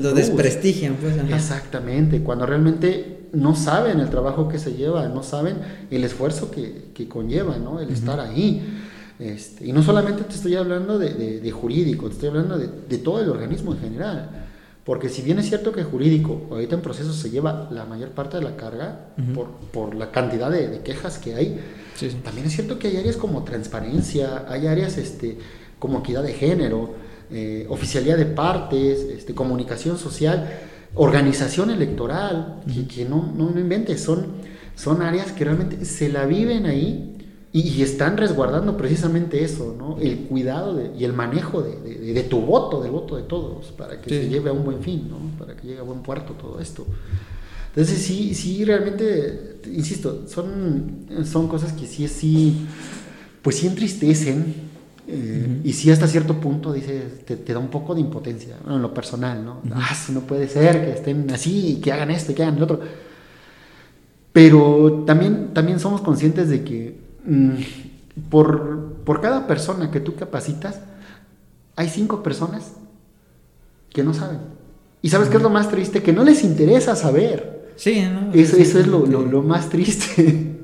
lo 0.00 0.14
desprestigian. 0.14 0.96
Pues, 1.00 1.16
Exactamente, 1.32 2.22
cuando 2.22 2.46
realmente 2.46 3.28
no 3.32 3.54
saben 3.54 4.00
el 4.00 4.10
trabajo 4.10 4.48
que 4.48 4.58
se 4.58 4.74
lleva, 4.74 5.08
no 5.08 5.22
saben 5.22 5.56
el 5.90 6.04
esfuerzo 6.04 6.50
que, 6.50 6.90
que 6.94 7.08
conlleva 7.08 7.56
¿no? 7.58 7.80
el 7.80 7.90
estar 7.90 8.20
ahí. 8.20 8.80
Este, 9.18 9.66
y 9.66 9.72
no 9.72 9.82
solamente 9.82 10.24
te 10.24 10.34
estoy 10.34 10.56
hablando 10.56 10.98
de, 10.98 11.40
de, 11.40 11.50
jurídico, 11.52 12.08
te 12.08 12.14
estoy 12.14 12.28
hablando 12.30 12.58
de, 12.58 12.98
todo 12.98 13.20
el 13.20 13.28
organismo 13.28 13.72
en 13.72 13.80
general. 13.80 14.41
Porque 14.84 15.08
si 15.08 15.22
bien 15.22 15.38
es 15.38 15.46
cierto 15.46 15.72
que 15.72 15.84
jurídico, 15.84 16.48
ahorita 16.50 16.74
en 16.74 16.82
proceso 16.82 17.12
se 17.12 17.30
lleva 17.30 17.68
la 17.70 17.84
mayor 17.84 18.10
parte 18.10 18.38
de 18.38 18.42
la 18.42 18.56
carga 18.56 19.10
por, 19.34 19.46
por, 19.72 19.94
la 19.94 20.10
cantidad 20.10 20.50
de, 20.50 20.68
de 20.68 20.80
quejas 20.80 21.18
que 21.18 21.34
hay, 21.36 21.60
también 22.24 22.46
es 22.48 22.54
cierto 22.54 22.78
que 22.78 22.88
hay 22.88 22.96
áreas 22.96 23.16
como 23.16 23.44
transparencia, 23.44 24.44
hay 24.48 24.66
áreas 24.66 24.98
este, 24.98 25.38
como 25.78 26.00
equidad 26.00 26.22
de 26.22 26.32
género, 26.32 26.94
eh, 27.30 27.66
oficialidad 27.68 28.16
de 28.16 28.26
partes, 28.26 29.00
este, 29.00 29.34
comunicación 29.34 29.98
social, 29.98 30.48
organización 30.94 31.70
electoral, 31.70 32.60
que, 32.94 33.04
no, 33.04 33.32
no, 33.34 33.58
inventes, 33.58 34.02
son, 34.02 34.32
son 34.74 35.00
áreas 35.00 35.32
que 35.32 35.44
realmente 35.44 35.84
se 35.84 36.08
la 36.08 36.26
viven 36.26 36.66
ahí 36.66 37.11
y, 37.54 37.82
están 37.82 38.16
resguardando 38.16 38.78
precisamente 38.78 39.44
eso, 39.44 39.74
¿no? 39.78 39.98
El 40.00 40.20
cuidado 40.20 40.80
y 40.98 41.04
el 41.04 41.12
manejo 41.12 41.62
de, 41.62 41.76
de, 41.76 42.22
tu 42.22 42.40
voto, 42.40 42.82
del 42.82 42.92
voto 42.92 43.16
de 43.16 43.24
todos, 43.24 43.66
para 43.72 44.00
que 44.00 44.08
se 44.08 44.28
lleve 44.28 44.48
a 44.48 44.54
un 44.54 44.64
buen 44.64 44.80
fin, 44.80 45.08
¿no? 45.10 45.18
Para 45.38 45.54
que 45.54 45.66
llegue 45.66 45.80
a 45.80 45.82
buen 45.82 46.00
puerto 46.00 46.32
todo 46.32 46.60
esto. 46.60 46.86
Entonces 47.68 47.98
sí, 48.02 48.34
sí, 48.34 48.64
realmente, 48.64 49.60
insisto, 49.66 50.26
son, 50.28 51.06
son 51.24 51.46
cosas 51.46 51.72
que 51.74 51.86
sí, 51.86 52.08
sí, 52.08 52.66
pues 53.42 53.56
sí 53.56 53.66
entristecen. 53.66 54.72
Eh, 55.08 55.60
y 55.64 55.72
sí 55.72 55.90
hasta 55.90 56.06
cierto 56.06 56.40
punto 56.40 56.72
dice, 56.72 57.02
te, 57.26 57.52
da 57.52 57.58
un 57.58 57.68
poco 57.68 57.94
de 57.94 58.00
impotencia, 58.00 58.56
en 58.66 58.80
lo 58.80 58.94
personal, 58.94 59.44
¿no? 59.44 59.60
Ah, 59.74 59.94
no 60.10 60.20
puede 60.20 60.48
ser 60.48 60.84
que 60.84 60.92
estén 60.92 61.30
así, 61.30 61.80
que 61.82 61.92
hagan 61.92 62.10
esto, 62.10 62.32
y 62.32 62.34
que 62.34 62.42
hagan 62.44 62.56
el 62.56 62.62
otro. 62.62 62.80
Pero 64.32 65.04
también, 65.06 65.52
también 65.52 65.80
somos 65.80 66.00
conscientes 66.00 66.48
de 66.48 66.62
que 66.62 67.01
por, 68.30 68.94
por 69.04 69.20
cada 69.20 69.46
persona 69.46 69.90
que 69.90 70.00
tú 70.00 70.14
capacitas, 70.14 70.80
hay 71.76 71.88
cinco 71.88 72.22
personas 72.22 72.72
que 73.90 74.02
no 74.02 74.14
saben. 74.14 74.38
¿Y 75.02 75.08
sabes 75.08 75.28
qué 75.28 75.36
es 75.36 75.42
lo 75.42 75.50
más 75.50 75.68
triste? 75.68 76.02
Que 76.02 76.12
no 76.12 76.24
les 76.24 76.44
interesa 76.44 76.94
saber. 76.94 77.62
Sí, 77.76 78.04
Eso, 78.32 78.56
eso 78.56 78.78
es 78.78 78.86
lo, 78.86 79.06
lo, 79.06 79.42
más 79.42 79.68
triste. 79.68 80.48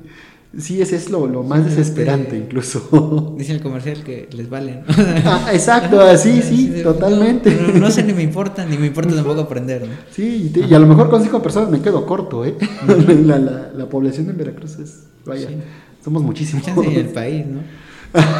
Sí, 0.57 0.81
ese 0.81 0.95
es 0.95 1.11
lo, 1.11 1.27
lo 1.27 1.43
más 1.43 1.63
desesperante 1.63 2.35
incluso. 2.35 3.35
Dice 3.37 3.53
el 3.53 3.61
comercial 3.61 4.03
que 4.03 4.27
les 4.31 4.49
valen. 4.49 4.81
Ah, 5.23 5.51
exacto, 5.53 6.01
así, 6.01 6.41
sí, 6.41 6.81
totalmente. 6.81 7.55
No, 7.75 7.91
sé, 7.91 8.01
ni 8.01 8.13
me 8.13 8.23
importa, 8.23 8.65
ni 8.65 8.75
me 8.75 8.87
importa 8.87 9.13
tampoco 9.13 9.41
aprender. 9.41 9.83
¿no? 9.83 9.93
Sí, 10.09 10.51
y, 10.55 10.73
a 10.73 10.79
lo 10.79 10.87
mejor 10.87 11.11
con 11.11 11.21
cinco 11.21 11.39
personas 11.39 11.69
me 11.69 11.81
quedo 11.81 12.03
corto, 12.03 12.45
¿eh? 12.45 12.55
la, 13.25 13.37
la, 13.37 13.71
la, 13.75 13.89
población 13.89 14.25
de 14.25 14.33
Veracruz 14.33 14.79
es, 14.79 15.03
vaya, 15.23 15.49
somos 16.03 16.23
muchísimos. 16.23 16.65
Chance 16.65 16.87
en 16.87 16.95
el 16.97 17.09
país, 17.09 17.45
¿no? 17.45 17.61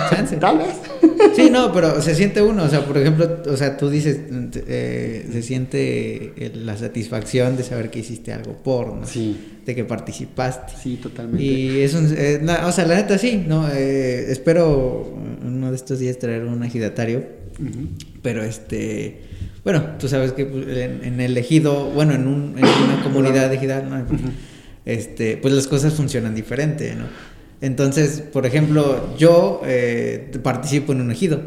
Chance. 0.10 0.36
Tal 0.42 0.58
vez. 0.58 0.76
Sí, 1.36 1.50
no, 1.50 1.72
pero 1.72 2.02
se 2.02 2.16
siente 2.16 2.42
uno, 2.42 2.64
o 2.64 2.70
sea, 2.70 2.86
por 2.86 2.98
ejemplo, 2.98 3.44
o 3.48 3.58
sea, 3.58 3.78
tú 3.78 3.90
dices, 3.90 4.20
eh, 4.68 5.28
se 5.32 5.42
siente 5.42 6.52
la 6.56 6.78
satisfacción 6.78 7.58
de 7.58 7.64
saber 7.64 7.90
que 7.90 8.00
hiciste 8.00 8.34
algo 8.34 8.54
por, 8.54 8.94
¿no? 8.94 9.06
Sí. 9.06 9.38
De 9.66 9.76
que 9.76 9.84
participaste. 9.84 10.74
Sí, 10.82 10.98
totalmente. 11.02 11.44
Y 11.44 11.82
es 11.82 11.94
un, 11.94 12.14
eh, 12.18 12.42
o 12.66 12.72
sea, 12.72 12.86
la 12.86 12.96
neta 12.96 13.18
sí, 13.18 13.44
¿no? 13.48 13.68
Eh, 13.70 14.32
espero 14.32 15.14
uno 15.46 15.70
de 15.70 15.76
estos 15.76 16.00
días 16.00 16.18
traer 16.18 16.46
un 16.46 16.64
agitatario, 16.64 17.24
pero 18.22 18.44
este, 18.44 19.22
bueno, 19.64 19.84
tú 20.00 20.08
sabes 20.08 20.32
que 20.32 20.46
pues, 20.46 20.66
en, 20.68 21.20
el 21.20 21.38
ejido, 21.38 21.92
bueno, 21.92 22.14
en, 22.14 22.28
un, 22.28 22.58
en 22.58 22.66
una 22.66 23.04
comunidad 23.04 23.54
ejidal, 23.54 23.90
¿no? 23.90 24.06
Este, 24.86 25.38
pues 25.38 25.54
las 25.54 25.68
cosas 25.68 25.94
funcionan 25.94 26.34
diferente, 26.34 26.96
¿no? 26.96 27.06
Entonces, 27.62 28.22
por 28.22 28.46
ejemplo, 28.46 29.16
yo 29.18 29.62
eh, 29.66 30.32
participo 30.42 30.94
en 30.94 31.02
un 31.02 31.12
ejido. 31.12 31.42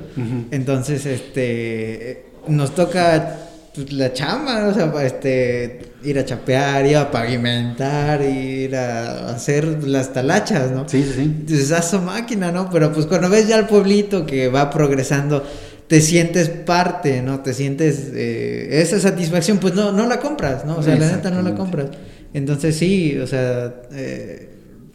Entonces, 0.50 1.06
este, 1.06 2.26
nos 2.48 2.74
toca 2.74 3.38
pues, 3.74 3.92
la 3.92 4.12
chamba, 4.12 4.66
o 4.68 4.74
sea, 4.74 4.92
este, 5.04 5.80
ir 6.04 6.18
a 6.18 6.24
chapear, 6.24 6.84
ir 6.86 6.96
a 6.96 7.10
pavimentar, 7.10 8.20
ir 8.22 8.76
a 8.76 9.30
hacer 9.30 9.84
las 9.84 10.12
talachas, 10.12 10.70
¿no? 10.70 10.86
Sí, 10.86 11.02
sí, 11.02 11.12
sí. 11.14 11.22
Entonces, 11.22 11.72
a 11.72 11.80
su 11.80 11.98
máquina, 12.00 12.52
¿no? 12.52 12.68
Pero 12.70 12.92
pues 12.92 13.06
cuando 13.06 13.30
ves 13.30 13.48
ya 13.48 13.56
al 13.56 13.66
pueblito 13.66 14.26
que 14.26 14.48
va 14.48 14.68
progresando, 14.68 15.42
te 15.86 16.00
sientes 16.00 16.48
parte, 16.48 17.22
¿no? 17.22 17.40
Te 17.40 17.54
sientes 17.54 18.10
eh, 18.14 18.80
esa 18.82 19.00
satisfacción, 19.00 19.58
pues 19.58 19.74
no, 19.74 19.92
no 19.92 20.06
la 20.06 20.20
compras, 20.20 20.64
¿no? 20.66 20.76
O 20.76 20.82
sea, 20.82 20.96
la 20.96 21.10
neta 21.10 21.30
no 21.30 21.42
la 21.42 21.54
compras. 21.54 21.86
Entonces 22.34 22.76
sí, 22.76 23.18
o 23.18 23.26
sea, 23.26 23.74
eh, 23.92 24.51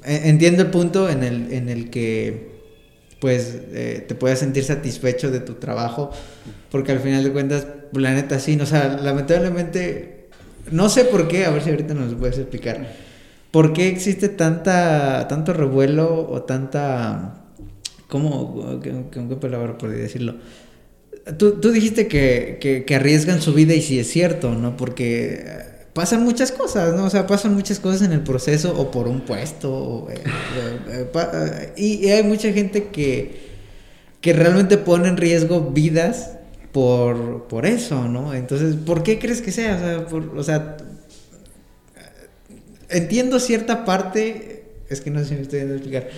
entiendo 0.07 0.63
el 0.63 0.69
punto 0.69 1.09
en 1.09 1.23
el, 1.23 1.53
en 1.53 1.69
el 1.69 1.89
que 1.89 2.57
pues 3.19 3.57
eh, 3.71 4.05
te 4.07 4.15
puedas 4.15 4.39
sentir 4.39 4.63
satisfecho 4.63 5.31
de 5.31 5.39
tu 5.39 5.55
trabajo, 5.55 6.11
porque 6.69 6.91
al 6.91 6.99
final 6.99 7.23
de 7.23 7.31
cuentas, 7.31 7.67
la 7.93 8.13
neta 8.13 8.39
sí, 8.39 8.55
no, 8.55 8.63
o 8.63 8.67
sea, 8.67 8.99
lamentablemente, 9.01 10.27
no 10.71 10.89
sé 10.89 11.05
por 11.05 11.27
qué, 11.27 11.45
a 11.45 11.49
ver 11.49 11.63
si 11.63 11.71
ahorita 11.71 11.93
nos 11.93 12.11
lo 12.11 12.17
puedes 12.17 12.37
explicar, 12.37 12.87
¿por 13.51 13.73
qué 13.73 13.87
existe 13.87 14.29
tanta, 14.29 15.27
tanto 15.27 15.53
revuelo 15.53 16.27
o 16.29 16.43
tanta, 16.43 17.45
¿cómo, 18.07 18.79
con 19.13 19.29
qué 19.29 19.35
palabra 19.35 19.77
podría 19.77 20.03
decirlo? 20.03 20.35
Tú, 21.37 21.59
tú 21.59 21.71
dijiste 21.71 22.07
que, 22.07 22.83
que, 22.85 22.95
arriesgan 22.95 23.41
su 23.41 23.53
vida 23.53 23.73
y 23.73 23.81
sí 23.81 23.99
es 23.99 24.07
cierto, 24.07 24.53
¿no? 24.53 24.77
Porque 24.77 25.43
pasan 25.97 26.23
muchas 26.23 26.51
cosas, 26.51 26.93
¿no? 26.93 27.05
O 27.05 27.09
sea, 27.09 27.25
pasan 27.25 27.55
muchas 27.55 27.79
cosas 27.79 28.03
en 28.03 28.11
el 28.11 28.21
proceso 28.21 28.79
o 28.79 28.91
por 28.91 29.07
un 29.07 29.21
puesto. 29.21 30.07
Eh, 30.11 30.21
eh, 30.91 31.11
eh, 31.11 31.73
y, 31.75 32.07
hay 32.09 32.21
mucha 32.21 32.53
gente 32.53 32.89
que, 32.89 33.57
que 34.21 34.31
realmente 34.31 34.77
pone 34.77 35.07
en 35.07 35.17
riesgo 35.17 35.71
vidas 35.71 36.33
por, 36.71 37.47
por 37.47 37.65
eso, 37.65 38.07
¿no? 38.07 38.35
Entonces, 38.35 38.75
¿por 38.75 39.01
qué 39.01 39.17
crees 39.17 39.41
que 39.41 39.51
sea? 39.51 40.05
O 40.07 40.07
sea, 40.07 40.19
o 40.35 40.43
sea, 40.43 40.77
entiendo 42.89 43.39
cierta 43.39 43.83
parte, 43.83 44.65
es 44.89 45.01
que 45.01 45.09
no 45.09 45.17
sé 45.21 45.25
si 45.25 45.33
me 45.33 45.41
estoy 45.41 45.61
a 45.61 45.63
explicar, 45.63 46.09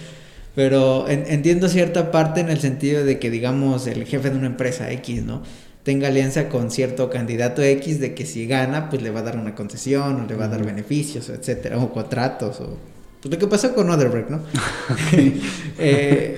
pero 0.55 1.07
entiendo 1.07 1.69
cierta 1.69 2.11
parte 2.11 2.41
en 2.41 2.49
el 2.49 2.59
sentido 2.59 3.05
de 3.05 3.17
que, 3.17 3.29
digamos, 3.29 3.87
el 3.87 4.03
jefe 4.03 4.29
de 4.29 4.35
una 4.35 4.47
empresa 4.47 4.91
X, 4.91 5.23
¿no? 5.23 5.41
Tenga 5.89 6.09
alianza 6.09 6.49
con 6.49 6.69
cierto 6.69 7.09
candidato 7.09 7.63
X 7.63 7.99
de 7.99 8.13
que 8.13 8.23
si 8.23 8.45
gana, 8.45 8.91
pues 8.91 9.01
le 9.01 9.09
va 9.09 9.21
a 9.21 9.23
dar 9.23 9.37
una 9.37 9.55
concesión 9.55 10.21
o 10.21 10.27
le 10.27 10.35
va 10.35 10.45
a 10.45 10.47
dar 10.47 10.63
beneficios, 10.63 11.29
etcétera, 11.29 11.79
o 11.79 11.91
contratos, 11.91 12.61
o 12.61 12.77
pues 13.19 13.33
lo 13.33 13.39
que 13.39 13.47
pasó 13.47 13.73
con 13.73 13.89
Otherbreak, 13.89 14.29
¿no? 14.29 14.41
Eh, 15.81 16.37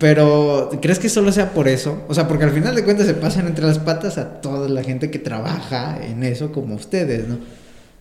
pero, 0.00 0.70
¿crees 0.82 0.98
que 0.98 1.08
solo 1.08 1.30
sea 1.30 1.52
por 1.52 1.68
eso? 1.68 2.02
O 2.08 2.14
sea, 2.14 2.26
porque 2.26 2.42
al 2.42 2.50
final 2.50 2.74
de 2.74 2.82
cuentas 2.82 3.06
se 3.06 3.14
pasan 3.14 3.46
entre 3.46 3.66
las 3.66 3.78
patas 3.78 4.18
a 4.18 4.40
toda 4.40 4.68
la 4.68 4.82
gente 4.82 5.12
que 5.12 5.20
trabaja 5.20 6.04
en 6.04 6.24
eso 6.24 6.50
como 6.50 6.74
ustedes, 6.74 7.28
¿no? 7.28 7.38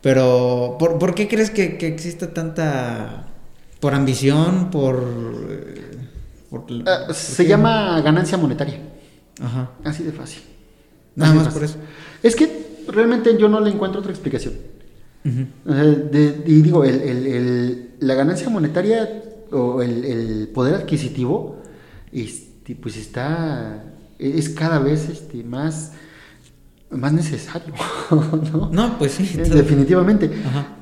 Pero, 0.01 0.77
¿por, 0.79 0.97
¿por 0.97 1.13
qué 1.13 1.27
crees 1.27 1.51
que, 1.51 1.77
que 1.77 1.85
exista 1.85 2.33
tanta... 2.33 3.27
por 3.79 3.93
ambición, 3.93 4.71
por... 4.71 4.95
Eh, 5.51 6.85
ah, 6.87 7.13
se 7.13 7.45
llama 7.45 8.01
ganancia 8.01 8.39
monetaria. 8.39 8.79
Ajá. 9.39 9.69
Así 9.83 10.01
de 10.01 10.11
fácil. 10.11 10.56
Nada 11.17 11.33
más 11.33 11.53
por 11.53 11.63
eso. 11.63 11.77
Es 12.23 12.35
que 12.35 12.83
realmente 12.87 13.37
yo 13.37 13.49
no 13.49 13.59
le 13.59 13.71
encuentro 13.71 13.99
otra 13.99 14.11
explicación. 14.11 14.53
y 15.25 16.61
digo, 16.61 16.83
la 17.99 18.15
ganancia 18.15 18.49
monetaria 18.49 19.23
o 19.51 19.81
el, 19.81 20.49
poder 20.53 20.75
adquisitivo, 20.75 21.57
este, 22.11 22.75
pues 22.75 22.97
está, 22.97 23.83
es 24.19 24.49
cada 24.49 24.79
vez 24.79 25.09
este, 25.09 25.43
más, 25.43 25.93
más 26.91 27.11
necesario. 27.13 27.73
¿no? 28.71 28.97
pues 28.97 29.13
sí. 29.13 29.37
Definitivamente. 29.37 30.29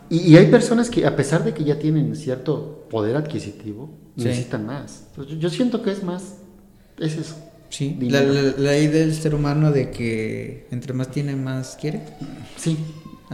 Y, 0.09 0.35
hay 0.35 0.47
personas 0.47 0.89
que 0.89 1.05
a 1.05 1.15
pesar 1.15 1.43
de 1.43 1.53
que 1.53 1.63
ya 1.63 1.79
tienen 1.79 2.15
cierto 2.15 2.87
poder 2.89 3.15
adquisitivo, 3.15 3.89
necesitan 4.17 4.65
más. 4.65 5.07
yo 5.39 5.49
siento 5.49 5.81
que 5.81 5.91
es 5.91 6.03
más, 6.03 6.35
es 6.99 7.17
eso. 7.17 7.35
Sí, 7.75 7.97
la, 7.99 8.21
ley 8.21 8.87
del 8.87 9.13
ser 9.13 9.35
humano 9.35 9.69
de 9.69 9.91
que 9.91 10.65
entre 10.71 10.93
más 10.93 11.11
tiene, 11.11 11.35
más 11.35 11.75
quiere. 11.75 12.03
Sí. 12.55 12.77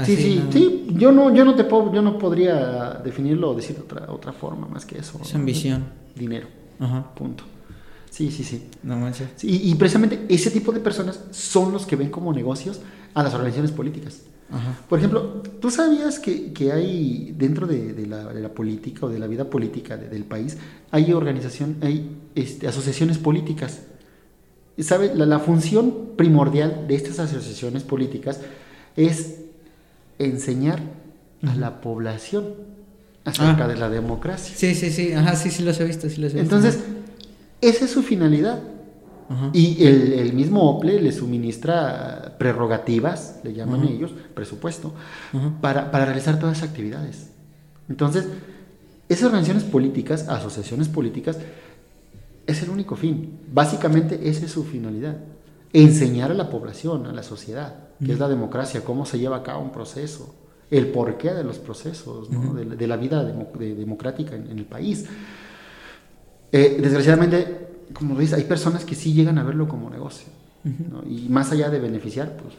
sí, 0.03 0.15
sí, 0.15 0.43
sí. 0.51 0.87
Yo 0.95 1.11
no, 1.11 1.31
yo 1.31 1.45
no 1.45 1.53
te 1.53 1.63
puedo, 1.63 1.93
yo 1.93 2.01
no 2.01 2.17
podría 2.17 2.99
definirlo 3.03 3.51
o 3.51 3.55
decir 3.55 3.77
otra, 3.79 4.11
otra 4.11 4.33
forma 4.33 4.67
más 4.67 4.83
que 4.83 4.97
eso. 4.97 5.19
Es 5.21 5.35
ambición. 5.35 5.85
Dinero. 6.15 6.47
Ajá. 6.79 7.13
Punto. 7.13 7.43
Sí, 8.09 8.31
sí, 8.31 8.43
sí. 8.43 8.63
No 8.81 8.97
manches. 8.97 9.27
y, 9.43 9.75
precisamente 9.75 10.25
ese 10.27 10.49
tipo 10.49 10.71
de 10.71 10.79
personas 10.79 11.19
son 11.29 11.71
los 11.71 11.85
que 11.85 11.95
ven 11.95 12.09
como 12.09 12.33
negocios 12.33 12.81
a 13.13 13.21
las 13.21 13.35
organizaciones 13.35 13.71
políticas. 13.71 14.23
Ajá. 14.49 14.75
Por 14.89 14.97
ejemplo, 14.97 15.43
¿tú 15.61 15.69
sabías 15.69 16.17
que, 16.17 16.51
que 16.51 16.71
hay 16.71 17.31
dentro 17.37 17.67
de, 17.67 17.93
de, 17.93 18.07
la, 18.07 18.33
de, 18.33 18.41
la, 18.41 18.49
política 18.49 19.05
o 19.05 19.09
de 19.09 19.19
la 19.19 19.27
vida 19.27 19.51
política 19.51 19.97
del 19.97 20.23
país, 20.25 20.57
hay 20.89 21.13
organización, 21.13 21.77
hay 21.81 22.17
este, 22.33 22.67
asociaciones 22.67 23.19
políticas? 23.19 23.81
¿Sabe? 24.79 25.13
La, 25.15 25.39
función 25.39 26.11
primordial 26.15 26.87
de 26.87 26.95
estas 26.95 27.19
asociaciones 27.19 27.83
políticas 27.83 28.39
es 28.95 29.37
enseñar 30.17 30.79
a 31.47 31.55
la 31.55 31.81
población 31.81 32.53
acerca 33.25 33.65
ah. 33.65 33.67
de 33.67 33.75
la 33.75 33.89
democracia. 33.89 34.55
Sí, 34.55 34.73
sí, 34.73 34.89
sí, 34.91 35.13
ajá, 35.13 35.35
sí, 35.35 35.51
sí 35.51 35.63
los 35.63 35.79
he 35.79 35.85
visto, 35.85 36.09
sí 36.09 36.21
los 36.21 36.33
he 36.33 36.41
visto. 36.41 36.55
Entonces, 36.55 36.83
esa 37.61 37.85
es 37.85 37.91
su 37.91 38.01
finalidad. 38.03 38.59
Y 39.53 39.85
el, 39.85 40.33
mismo 40.33 40.69
OPLE 40.69 40.99
le 40.99 41.13
suministra 41.13 42.35
prerrogativas, 42.37 43.39
le 43.45 43.53
llaman 43.53 43.87
ellos, 43.87 44.11
presupuesto, 44.33 44.93
para, 45.61 45.89
para 45.89 46.03
realizar 46.03 46.37
todas 46.37 46.57
esas 46.57 46.69
actividades. 46.69 47.29
Entonces, 47.87 48.25
esas 49.07 49.25
organizaciones 49.25 49.63
políticas, 49.63 50.27
asociaciones 50.27 50.89
políticas, 50.89 51.37
es 52.47 52.63
el 52.63 52.69
único 52.69 52.95
fin. 52.95 53.39
Básicamente 53.51 54.29
esa 54.29 54.45
es 54.45 54.51
su 54.51 54.63
finalidad. 54.63 55.17
Enseñar 55.73 56.31
a 56.31 56.33
la 56.33 56.49
población, 56.49 57.05
a 57.05 57.13
la 57.13 57.23
sociedad, 57.23 57.89
qué 58.03 58.11
es 58.11 58.19
la 58.19 58.27
democracia, 58.27 58.83
cómo 58.83 59.05
se 59.05 59.19
lleva 59.19 59.37
a 59.37 59.43
cabo 59.43 59.63
un 59.63 59.71
proceso, 59.71 60.35
el 60.69 60.87
porqué 60.87 61.33
de 61.33 61.43
los 61.43 61.59
procesos, 61.59 62.27
de, 62.29 62.87
la 62.87 62.97
vida 62.97 63.23
democrática 63.23 64.35
en, 64.35 64.57
el 64.57 64.65
país. 64.65 65.05
Eh, 66.51 66.77
desgraciadamente, 66.81 67.69
como 67.93 68.19
dice, 68.19 68.35
hay 68.35 68.43
personas 68.43 68.83
que 68.83 68.95
sí 68.95 69.13
llegan 69.13 69.37
a 69.37 69.43
verlo 69.43 69.67
como 69.67 69.89
negocio. 69.89 70.27
Y 71.09 71.27
más 71.29 71.51
allá 71.51 71.69
de 71.69 71.79
beneficiar, 71.79 72.35
pues 72.37 72.53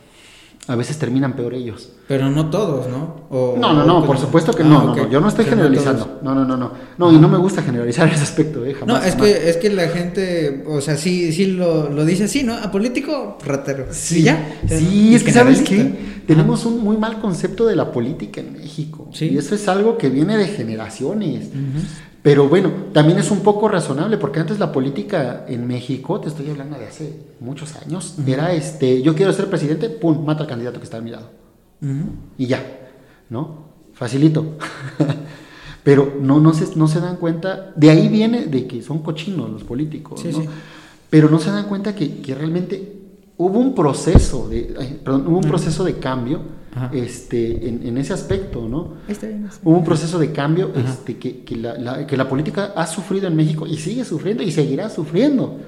a 0.68 0.76
veces 0.76 0.96
terminan 0.96 1.34
peor 1.34 1.54
ellos. 1.54 1.88
Pero 2.06 2.30
no 2.30 2.48
todos, 2.48 2.86
¿no? 2.88 3.26
no, 3.58 3.72
no, 3.72 3.84
no, 3.84 4.06
por 4.06 4.16
supuesto 4.16 4.52
que 4.52 4.62
ah, 4.62 4.66
no, 4.66 4.94
no, 4.94 5.10
yo 5.10 5.20
no 5.20 5.28
estoy 5.28 5.44
generalizando. 5.44 6.20
No, 6.22 6.34
no, 6.34 6.44
no, 6.44 6.56
no. 6.56 6.72
No, 6.98 7.12
y 7.12 7.18
no 7.18 7.28
me 7.28 7.38
gusta 7.38 7.62
generalizar 7.62 8.08
ese 8.12 8.22
aspecto, 8.22 8.64
eh, 8.64 8.74
jamás, 8.74 8.86
No, 8.86 9.02
es 9.04 9.16
que 9.16 9.50
es 9.50 9.56
que 9.56 9.70
la 9.70 9.88
gente, 9.88 10.64
o 10.68 10.80
sea, 10.80 10.96
sí 10.96 11.32
sí 11.32 11.46
lo, 11.46 11.90
lo 11.90 12.04
dice 12.04 12.24
así, 12.24 12.44
¿no? 12.44 12.54
A 12.54 12.70
político 12.70 13.38
ratero. 13.44 13.86
Sí, 13.90 14.22
ya. 14.22 14.60
Sí, 14.68 15.14
es 15.14 15.24
que 15.24 15.32
sabes 15.32 15.62
que 15.62 16.22
tenemos 16.26 16.64
un 16.64 16.78
muy 16.82 16.96
mal 16.96 17.20
concepto 17.20 17.66
de 17.66 17.74
la 17.74 17.90
política 17.90 18.40
en 18.40 18.52
México. 18.52 19.08
Sí. 19.12 19.30
Y 19.32 19.38
eso 19.38 19.56
es 19.56 19.66
algo 19.66 19.98
que 19.98 20.10
viene 20.10 20.36
de 20.36 20.46
generaciones. 20.46 21.48
Pero 22.22 22.48
bueno, 22.48 22.70
también 22.92 23.18
es 23.18 23.32
un 23.32 23.40
poco 23.40 23.68
razonable, 23.68 24.16
porque 24.16 24.38
antes 24.38 24.60
la 24.60 24.70
política 24.70 25.44
en 25.48 25.66
México, 25.66 26.20
te 26.20 26.28
estoy 26.28 26.48
hablando 26.50 26.78
de 26.78 26.86
hace 26.86 27.16
muchos 27.40 27.74
años, 27.76 28.14
era 28.24 28.52
este, 28.52 29.02
yo 29.02 29.16
quiero 29.16 29.32
ser 29.32 29.50
presidente, 29.50 29.88
pum, 29.90 30.24
mata 30.24 30.42
al 30.44 30.48
candidato 30.48 30.78
que 30.78 30.84
está 30.84 30.98
a 30.98 31.00
mi 31.00 31.10
lado. 31.10 31.30
Y 32.38 32.46
ya, 32.46 32.64
¿no? 33.28 33.72
Facilito. 33.92 34.56
Pero 35.82 36.14
no, 36.20 36.38
no, 36.38 36.54
se, 36.54 36.76
no 36.76 36.86
se 36.86 37.00
dan 37.00 37.16
cuenta, 37.16 37.72
de 37.74 37.90
ahí 37.90 38.06
viene 38.06 38.46
de 38.46 38.68
que 38.68 38.82
son 38.82 39.00
cochinos 39.00 39.50
los 39.50 39.64
políticos, 39.64 40.24
¿no? 40.24 40.44
Pero 41.10 41.28
no 41.28 41.40
se 41.40 41.50
dan 41.50 41.66
cuenta 41.66 41.92
que, 41.94 42.20
que 42.20 42.36
realmente 42.36 43.00
hubo 43.36 43.58
un 43.58 43.74
proceso 43.74 44.48
de, 44.48 45.00
perdón, 45.04 45.26
hubo 45.26 45.38
un 45.38 45.44
proceso 45.44 45.82
de 45.82 45.98
cambio 45.98 46.40
este, 46.92 47.68
en, 47.68 47.98
ese 47.98 48.14
aspecto, 48.14 48.66
¿no? 48.68 48.94
Hubo 49.62 49.76
un 49.76 49.84
proceso 49.84 50.18
de 50.18 50.32
cambio 50.32 50.72
este, 50.74 51.18
que, 51.18 51.44
que, 51.44 51.56
la, 51.56 52.06
que 52.06 52.16
la 52.16 52.28
política 52.28 52.72
ha 52.74 52.86
sufrido 52.86 53.28
en 53.28 53.36
México 53.36 53.66
y 53.66 53.76
sigue 53.76 54.04
sufriendo 54.04 54.42
y 54.42 54.50
seguirá 54.50 54.88
sufriendo. 54.88 55.58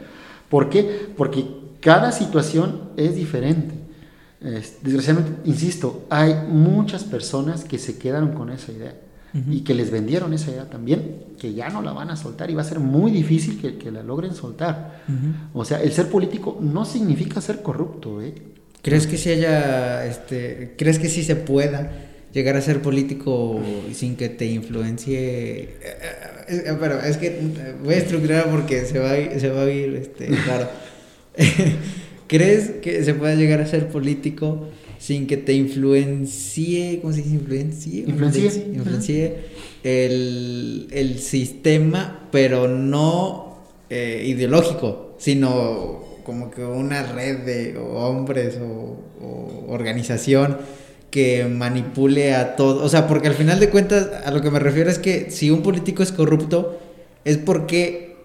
¿Por 0.49 0.71
qué? 0.71 1.11
Porque 1.17 1.47
cada 1.81 2.11
situación 2.13 2.91
es 2.97 3.17
diferente. 3.17 3.75
desgraciadamente, 4.83 5.41
insisto, 5.45 6.07
hay 6.09 6.35
muchas 6.49 7.05
personas 7.05 7.65
que 7.65 7.79
se 7.79 7.99
quedaron 7.99 8.33
con 8.33 8.51
esa 8.51 8.73
idea 8.73 8.95
y 9.51 9.63
que 9.63 9.75
les 9.75 9.91
vendieron 9.91 10.33
esa 10.33 10.53
idea 10.53 10.71
también, 10.71 11.25
que 11.39 11.53
ya 11.53 11.69
no 11.69 11.83
la 11.83 11.93
van 11.93 12.09
a 12.11 12.17
soltar 12.17 12.51
y 12.51 12.55
va 12.55 12.63
a 12.63 12.65
ser 12.65 12.79
muy 12.79 13.11
difícil 13.11 13.61
que, 13.61 13.77
que 13.77 13.91
la 13.91 14.03
logren 14.03 14.35
soltar. 14.35 15.03
O 15.53 15.65
sea, 15.65 15.83
el 15.83 15.93
ser 15.93 16.09
político 16.09 16.57
no 16.61 16.85
significa 16.85 17.41
ser 17.41 17.63
corrupto, 17.63 18.23
¿eh? 18.23 18.35
¿Crees 18.85 19.07
que 19.07 19.17
si 19.17 19.31
haya, 19.31 20.05
este, 20.05 20.75
crees 20.77 20.99
que 20.99 21.09
sí 21.09 21.25
se 21.25 21.37
pueda 21.37 21.91
llegar 22.35 22.55
a 22.55 22.61
ser 22.61 22.83
político 22.83 23.59
sin 23.95 24.15
que 24.15 24.29
te 24.29 24.45
influencie? 24.45 25.17
Eh, 25.21 25.79
eh, 26.49 26.77
pero 26.79 27.01
es 27.01 27.17
que 27.17 27.29
eh, 27.29 27.75
voy 27.83 27.95
a 27.95 27.97
estructurar 27.97 28.51
porque 28.51 28.85
se 28.85 28.99
va 28.99 29.13
a 29.13 29.41
se 29.41 29.49
va 29.49 29.63
a 29.63 29.71
ir 29.71 29.97
este, 29.97 30.27
claro. 30.45 30.69
¿Crees 32.27 32.73
que 32.83 33.03
se 33.05 33.15
pueda 33.15 33.35
llegar 33.35 33.63
a 33.63 33.67
ser 33.67 33.89
político 33.89 34.69
sin 34.99 35.27
que 35.27 35.39
te 35.39 35.55
influencie, 35.55 36.99
¿cómo 37.01 37.15
se 37.15 37.23
dice? 37.23 37.37
Influencie. 37.37 38.01
Influencie. 38.07 38.67
Influencie 38.75 39.35
el, 39.83 40.89
el, 40.91 41.19
sistema, 41.21 42.29
pero 42.31 42.69
no 42.69 43.65
ideológico, 43.91 45.15
sino 45.19 46.14
como 46.25 46.51
que 46.51 46.65
una 46.65 47.03
red 47.03 47.39
de 47.41 47.77
hombres 47.79 48.59
o, 48.61 49.01
organización 49.69 50.59
que 51.11 51.47
manipule 51.47 52.35
a 52.35 52.57
todo. 52.57 52.85
O 52.85 52.89
sea, 52.89 53.07
porque 53.07 53.29
al 53.29 53.35
final 53.35 53.61
de 53.61 53.71
cuentas, 53.71 54.09
a 54.25 54.31
lo 54.31 54.43
que 54.43 54.51
me 54.51 54.59
refiero 54.59 54.91
es 54.91 54.99
que 54.99 55.31
si 55.31 55.51
un 55.51 55.63
político 55.63 56.03
es 56.03 56.13
corrupto, 56.13 56.79
es 57.25 57.39
porque 57.39 58.17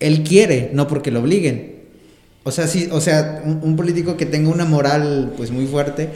él 0.00 0.22
quiere, 0.22 0.70
no 0.72 0.86
porque 0.88 1.10
lo 1.10 1.20
obliguen. 1.20 1.76
O 2.44 2.50
sea, 2.50 2.66
sí, 2.66 2.88
o 2.92 3.00
sea, 3.00 3.42
un, 3.44 3.76
político 3.76 4.16
que 4.16 4.26
tenga 4.26 4.50
una 4.50 4.64
moral 4.64 5.32
pues 5.36 5.50
muy 5.50 5.66
fuerte, 5.66 6.10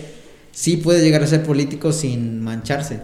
sí 0.52 0.76
puede 0.76 1.02
llegar 1.02 1.22
a 1.22 1.26
ser 1.26 1.42
político 1.42 1.92
sin 1.92 2.40
mancharse. 2.42 3.00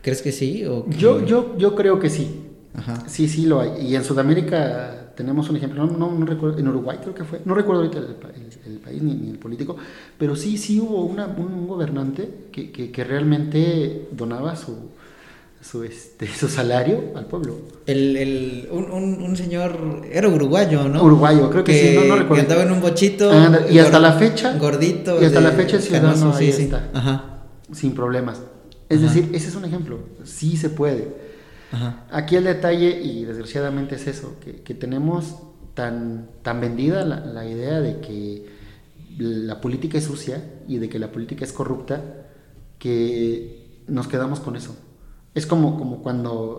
¿Crees 0.00 0.22
que 0.22 0.32
sí? 0.32 0.64
O 0.64 0.88
Yo, 0.90 1.24
yo, 1.26 1.56
yo 1.58 1.74
creo 1.74 1.98
que 1.98 2.08
sí. 2.08 2.40
Ajá. 2.74 3.04
Sí, 3.08 3.28
sí 3.28 3.46
lo 3.46 3.60
hay. 3.60 3.86
Y 3.86 3.96
en 3.96 4.04
Sudamérica 4.04 5.01
tenemos 5.14 5.48
un 5.50 5.56
ejemplo, 5.56 5.86
no, 5.86 6.10
no, 6.10 6.26
recuerdo, 6.26 6.58
en 6.58 6.68
Uruguay 6.68 6.98
creo 7.00 7.14
que 7.14 7.24
fue, 7.24 7.40
no 7.44 7.54
recuerdo 7.54 7.82
ahorita 7.82 7.98
el, 7.98 8.78
país 8.78 9.02
ni, 9.02 9.30
el 9.30 9.38
político, 9.38 9.76
pero 10.18 10.36
sí, 10.36 10.56
sí 10.58 10.80
hubo 10.80 11.04
una, 11.04 11.26
un, 11.26 11.66
gobernante 11.66 12.28
que, 12.50 12.70
que, 12.70 13.04
realmente 13.04 14.08
donaba 14.12 14.56
su, 14.56 14.90
su, 15.60 15.82
este, 15.84 16.26
su 16.28 16.48
salario 16.48 17.12
al 17.14 17.26
pueblo. 17.26 17.58
El, 17.86 18.16
el, 18.16 18.68
un, 18.70 18.90
un, 18.90 19.36
señor, 19.36 20.02
era 20.10 20.28
uruguayo, 20.28 20.88
¿no? 20.88 21.02
Uruguayo, 21.02 21.50
creo 21.50 21.64
que, 21.64 21.72
sí, 21.72 21.94
no, 21.94 22.04
no 22.04 22.16
recuerdo. 22.16 22.34
Que 22.34 22.40
andaba 22.40 22.62
en 22.62 22.72
un 22.72 22.80
bochito. 22.80 23.30
y 23.70 23.78
hasta 23.78 23.98
la 23.98 24.12
fecha. 24.12 24.56
Gordito. 24.56 25.20
Y 25.20 25.24
hasta 25.24 25.40
la 25.40 25.52
fecha 25.52 25.76
el 25.76 25.82
ciudadano 25.82 26.34
ahí 26.34 26.48
está. 26.48 26.90
Ajá. 26.92 27.24
Sin 27.72 27.94
problemas. 27.94 28.40
Es 28.88 29.00
decir, 29.00 29.30
ese 29.32 29.48
es 29.48 29.54
un 29.54 29.64
ejemplo. 29.64 30.00
Sí 30.24 30.56
se 30.56 30.68
puede. 30.68 31.21
Aquí 32.10 32.36
el 32.36 32.44
detalle, 32.44 33.00
y 33.02 33.24
desgraciadamente 33.24 33.94
es 33.94 34.06
eso, 34.06 34.36
que, 34.40 34.74
tenemos 34.74 35.36
tan, 35.74 36.28
tan 36.42 36.60
vendida 36.60 37.04
la, 37.04 37.46
idea 37.46 37.80
de 37.80 38.00
que 38.00 38.46
la 39.18 39.60
política 39.60 39.98
es 39.98 40.04
sucia 40.04 40.42
y 40.68 40.78
de 40.78 40.88
que 40.88 40.98
la 40.98 41.10
política 41.10 41.44
es 41.44 41.52
corrupta, 41.52 42.02
que 42.78 43.82
nos 43.88 44.06
quedamos 44.06 44.40
con 44.40 44.56
eso. 44.56 44.76
Es 45.34 45.46
como, 45.46 45.78
como 45.78 46.02
cuando, 46.02 46.58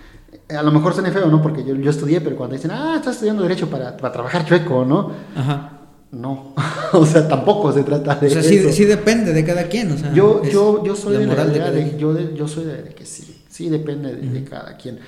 a 0.48 0.62
lo 0.62 0.72
mejor 0.72 0.94
suena 0.94 1.10
feo, 1.10 1.26
¿no? 1.26 1.42
Porque 1.42 1.64
yo, 1.64 1.74
yo 1.74 1.90
estudié, 1.90 2.20
pero 2.22 2.36
cuando 2.36 2.56
dicen, 2.56 2.70
ah, 2.70 2.94
estás 2.96 3.16
estudiando 3.16 3.42
derecho 3.42 3.68
para, 3.68 3.96
para 3.96 4.12
trabajar 4.12 4.46
chueco, 4.46 4.84
¿no? 4.84 5.10
Ajá. 5.36 5.70
No, 6.10 6.54
o 6.92 7.04
sea, 7.04 7.26
tampoco 7.26 7.72
se 7.72 7.82
trata 7.82 8.14
de. 8.14 8.28
O 8.28 8.30
sea, 8.30 8.42
sí, 8.42 8.72
sí, 8.72 8.84
depende 8.84 9.32
de 9.32 9.44
cada 9.44 9.64
quien. 9.64 9.90
O 9.90 9.98
sea, 9.98 10.12
yo, 10.12 10.44
yo, 10.44 10.84
yo 10.84 10.94
soy 10.94 11.16
de 11.16 11.26
la 11.26 11.44
idea 11.44 11.72
de, 11.72 11.98
yo, 11.98 12.16
yo 12.34 12.46
soy 12.46 12.66
de 12.66 12.94
que 12.94 13.04
sí 13.04 13.33
Sí, 13.54 13.68
depende 13.68 14.16
de, 14.16 14.42
cada 14.42 14.76
quien. 14.76 14.98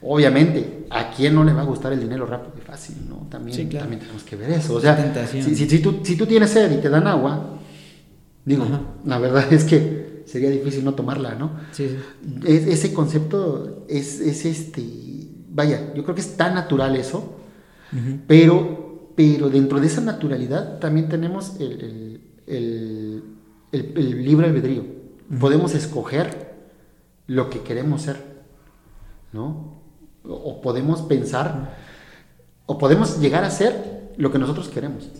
Obviamente, 0.00 0.86
¿a 0.90 1.10
quién 1.10 1.34
no 1.34 1.42
le 1.42 1.52
va 1.52 1.62
a 1.62 1.64
gustar 1.64 1.92
el 1.92 1.98
dinero 1.98 2.24
rápido 2.24 2.52
y 2.56 2.60
fácil? 2.60 2.98
¿no? 3.08 3.26
También, 3.28 3.68
también 3.68 3.98
tenemos 3.98 4.22
que 4.22 4.36
ver 4.36 4.48
eso. 4.52 4.74
O 4.74 4.80
sea, 4.80 5.26
si, 5.26 5.42
si, 5.56 5.78
tú, 5.80 6.02
si 6.04 6.16
tú 6.16 6.24
tienes 6.24 6.50
sed 6.50 6.70
y 6.70 6.80
te 6.80 6.88
dan 6.88 7.08
agua, 7.08 7.58
digo, 8.44 8.64
la 9.04 9.18
verdad 9.18 9.52
es 9.52 9.64
que 9.64 10.22
sería 10.24 10.50
difícil 10.50 10.84
no 10.84 10.94
tomarla, 10.94 11.34
¿no? 11.34 11.58
Sí, 11.72 11.88
sí. 11.88 11.96
ese 12.46 12.94
concepto 12.94 13.84
es, 13.88 14.20
es, 14.20 14.44
este, 14.44 14.84
vaya, 15.50 15.92
yo 15.92 16.04
creo 16.04 16.14
que 16.14 16.20
es 16.20 16.36
tan 16.36 16.54
natural 16.54 16.94
eso, 16.94 17.40
pero, 18.28 19.10
pero 19.16 19.50
dentro 19.50 19.80
de 19.80 19.88
esa 19.88 20.00
naturalidad 20.00 20.78
también 20.78 21.08
tenemos 21.08 21.58
el, 21.58 22.20
el, 22.46 23.24
el, 23.72 24.24
libre 24.24 24.46
albedrío. 24.46 24.84
Podemos 25.40 25.74
escoger 25.74 26.45
lo 27.26 27.50
que 27.50 27.60
queremos 27.60 28.02
ser, 28.02 28.16
¿no? 29.32 29.82
O 30.24 30.60
podemos 30.60 31.02
pensar, 31.02 31.76
o 32.66 32.78
podemos 32.78 33.20
llegar 33.20 33.44
a 33.44 33.50
ser 33.50 33.96
lo 34.16 34.32
que 34.32 34.38
nosotros 34.38 34.68
queremos, 34.68 35.10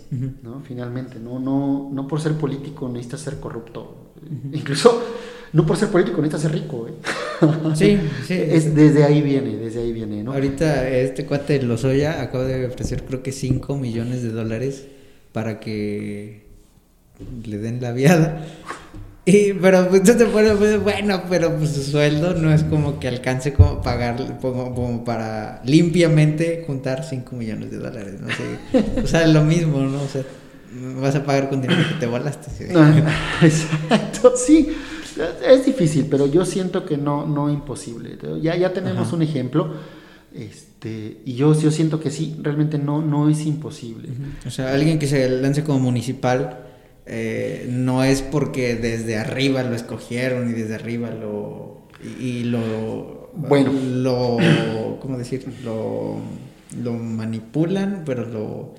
¿no? 0.42 0.61
Finalmente, 0.61 1.18
¿no? 1.18 1.38
No, 1.38 1.90
no 1.92 2.09
por 2.09 2.20
ser 2.20 2.34
político 2.34 2.88
necesitas 2.88 3.20
ser 3.20 3.40
corrupto. 3.40 4.12
Incluso 4.52 5.02
no 5.52 5.66
por 5.66 5.76
ser 5.76 5.88
político 5.90 6.20
necesitas 6.20 6.42
ser 6.42 6.52
rico, 6.52 6.88
¿eh? 6.88 6.92
Sí, 7.74 7.98
sí. 8.26 8.34
Es, 8.38 8.74
desde 8.74 9.04
ahí 9.04 9.20
viene, 9.20 9.57
desde 9.57 9.80
ahí 9.80 9.92
viene, 9.92 10.22
¿no? 10.22 10.32
Ahorita 10.32 10.88
este 10.88 11.26
cuate 11.26 11.62
Lozoya 11.62 12.22
acaba 12.22 12.44
de 12.44 12.66
ofrecer 12.66 13.04
creo 13.04 13.22
que 13.22 13.32
5 13.32 13.76
millones 13.76 14.22
de 14.22 14.30
dólares 14.30 14.86
para 15.32 15.61
que 15.61 16.46
le 17.44 17.59
den 17.59 17.80
la 17.80 17.92
viada. 17.92 18.46
Y, 19.28 19.54
pero 19.54 19.88
pues 19.88 20.04
te 20.04 20.24
pues, 20.24 20.80
bueno, 20.84 21.24
pero 21.28 21.56
pues 21.56 21.70
su 21.70 21.82
sueldo 21.82 22.34
no 22.34 22.52
es 22.52 22.62
como 22.62 23.00
que 23.00 23.08
alcance 23.08 23.52
como 23.52 23.82
pagar, 23.82 24.38
como, 24.40 25.04
para 25.04 25.60
limpiamente 25.64 26.62
juntar 26.64 27.04
5 27.04 27.34
millones 27.34 27.72
de 27.72 27.78
dólares, 27.78 28.20
no 28.20 28.28
sé. 28.28 29.02
O 29.02 29.06
sea, 29.08 29.26
lo 29.26 29.42
mismo, 29.42 29.80
¿no? 29.80 30.00
O 30.00 30.06
sea, 30.06 30.22
vas 31.02 31.16
a 31.16 31.24
pagar 31.24 31.48
con 31.48 31.60
dinero 31.60 31.82
que 31.88 31.96
te 31.96 32.06
volaste. 32.06 32.72
Ah, 32.76 32.94
exacto, 33.42 34.34
sí. 34.36 34.68
Es 35.44 35.66
difícil, 35.66 36.06
pero 36.08 36.26
yo 36.28 36.44
siento 36.44 36.86
que 36.86 36.96
no, 36.96 37.26
no 37.26 37.50
imposible. 37.50 38.16
Ya, 38.40 38.54
ya 38.54 38.72
tenemos 38.72 39.12
un 39.12 39.22
ejemplo. 39.22 39.74
Este, 40.32 41.22
y 41.24 41.34
yo, 41.34 41.58
yo 41.58 41.72
siento 41.72 41.98
que 41.98 42.12
sí, 42.12 42.36
realmente 42.40 42.78
no, 42.78 43.02
no 43.02 43.28
es 43.28 43.44
imposible. 43.44 44.08
O 44.46 44.50
sea, 44.50 44.72
alguien 44.72 45.00
que 45.00 45.08
se 45.08 45.28
lance 45.28 45.64
como 45.64 45.80
municipal 45.80 46.60
eh, 47.07 47.66
no 47.70 48.02
es 48.02 48.22
porque 48.22 48.74
desde 48.74 49.16
arriba 49.16 49.62
lo 49.62 49.76
escogieron 49.76 50.50
y 50.50 50.52
desde 50.52 50.74
arriba 50.74 51.11
lo... 51.11 51.82
y, 52.20 52.44
lo... 52.44 53.30
Bueno. 53.34 53.72
Lo... 53.72 54.98
¿Cómo 55.00 55.16
decir? 55.18 55.46
Lo, 55.64 56.18
lo 56.82 56.92
manipulan, 56.94 58.02
pero 58.04 58.26
lo... 58.26 58.74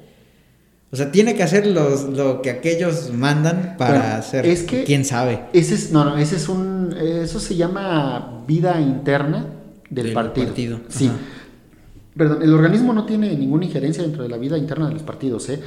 O 0.89 0.95
sea, 0.95 1.11
tiene 1.11 1.35
que 1.35 1.43
hacer 1.43 1.67
los, 1.67 2.03
lo 2.03 2.41
que 2.41 2.49
aquellos 2.49 3.13
mandan 3.13 3.75
para 3.77 4.17
hacer. 4.17 4.45
Es 4.45 4.63
que 4.63 4.83
quién 4.85 5.03
sabe. 5.03 5.41
Ese 5.51 5.75
es, 5.75 5.91
no, 5.91 6.05
no, 6.05 6.17
ese 6.17 6.37
es 6.37 6.47
un, 6.47 6.95
eso 6.97 7.41
se 7.41 7.55
llama 7.55 8.43
vida 8.47 8.79
interna 8.79 9.47
del, 9.89 10.13
partido. 10.13 10.47
partido. 10.47 10.79
Sí. 10.87 11.11
Perdón, 12.17 12.41
el 12.41 12.53
organismo 12.53 12.93
no 12.93 13.05
tiene 13.05 13.35
ninguna 13.35 13.65
injerencia 13.65 14.01
dentro 14.01 14.23
de 14.23 14.29
la 14.29 14.37
vida 14.37 14.57
interna 14.57 14.87
de 14.87 14.93
los 14.93 15.03
partidos. 15.03 15.47
¿eh? 15.49 15.61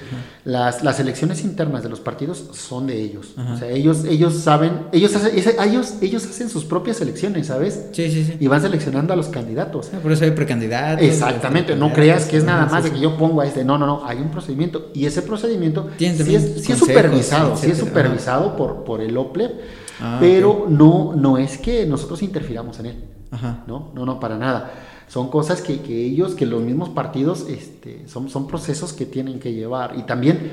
Las, 0.44 0.82
las 0.82 0.98
elecciones 0.98 1.44
internas 1.44 1.82
de 1.82 1.88
los 1.88 2.00
partidos 2.00 2.44
son 2.52 2.88
de 2.88 3.00
ellos. 3.00 3.34
O 3.36 3.56
sea, 3.56 3.68
ellos, 3.68 4.04
ellos 4.04 4.34
saben, 4.34 4.86
ellos 4.92 5.14
hacen, 5.14 5.32
ellos, 5.36 5.94
ellos 6.00 6.26
hacen 6.26 6.48
sus 6.48 6.64
propias 6.64 7.00
elecciones, 7.00 7.46
¿sabes? 7.46 7.88
Sí, 7.92 8.10
sí, 8.10 8.24
sí. 8.24 8.36
Y 8.40 8.46
van 8.48 8.60
seleccionando 8.60 9.12
a 9.12 9.16
los 9.16 9.28
candidatos. 9.28 9.90
Ah, 9.94 9.98
por 10.02 10.10
eso 10.10 10.24
hay 10.24 10.32
precandidatos. 10.32 11.04
Exactamente, 11.04 11.76
no 11.76 11.92
creas 11.92 12.24
que 12.26 12.36
es 12.36 12.44
nada 12.44 12.66
más 12.66 12.82
de 12.84 12.90
que 12.90 12.98
yo 12.98 13.16
pongo 13.16 13.40
a 13.40 13.46
este. 13.46 13.64
No, 13.64 13.78
no, 13.78 13.86
no, 13.86 14.04
hay 14.04 14.18
un 14.18 14.30
procedimiento. 14.30 14.90
Y 14.92 15.06
ese 15.06 15.22
procedimiento 15.22 15.90
sí 15.98 16.06
es, 16.06 16.16
sí 16.64 16.72
es, 16.72 16.78
supervisado, 16.78 17.56
sí 17.56 17.70
es 17.70 17.78
supervisado 17.78 18.56
por, 18.56 18.82
por 18.82 19.00
el 19.00 19.16
OPLE, 19.16 19.52
ah, 20.00 20.16
pero 20.18 20.66
no, 20.68 21.14
no 21.14 21.38
es 21.38 21.58
que 21.58 21.86
nosotros 21.86 22.22
interfiramos 22.22 22.80
en 22.80 22.86
él. 22.86 23.04
Ajá. 23.30 23.62
No, 23.68 23.92
no, 23.94 24.04
no, 24.04 24.18
para 24.18 24.36
nada 24.36 24.72
son 25.10 25.28
cosas 25.28 25.60
que, 25.60 25.80
que, 25.80 26.04
ellos, 26.04 26.36
que 26.36 26.46
los 26.46 26.62
mismos 26.62 26.90
partidos, 26.90 27.48
este, 27.48 28.06
son, 28.06 28.30
son 28.30 28.46
procesos 28.46 28.92
que 28.92 29.06
tienen 29.06 29.40
que 29.40 29.52
llevar. 29.52 29.94
Y 29.98 30.02
también 30.04 30.52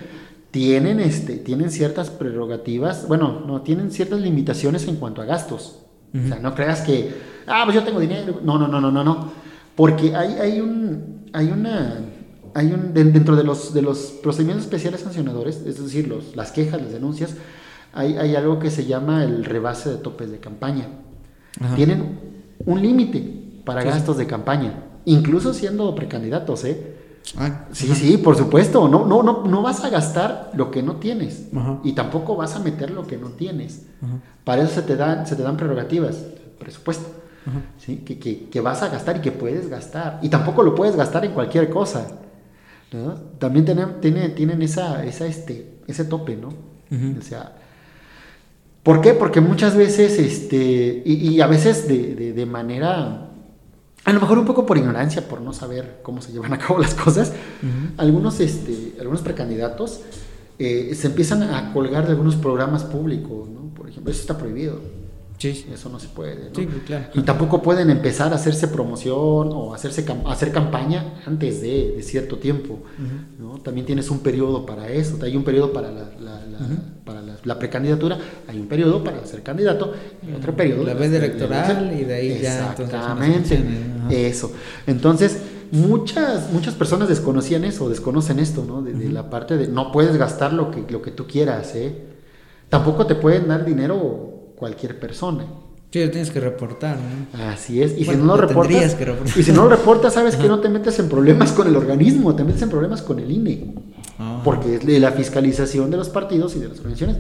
tienen, 0.49 0.99
este, 0.99 1.35
tienen 1.35 1.69
ciertas 1.69 2.09
prerrogativas, 2.09 3.07
bueno, 3.07 3.43
no, 3.45 3.61
tienen 3.61 3.91
ciertas 3.91 4.19
limitaciones 4.19 4.87
en 4.87 4.95
cuanto 4.95 5.21
a 5.21 5.25
gastos. 5.25 5.83
O 6.11 6.27
sea, 6.27 6.39
no 6.39 6.55
creas 6.55 6.81
que, 6.81 7.13
ah, 7.45 7.61
pues 7.65 7.75
yo 7.75 7.83
tengo 7.83 7.99
dinero. 7.99 8.39
No, 8.43 8.57
no, 8.57 8.67
no, 8.67 8.81
no, 8.81 8.89
no, 8.89 9.03
no. 9.03 9.31
Porque 9.75 10.15
hay, 10.15 10.33
hay 10.39 10.59
un, 10.59 11.29
hay 11.33 11.51
una, 11.51 11.99
hay 12.55 12.71
un, 12.71 12.95
dentro 12.95 13.35
de 13.35 13.43
los, 13.43 13.75
de 13.75 13.83
los 13.83 13.99
procedimientos 14.23 14.65
especiales 14.65 15.01
sancionadores, 15.01 15.57
es 15.67 15.79
decir, 15.79 16.07
los, 16.07 16.35
las 16.35 16.51
quejas, 16.51 16.81
las 16.81 16.91
denuncias, 16.91 17.35
hay, 17.93 18.17
hay 18.17 18.35
algo 18.35 18.57
que 18.57 18.71
se 18.71 18.87
llama 18.87 19.23
el 19.23 19.45
rebase 19.45 19.91
de 19.91 19.97
topes 19.97 20.31
de 20.31 20.39
campaña. 20.39 20.87
Tienen 21.75 22.17
un 22.65 22.81
límite 22.81 23.36
para 23.67 23.83
gastos 23.83 24.17
de 24.17 24.25
campaña, 24.25 24.85
incluso 25.03 25.53
siendo 25.53 25.93
precandidatos, 25.93 26.63
¿eh? 26.63 26.95
Ah, 27.37 27.65
sí, 27.73 27.93
sí, 27.93 28.17
por 28.17 28.37
supuesto. 28.37 28.87
No, 28.87 29.05
no, 29.05 29.21
no, 29.21 29.43
no 29.43 29.61
vas 29.61 29.83
a 29.83 29.89
gastar 29.89 30.51
lo 30.53 30.71
que 30.71 30.81
no 30.81 30.95
tienes 30.95 31.49
y 31.83 31.91
tampoco 31.91 32.37
vas 32.37 32.55
a 32.55 32.59
meter 32.59 32.91
lo 32.91 33.05
que 33.05 33.17
no 33.17 33.31
tienes. 33.31 33.85
Para 34.45 34.61
eso 34.61 34.75
se 34.75 34.83
te 34.83 34.95
dan, 34.95 35.27
se 35.27 35.35
te 35.35 35.43
dan 35.43 35.57
prerrogativas, 35.57 36.15
presupuesto, 36.57 37.09
¿sí? 37.77 37.97
que, 37.97 38.17
que, 38.17 38.47
que, 38.47 38.61
vas 38.61 38.81
a 38.83 38.87
gastar 38.87 39.17
y 39.17 39.19
que 39.19 39.33
puedes 39.33 39.69
gastar. 39.69 40.19
Y 40.21 40.29
tampoco 40.29 40.63
lo 40.63 40.73
puedes 40.73 40.95
gastar 40.95 41.25
en 41.25 41.33
cualquier 41.33 41.69
cosa. 41.69 42.07
También 43.37 43.65
tienen, 43.65 43.99
tienen, 43.99 44.33
tienen 44.33 44.61
esa, 44.61 45.03
esa, 45.03 45.25
este, 45.25 45.79
ese 45.87 46.05
tope, 46.05 46.37
¿no? 46.37 46.53
O 47.19 47.21
sea, 47.21 47.57
¿por 48.81 49.01
qué? 49.01 49.13
Porque 49.13 49.41
muchas 49.41 49.75
veces, 49.75 50.17
este, 50.17 51.03
y, 51.05 51.35
y 51.35 51.41
a 51.41 51.47
veces 51.47 51.89
de, 51.89 52.15
de, 52.15 52.31
de 52.31 52.45
manera 52.45 53.26
a 54.05 54.13
lo 54.13 54.21
mejor 54.21 54.37
un 54.37 54.45
poco 54.45 54.65
por 54.65 54.77
ignorancia, 54.77 55.27
por 55.27 55.41
no 55.41 55.53
saber 55.53 55.99
cómo 56.01 56.21
se 56.21 56.31
llevan 56.31 56.53
a 56.53 56.57
cabo 56.57 56.79
las 56.79 56.93
cosas, 56.93 57.33
algunos, 57.97 58.39
este, 58.39 58.95
algunos 58.99 59.21
precandidatos 59.21 60.01
eh, 60.59 60.95
se 60.95 61.07
empiezan 61.07 61.43
a 61.43 61.71
colgar 61.73 62.05
de 62.05 62.11
algunos 62.11 62.35
programas 62.35 62.83
públicos, 62.83 63.49
¿no? 63.49 63.73
Por 63.75 63.89
ejemplo, 63.89 64.11
eso 64.11 64.21
está 64.21 64.37
prohibido. 64.37 64.79
Sí. 65.37 65.67
Eso 65.71 65.89
no 65.89 65.99
se 65.99 66.07
puede. 66.07 66.49
¿no? 66.49 66.55
Sí, 66.55 66.65
claro. 66.85 67.05
Y 67.13 67.21
tampoco 67.21 67.61
pueden 67.61 67.89
empezar 67.89 68.31
a 68.33 68.35
hacerse 68.35 68.67
promoción 68.67 69.51
o 69.53 69.73
hacerse 69.73 70.05
hacer 70.25 70.51
campaña 70.51 71.21
antes 71.25 71.61
de, 71.61 71.99
cierto 72.01 72.37
tiempo. 72.37 72.79
¿no? 73.39 73.59
También 73.59 73.85
tienes 73.85 74.09
un 74.09 74.19
periodo 74.19 74.65
para 74.65 74.89
eso. 74.89 75.17
Hay 75.21 75.35
un 75.35 75.43
periodo 75.43 75.71
para 75.71 75.91
la, 75.91 76.09
para 77.05 77.21
la, 77.21 77.59
precandidatura, 77.59 78.17
hay 78.47 78.59
un 78.59 78.67
periodo 78.67 79.03
para 79.03 79.23
ser 79.25 79.43
candidato 79.43 79.93
y 80.27 80.33
otro 80.33 80.55
periodo. 80.55 80.83
La 80.83 80.93
vez 80.93 81.11
electoral 81.11 81.95
y 81.99 82.03
de 82.03 82.13
ahí 82.13 82.39
ya. 82.41 82.71
Exactamente. 82.71 83.63
Eso. 84.09 84.51
Entonces, 84.87 85.37
muchas, 85.71 86.51
muchas 86.51 86.73
personas 86.73 87.09
desconocían 87.09 87.63
eso, 87.63 87.89
desconocen 87.89 88.39
esto, 88.39 88.65
¿no? 88.65 88.81
De, 88.81 89.09
la 89.09 89.29
parte 89.29 89.57
de 89.57 89.67
no 89.67 89.91
puedes 89.91 90.17
gastar 90.17 90.53
lo 90.53 90.71
que, 90.71 90.83
lo 90.89 91.01
que 91.01 91.11
tú 91.11 91.27
quieras, 91.27 91.75
¿eh? 91.75 91.93
Tampoco 92.69 93.05
te 93.05 93.15
pueden 93.15 93.47
dar 93.47 93.63
dinero 93.63 94.36
cualquier 94.57 94.99
persona. 94.99 95.45
Sí, 95.91 96.03
lo 96.03 96.11
tienes 96.11 96.31
que 96.31 96.41
reportar, 96.41 96.97
¿no? 96.97 97.43
Así 97.45 97.81
es. 97.81 97.97
Y 97.97 98.03
si 98.03 98.15
no 98.17 98.25
lo 98.25 98.37
reportas, 98.37 98.97
y 99.37 99.43
si 99.43 99.51
no 99.53 99.63
lo 99.63 99.69
reportas, 99.69 100.13
sabes 100.13 100.35
que 100.35 100.47
no 100.47 100.59
te 100.59 100.67
metes 100.67 100.99
en 100.99 101.07
problemas 101.07 101.53
con 101.53 101.65
el 101.65 101.75
organismo, 101.77 102.35
te 102.35 102.43
metes 102.43 102.61
en 102.61 102.69
problemas 102.69 103.01
con 103.01 103.19
el 103.19 103.31
INE. 103.31 103.73
Ah. 104.19 104.41
Porque 104.43 104.79
la 104.99 105.11
fiscalización 105.11 105.89
de 105.89 105.97
los 105.97 106.09
partidos 106.09 106.55
y 106.57 106.59
de 106.59 106.67
las 106.67 106.79
organizaciones 106.79 107.17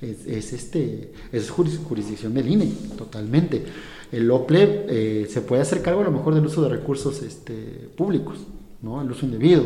es, 0.00 0.52
este, 0.52 1.12
es 1.32 1.50
jurisdicción 1.50 2.34
del 2.34 2.48
INE, 2.48 2.72
totalmente. 2.96 3.64
El 4.12 4.30
OPLE 4.30 4.86
eh, 4.88 5.26
se 5.28 5.40
puede 5.40 5.62
hacer 5.62 5.82
cargo 5.82 6.02
a 6.02 6.04
lo 6.04 6.12
mejor 6.12 6.36
del 6.36 6.46
uso 6.46 6.62
de 6.62 6.68
recursos 6.68 7.20
este, 7.22 7.88
públicos, 7.96 8.38
¿no? 8.80 9.02
El 9.02 9.10
uso 9.10 9.26
indebido. 9.26 9.64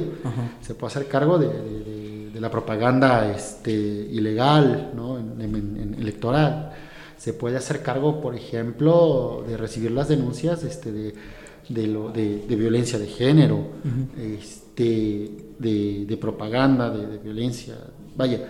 Se 0.63 0.75
puede 0.75 0.93
hacer 0.93 1.07
cargo 1.07 1.39
de, 1.39 2.31
la 2.41 2.51
propaganda 2.51 3.31
este, 3.31 3.73
ilegal, 3.73 4.93
¿no? 4.95 5.19
en, 5.19 5.97
electoral 5.99 6.73
se 7.19 7.33
puede 7.33 7.57
hacer 7.57 7.83
cargo, 7.83 8.21
por 8.21 8.35
ejemplo, 8.35 9.45
de 9.47 9.57
recibir 9.57 9.91
las 9.91 10.09
denuncias 10.09 10.63
este, 10.63 10.93
de, 10.93 11.15
de, 11.69 11.87
lo, 11.87 12.11
de, 12.11 12.45
violencia 12.49 12.99
de 12.99 13.09
género, 13.09 13.67
este, 14.17 15.31
de, 15.59 16.19
propaganda, 16.21 16.91
de, 16.91 17.19
violencia, 17.19 17.77
vaya, 18.17 18.41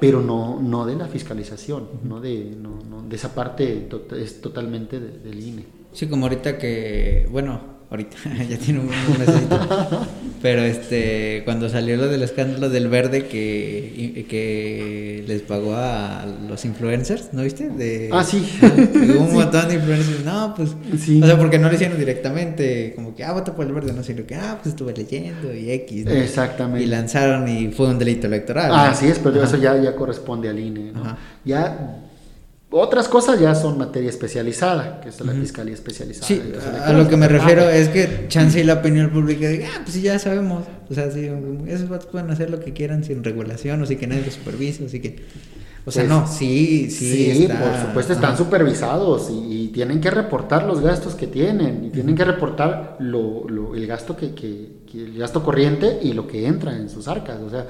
pero 0.00 0.22
no, 0.22 0.60
no 0.60 0.86
de 0.86 0.96
la 0.96 1.06
fiscalización, 1.06 1.88
no 2.04 2.20
de, 2.20 2.56
no, 2.56 3.02
de 3.02 3.16
esa 3.16 3.34
parte 3.34 3.88
es 4.18 4.40
totalmente 4.40 4.98
del 4.98 5.40
INE. 5.40 5.66
Sí, 5.92 6.06
como 6.06 6.26
ahorita 6.26 6.58
que, 6.58 7.28
bueno, 7.30 7.77
ahorita 7.90 8.16
ya 8.48 8.58
tiene 8.58 8.80
un, 8.80 8.90
Pero 10.42 10.62
este, 10.62 11.42
cuando 11.44 11.68
salió 11.68 11.96
lo 11.96 12.08
del 12.08 12.22
escándalo 12.22 12.68
del 12.68 12.88
verde 12.88 13.26
que, 13.26 14.26
que 14.28 15.24
les 15.26 15.42
pagó 15.42 15.74
a 15.74 16.26
los 16.48 16.64
influencers, 16.64 17.32
¿no 17.32 17.42
viste? 17.42 17.68
De, 17.70 18.10
ah, 18.12 18.22
sí. 18.22 18.48
Un 18.62 19.32
montón 19.32 19.68
de 19.68 19.74
influencers, 19.74 20.24
no, 20.24 20.54
pues, 20.54 20.70
o 20.70 21.26
sea, 21.26 21.38
porque 21.38 21.58
no 21.58 21.68
lo 21.68 21.74
hicieron 21.74 21.98
directamente, 21.98 22.92
como 22.94 23.16
que, 23.16 23.24
ah, 23.24 23.32
voto 23.32 23.54
por 23.54 23.66
el 23.66 23.72
verde, 23.72 23.92
no, 23.92 24.02
sino 24.02 24.24
que, 24.26 24.36
ah, 24.36 24.58
pues 24.62 24.74
estuve 24.74 24.94
leyendo 24.94 25.52
y 25.52 25.70
X. 25.70 26.06
Exactamente. 26.06 26.84
Y 26.84 26.86
lanzaron 26.86 27.48
y 27.48 27.68
fue 27.72 27.88
un 27.88 27.98
delito 27.98 28.26
electoral. 28.26 28.70
Ah, 28.72 28.94
sí, 28.94 29.06
es, 29.06 29.18
pero 29.18 29.42
eso 29.42 29.56
ya, 29.56 29.76
ya 29.76 29.96
corresponde 29.96 30.48
al 30.48 30.58
INE, 30.58 30.92
¿no? 30.92 31.16
Ya 31.44 32.04
otras 32.70 33.08
cosas 33.08 33.40
ya 33.40 33.54
son 33.54 33.78
materia 33.78 34.10
especializada, 34.10 35.00
que 35.00 35.08
es 35.08 35.20
la 35.22 35.32
fiscalía 35.32 35.72
especializada. 35.72 36.26
Sí, 36.26 36.42
a 36.84 36.92
lo 36.92 37.08
que 37.08 37.16
me 37.16 37.26
refiero 37.26 37.68
es 37.68 37.88
que 37.88 38.26
chance 38.28 38.60
y 38.60 38.64
la 38.64 38.74
opinión 38.80 39.10
pública 39.10 39.48
diga, 39.48 39.68
ah, 39.74 39.80
pues 39.82 39.94
sí, 39.94 40.02
ya 40.02 40.18
sabemos. 40.18 40.64
O 40.90 40.94
sea, 40.94 41.10
sí, 41.10 41.30
esos 41.66 42.06
pueden 42.06 42.30
hacer 42.30 42.50
lo 42.50 42.60
que 42.60 42.74
quieran 42.74 43.04
sin 43.04 43.24
regulación 43.24 43.80
o 43.80 43.86
sin 43.86 43.98
que 43.98 44.06
nadie 44.06 44.24
los 44.24 44.34
supervise, 44.34 44.84
así 44.84 45.00
que... 45.00 45.24
O 45.86 45.90
sea, 45.90 46.02
pues, 46.02 46.08
no, 46.10 46.26
sí, 46.26 46.90
sí. 46.90 47.32
Sí, 47.34 47.48
por 47.48 47.86
supuesto, 47.86 48.12
están 48.12 48.36
supervisados 48.36 49.30
y, 49.30 49.68
tienen 49.68 50.00
que 50.00 50.10
reportar 50.10 50.64
los 50.64 50.80
gastos 50.80 51.14
que 51.14 51.26
tienen 51.28 51.84
y 51.84 51.90
tienen 51.90 52.16
que 52.16 52.24
reportar 52.24 52.96
lo, 52.98 53.48
lo, 53.48 53.74
el 53.76 53.86
gasto 53.86 54.16
que, 54.16 54.34
que, 54.34 54.68
el 54.92 55.16
gasto 55.16 55.42
corriente 55.42 56.00
y 56.02 56.14
lo 56.14 56.26
que 56.26 56.46
entra 56.46 56.76
en 56.76 56.90
sus 56.90 57.06
arcas. 57.06 57.40
O 57.40 57.48
sea, 57.48 57.66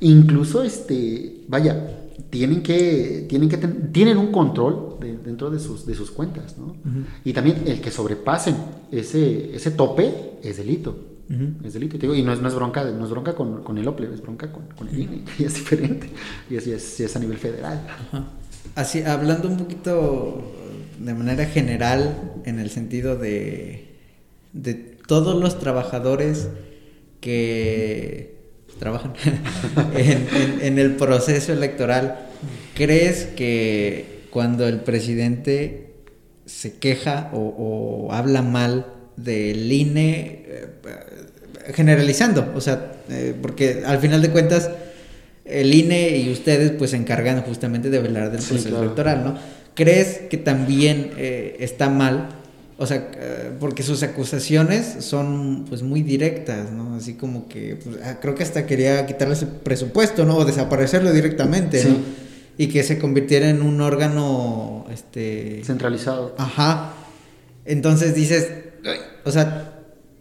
incluso, 0.00 0.62
este, 0.62 1.42
vaya, 1.48 2.03
tienen 2.30 2.62
que, 2.62 3.26
tienen 3.28 3.48
que 3.48 3.56
tienen 3.56 4.18
un 4.18 4.30
control 4.32 4.96
dentro 5.24 5.50
de 5.50 5.58
sus, 5.58 5.86
de 5.86 5.94
sus 5.94 6.10
cuentas, 6.10 6.56
¿no? 6.58 6.76
Y 7.24 7.32
también 7.32 7.62
el 7.66 7.80
que 7.80 7.90
sobrepasen 7.90 8.56
ese, 8.90 9.54
ese 9.54 9.70
tope 9.70 10.38
es 10.42 10.56
delito. 10.56 11.14
Es 11.64 11.72
delito. 11.72 11.96
y 12.14 12.22
no 12.22 12.32
es, 12.32 12.40
no 12.40 12.48
es 12.48 12.54
bronca, 12.54 12.84
no 12.84 13.04
es 13.04 13.10
bronca 13.10 13.34
con, 13.34 13.62
con 13.62 13.78
el 13.78 13.88
OPLE, 13.88 14.12
es 14.12 14.20
bronca 14.20 14.52
con, 14.52 14.64
con 14.76 14.88
el 14.88 14.98
INE, 14.98 15.24
y 15.38 15.44
es 15.44 15.54
diferente. 15.54 16.10
Y 16.50 16.56
así 16.56 16.72
es, 16.72 17.00
es, 17.00 17.16
a 17.16 17.18
nivel 17.18 17.38
federal. 17.38 17.86
Así, 18.74 19.02
hablando 19.02 19.48
un 19.48 19.56
poquito 19.56 20.52
de 20.98 21.14
manera 21.14 21.46
general, 21.46 22.32
en 22.44 22.58
el 22.58 22.70
sentido 22.70 23.16
de, 23.16 23.96
de 24.52 24.74
todos 24.74 25.40
los 25.40 25.58
trabajadores 25.58 26.48
que 27.20 28.43
trabajan 28.76 29.14
en, 29.94 30.78
el 30.78 30.96
proceso 30.96 31.52
electoral, 31.52 32.18
¿crees 32.74 33.26
que 33.36 34.24
cuando 34.30 34.66
el 34.66 34.80
presidente 34.80 35.92
se 36.46 36.78
queja 36.78 37.30
o, 37.32 38.08
habla 38.12 38.42
mal 38.42 38.86
del 39.16 39.70
INE 39.70 40.44
eh, 40.46 40.66
generalizando, 41.72 42.52
o 42.54 42.60
sea, 42.60 42.92
eh, 43.08 43.34
porque 43.40 43.82
al 43.86 43.98
final 43.98 44.20
de 44.20 44.30
cuentas 44.30 44.70
el 45.44 45.74
INE 45.74 46.16
y 46.18 46.32
ustedes 46.32 46.72
pues 46.72 46.90
se 46.90 46.96
encargan 46.96 47.42
justamente 47.42 47.90
de 47.90 47.98
velar 47.98 48.30
del 48.30 48.42
proceso 48.42 48.82
electoral, 48.82 49.24
¿no? 49.24 49.38
¿Crees 49.74 50.20
que 50.30 50.36
también 50.36 51.12
eh, 51.16 51.56
está 51.60 51.90
mal? 51.90 52.28
O 52.76 52.86
sea, 52.86 53.08
porque 53.60 53.84
sus 53.84 54.02
acusaciones 54.02 54.96
son 55.04 55.64
pues 55.68 55.82
muy 55.82 56.02
directas, 56.02 56.72
¿no? 56.72 56.96
Así 56.96 57.14
como 57.14 57.48
que 57.48 57.76
pues, 57.76 57.98
ah, 58.04 58.18
creo 58.20 58.34
que 58.34 58.42
hasta 58.42 58.66
quería 58.66 59.06
quitarle 59.06 59.34
ese 59.34 59.46
presupuesto, 59.46 60.24
¿no? 60.24 60.36
O 60.38 60.44
desaparecerlo 60.44 61.12
directamente, 61.12 61.84
¿no? 61.84 61.96
Y 62.58 62.66
que 62.68 62.82
se 62.82 62.98
convirtiera 62.98 63.48
en 63.48 63.62
un 63.62 63.80
órgano 63.80 64.86
este 64.92 65.62
centralizado. 65.64 66.34
Ajá. 66.36 66.94
Entonces 67.64 68.14
dices, 68.14 68.48
o 69.24 69.30
sea, 69.30 69.74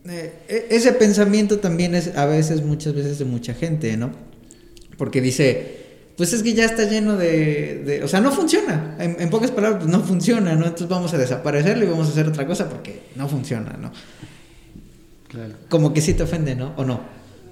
eh, 0.07 0.33
e, 0.47 0.67
ese 0.69 0.91
pensamiento 0.93 1.59
también 1.59 1.95
es 1.95 2.15
a 2.15 2.25
veces, 2.25 2.63
muchas 2.63 2.93
veces 2.93 3.17
de 3.19 3.25
mucha 3.25 3.53
gente, 3.53 3.97
¿no? 3.97 4.11
Porque 4.97 5.21
dice, 5.21 5.82
pues 6.17 6.33
es 6.33 6.43
que 6.43 6.53
ya 6.53 6.65
está 6.65 6.85
lleno 6.85 7.17
de, 7.17 8.01
o 8.03 8.07
sea, 8.07 8.21
no 8.21 8.31
funciona, 8.31 8.95
en, 8.99 9.29
pocas 9.29 9.51
palabras, 9.51 9.83
pues 9.83 9.91
no 9.91 10.03
funciona, 10.03 10.55
¿no? 10.55 10.65
Entonces 10.65 10.87
vamos 10.87 11.13
a 11.13 11.17
desaparecerlo 11.17 11.85
y 11.85 11.89
vamos 11.89 12.07
a 12.07 12.11
hacer 12.11 12.27
otra 12.27 12.45
cosa 12.45 12.69
porque 12.69 13.03
no 13.15 13.27
funciona, 13.27 13.77
¿no? 13.79 13.91
Claro. 15.27 15.53
Como 15.69 15.93
que 15.93 16.01
sí 16.01 16.13
te 16.13 16.23
ofende, 16.23 16.55
¿no? 16.55 16.73
¿O 16.77 16.85
no? 16.85 17.01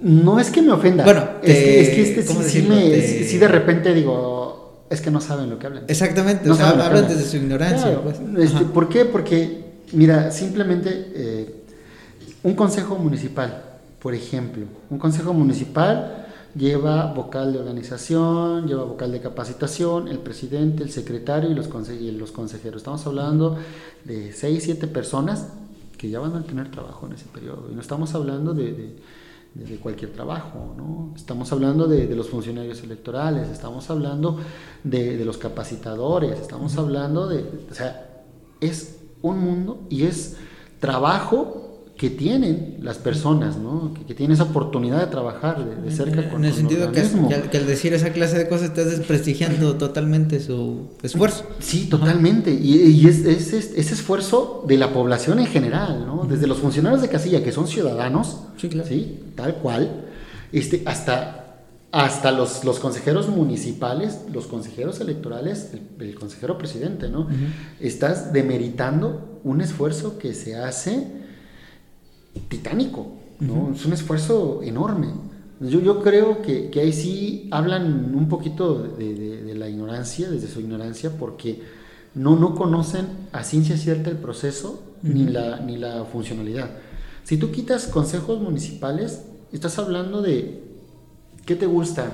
No 0.00 0.38
es 0.38 0.50
que 0.50 0.62
me 0.62 0.72
ofenda. 0.72 1.04
Bueno, 1.04 1.28
es, 1.42 1.58
que, 1.58 1.80
es 1.80 1.88
que 1.90 2.02
este 2.02 2.22
sí, 2.22 3.24
sí, 3.28 3.38
de 3.38 3.48
repente 3.48 3.92
digo, 3.92 4.86
es 4.90 5.00
que 5.00 5.10
no 5.10 5.20
saben 5.20 5.50
lo 5.50 5.58
que 5.58 5.66
hablan. 5.66 5.84
Exactamente, 5.88 6.48
o 6.50 6.54
sea, 6.54 6.70
hablan 6.70 7.08
desde 7.08 7.24
su 7.24 7.36
ignorancia. 7.36 8.00
pues. 8.00 8.20
este, 8.38 8.64
¿Por 8.66 8.88
qué? 8.88 9.04
Porque, 9.04 9.64
mira, 9.92 10.30
simplemente... 10.30 11.12
Eh, 11.14 11.56
un 12.42 12.54
consejo 12.54 12.96
municipal, 12.96 13.62
por 14.00 14.14
ejemplo, 14.14 14.64
un 14.90 14.98
consejo 14.98 15.32
municipal 15.32 16.21
lleva 16.54 17.12
vocal 17.12 17.52
de 17.52 17.58
organización, 17.58 18.66
lleva 18.66 18.84
vocal 18.84 19.12
de 19.12 19.20
capacitación, 19.20 20.08
el 20.08 20.18
presidente, 20.18 20.82
el 20.82 20.90
secretario 20.90 21.50
y 21.50 21.54
los, 21.54 21.68
los 21.68 22.32
consejeros. 22.32 22.82
Estamos 22.82 23.06
hablando 23.06 23.56
de 24.04 24.32
6, 24.32 24.62
7 24.64 24.86
personas 24.88 25.48
que 25.96 26.10
ya 26.10 26.18
van 26.18 26.34
a 26.34 26.42
tener 26.42 26.70
trabajo 26.70 27.06
en 27.06 27.12
ese 27.12 27.26
periodo. 27.26 27.68
Y 27.70 27.74
no 27.74 27.80
estamos 27.80 28.14
hablando 28.14 28.54
de, 28.54 28.96
cualquier 29.80 30.12
trabajo, 30.12 30.74
¿no? 30.76 31.12
Estamos 31.14 31.52
hablando 31.52 31.86
de, 31.86 32.06
los 32.16 32.28
funcionarios 32.28 32.82
electorales, 32.82 33.48
estamos 33.48 33.88
hablando 33.88 34.38
de, 34.82 35.24
los 35.24 35.38
capacitadores, 35.38 36.40
estamos 36.40 36.76
hablando 36.76 37.28
de... 37.28 37.44
O 37.70 37.74
sea, 37.74 38.24
es 38.60 38.98
un 39.22 39.38
mundo 39.38 39.80
y 39.90 40.04
es 40.04 40.36
trabajo 40.80 41.61
que 42.02 42.10
tienen 42.10 42.78
las 42.80 42.98
personas, 42.98 43.58
¿no? 43.58 43.94
que, 43.94 44.12
tienen 44.12 44.34
esa 44.34 44.42
oportunidad 44.42 44.98
de 44.98 45.06
trabajar 45.06 45.64
de, 45.64 45.88
cerca 45.92 46.28
con 46.28 46.44
En 46.44 46.50
el 46.50 46.52
sentido 46.52 46.90
que, 46.90 47.00
al 47.00 47.64
decir 47.64 47.94
esa 47.94 48.10
clase 48.10 48.36
de 48.36 48.48
cosas 48.48 48.70
estás 48.70 48.90
desprestigiando 48.90 49.76
totalmente 49.76 50.40
su 50.40 50.88
esfuerzo. 51.00 51.44
Sí, 51.60 51.86
totalmente. 51.88 52.52
Y, 52.52 53.06
es, 53.06 53.24
ese 53.24 53.78
esfuerzo 53.78 54.64
de 54.66 54.78
la 54.78 54.92
población 54.92 55.38
en 55.38 55.46
general, 55.46 56.04
¿no? 56.04 56.26
desde 56.28 56.48
los 56.48 56.58
funcionarios 56.58 57.02
de 57.02 57.08
casilla, 57.08 57.44
que 57.44 57.52
son 57.52 57.68
ciudadanos, 57.68 58.38
sí, 58.58 59.20
tal 59.36 59.54
cual, 59.58 60.06
este, 60.52 60.82
hasta, 60.86 61.60
hasta 61.92 62.32
los, 62.32 62.64
los 62.64 62.80
consejeros 62.80 63.28
municipales, 63.28 64.22
los 64.32 64.48
consejeros 64.48 65.00
electorales, 65.00 65.70
el, 66.00 66.16
consejero 66.16 66.58
presidente, 66.58 67.08
¿no? 67.08 67.28
Estás 67.78 68.32
demeritando 68.32 69.40
un 69.44 69.60
esfuerzo 69.60 70.18
que 70.18 70.34
se 70.34 70.56
hace 70.56 71.21
titánico, 72.48 73.06
¿no? 73.40 73.72
Es 73.74 73.84
un 73.84 73.92
esfuerzo 73.92 74.60
enorme. 74.62 75.08
Yo, 75.60 75.80
yo 75.80 76.02
creo 76.02 76.42
que, 76.42 76.70
que, 76.70 76.80
ahí 76.80 76.92
sí 76.92 77.48
hablan 77.50 78.14
un 78.14 78.28
poquito 78.28 78.82
de, 78.82 79.42
de, 79.42 79.54
la 79.54 79.68
ignorancia, 79.68 80.30
desde 80.30 80.48
su 80.48 80.60
ignorancia, 80.60 81.16
porque 81.18 81.62
no, 82.14 82.36
no 82.36 82.54
conocen 82.54 83.06
a 83.32 83.44
ciencia 83.44 83.76
cierta 83.76 84.10
el 84.10 84.16
proceso 84.16 84.82
ni, 85.02 85.26
la, 85.26 85.60
ni 85.60 85.76
la 85.76 86.04
funcionalidad. 86.04 86.70
Si 87.24 87.36
tú 87.36 87.52
quitas 87.52 87.86
consejos 87.86 88.40
municipales, 88.40 89.22
estás 89.52 89.78
hablando 89.78 90.20
de, 90.20 90.64
¿qué 91.46 91.54
te 91.54 91.66
gusta? 91.66 92.10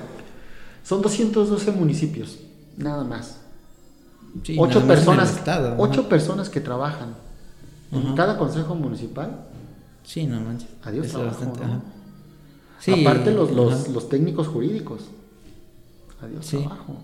Son 0.83 1.01
212 1.01 1.71
municipios, 1.71 2.37
nada 2.77 3.03
más. 3.03 3.39
ocho, 4.57 4.85
personas, 4.85 5.41
ocho 5.77 6.07
personas 6.07 6.49
que 6.49 6.61
trabajan 6.61 7.15
en 7.91 8.15
cada 8.15 8.37
consejo 8.37 8.75
municipal 8.75 9.48
Sí, 10.09 10.25
no 10.25 10.41
manches. 10.41 10.67
Adiós 10.81 11.07
trabajo, 11.09 11.53
Aparte 12.99 13.31
los, 13.31 13.51
los, 13.89 14.09
técnicos 14.09 14.47
jurídicos. 14.47 15.01
Adiós 16.19 16.47
trabajo. 16.47 16.97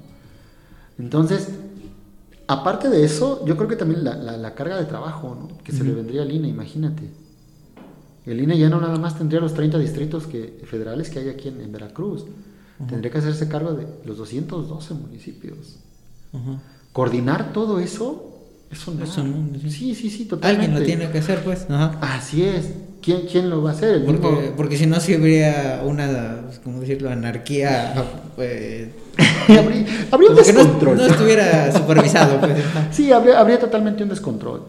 Entonces, 0.98 1.50
aparte 2.48 2.90
de 2.90 3.04
eso, 3.04 3.46
yo 3.46 3.58
creo 3.58 3.70
que 3.70 3.76
también 3.76 4.04
la, 4.04 4.16
la, 4.16 4.56
carga 4.56 4.78
de 4.78 4.86
trabajo 4.86 5.38
¿no? 5.40 5.64
que 5.64 5.72
se 5.72 5.84
le 5.84 5.94
vendría 5.94 6.24
al 6.24 6.32
INE, 6.32 6.48
imagínate. 6.48 7.12
El 8.26 8.42
INE 8.42 8.58
ya 8.58 8.70
no 8.70 8.82
nada 8.82 8.98
más 8.98 9.16
tendría 9.16 9.40
los 9.40 9.54
30 9.54 9.78
distritos 9.78 10.26
que, 10.26 10.64
federales 10.66 11.12
que 11.12 11.20
hay 11.20 11.30
aquí 11.30 11.50
en, 11.50 11.72
Veracruz. 11.72 12.26
Tendría 12.90 13.12
que 13.12 13.20
hacerse 13.20 13.48
cargo 13.48 13.74
de 13.74 13.86
los 14.04 14.18
212 14.18 14.96
municipios. 14.96 15.78
Coordinar 16.92 17.54
todo 17.54 17.78
eso 17.80 18.32
eso 18.72 18.92
no. 18.92 19.06
sí. 19.70 19.94
sí, 19.94 20.10
sí, 20.10 20.26
totalmente. 20.26 20.66
Alguien 20.66 20.80
lo 20.80 20.86
tiene 20.86 21.12
que 21.12 21.20
hacer, 21.20 21.44
pues. 21.44 21.68
Así 21.70 22.44
es. 22.44 22.85
¿Quién, 23.06 23.28
¿Quién 23.32 23.52
lo 23.52 23.62
va 23.62 23.70
a 23.70 23.74
hacer? 23.74 24.04
porque, 24.04 24.52
porque 24.58 24.78
si 24.78 24.88
no, 24.88 25.00
si 25.00 25.14
habría 25.14 25.84
una, 25.86 26.50
¿cómo 26.64 26.80
decirlo? 26.80 27.12
Anarquía. 27.12 27.94
Pues, 28.36 28.88
habría, 30.12 30.30
un 30.32 30.36
descontrol. 30.36 30.98
No, 30.98 31.06
estuviera 31.06 31.72
supervisado. 31.78 32.40
Pues. 32.40 32.58
sí, 32.90 33.12
habría, 33.12 33.40
habría 33.40 33.60
totalmente 33.60 34.02
un 34.02 34.10
descontrol. 34.10 34.64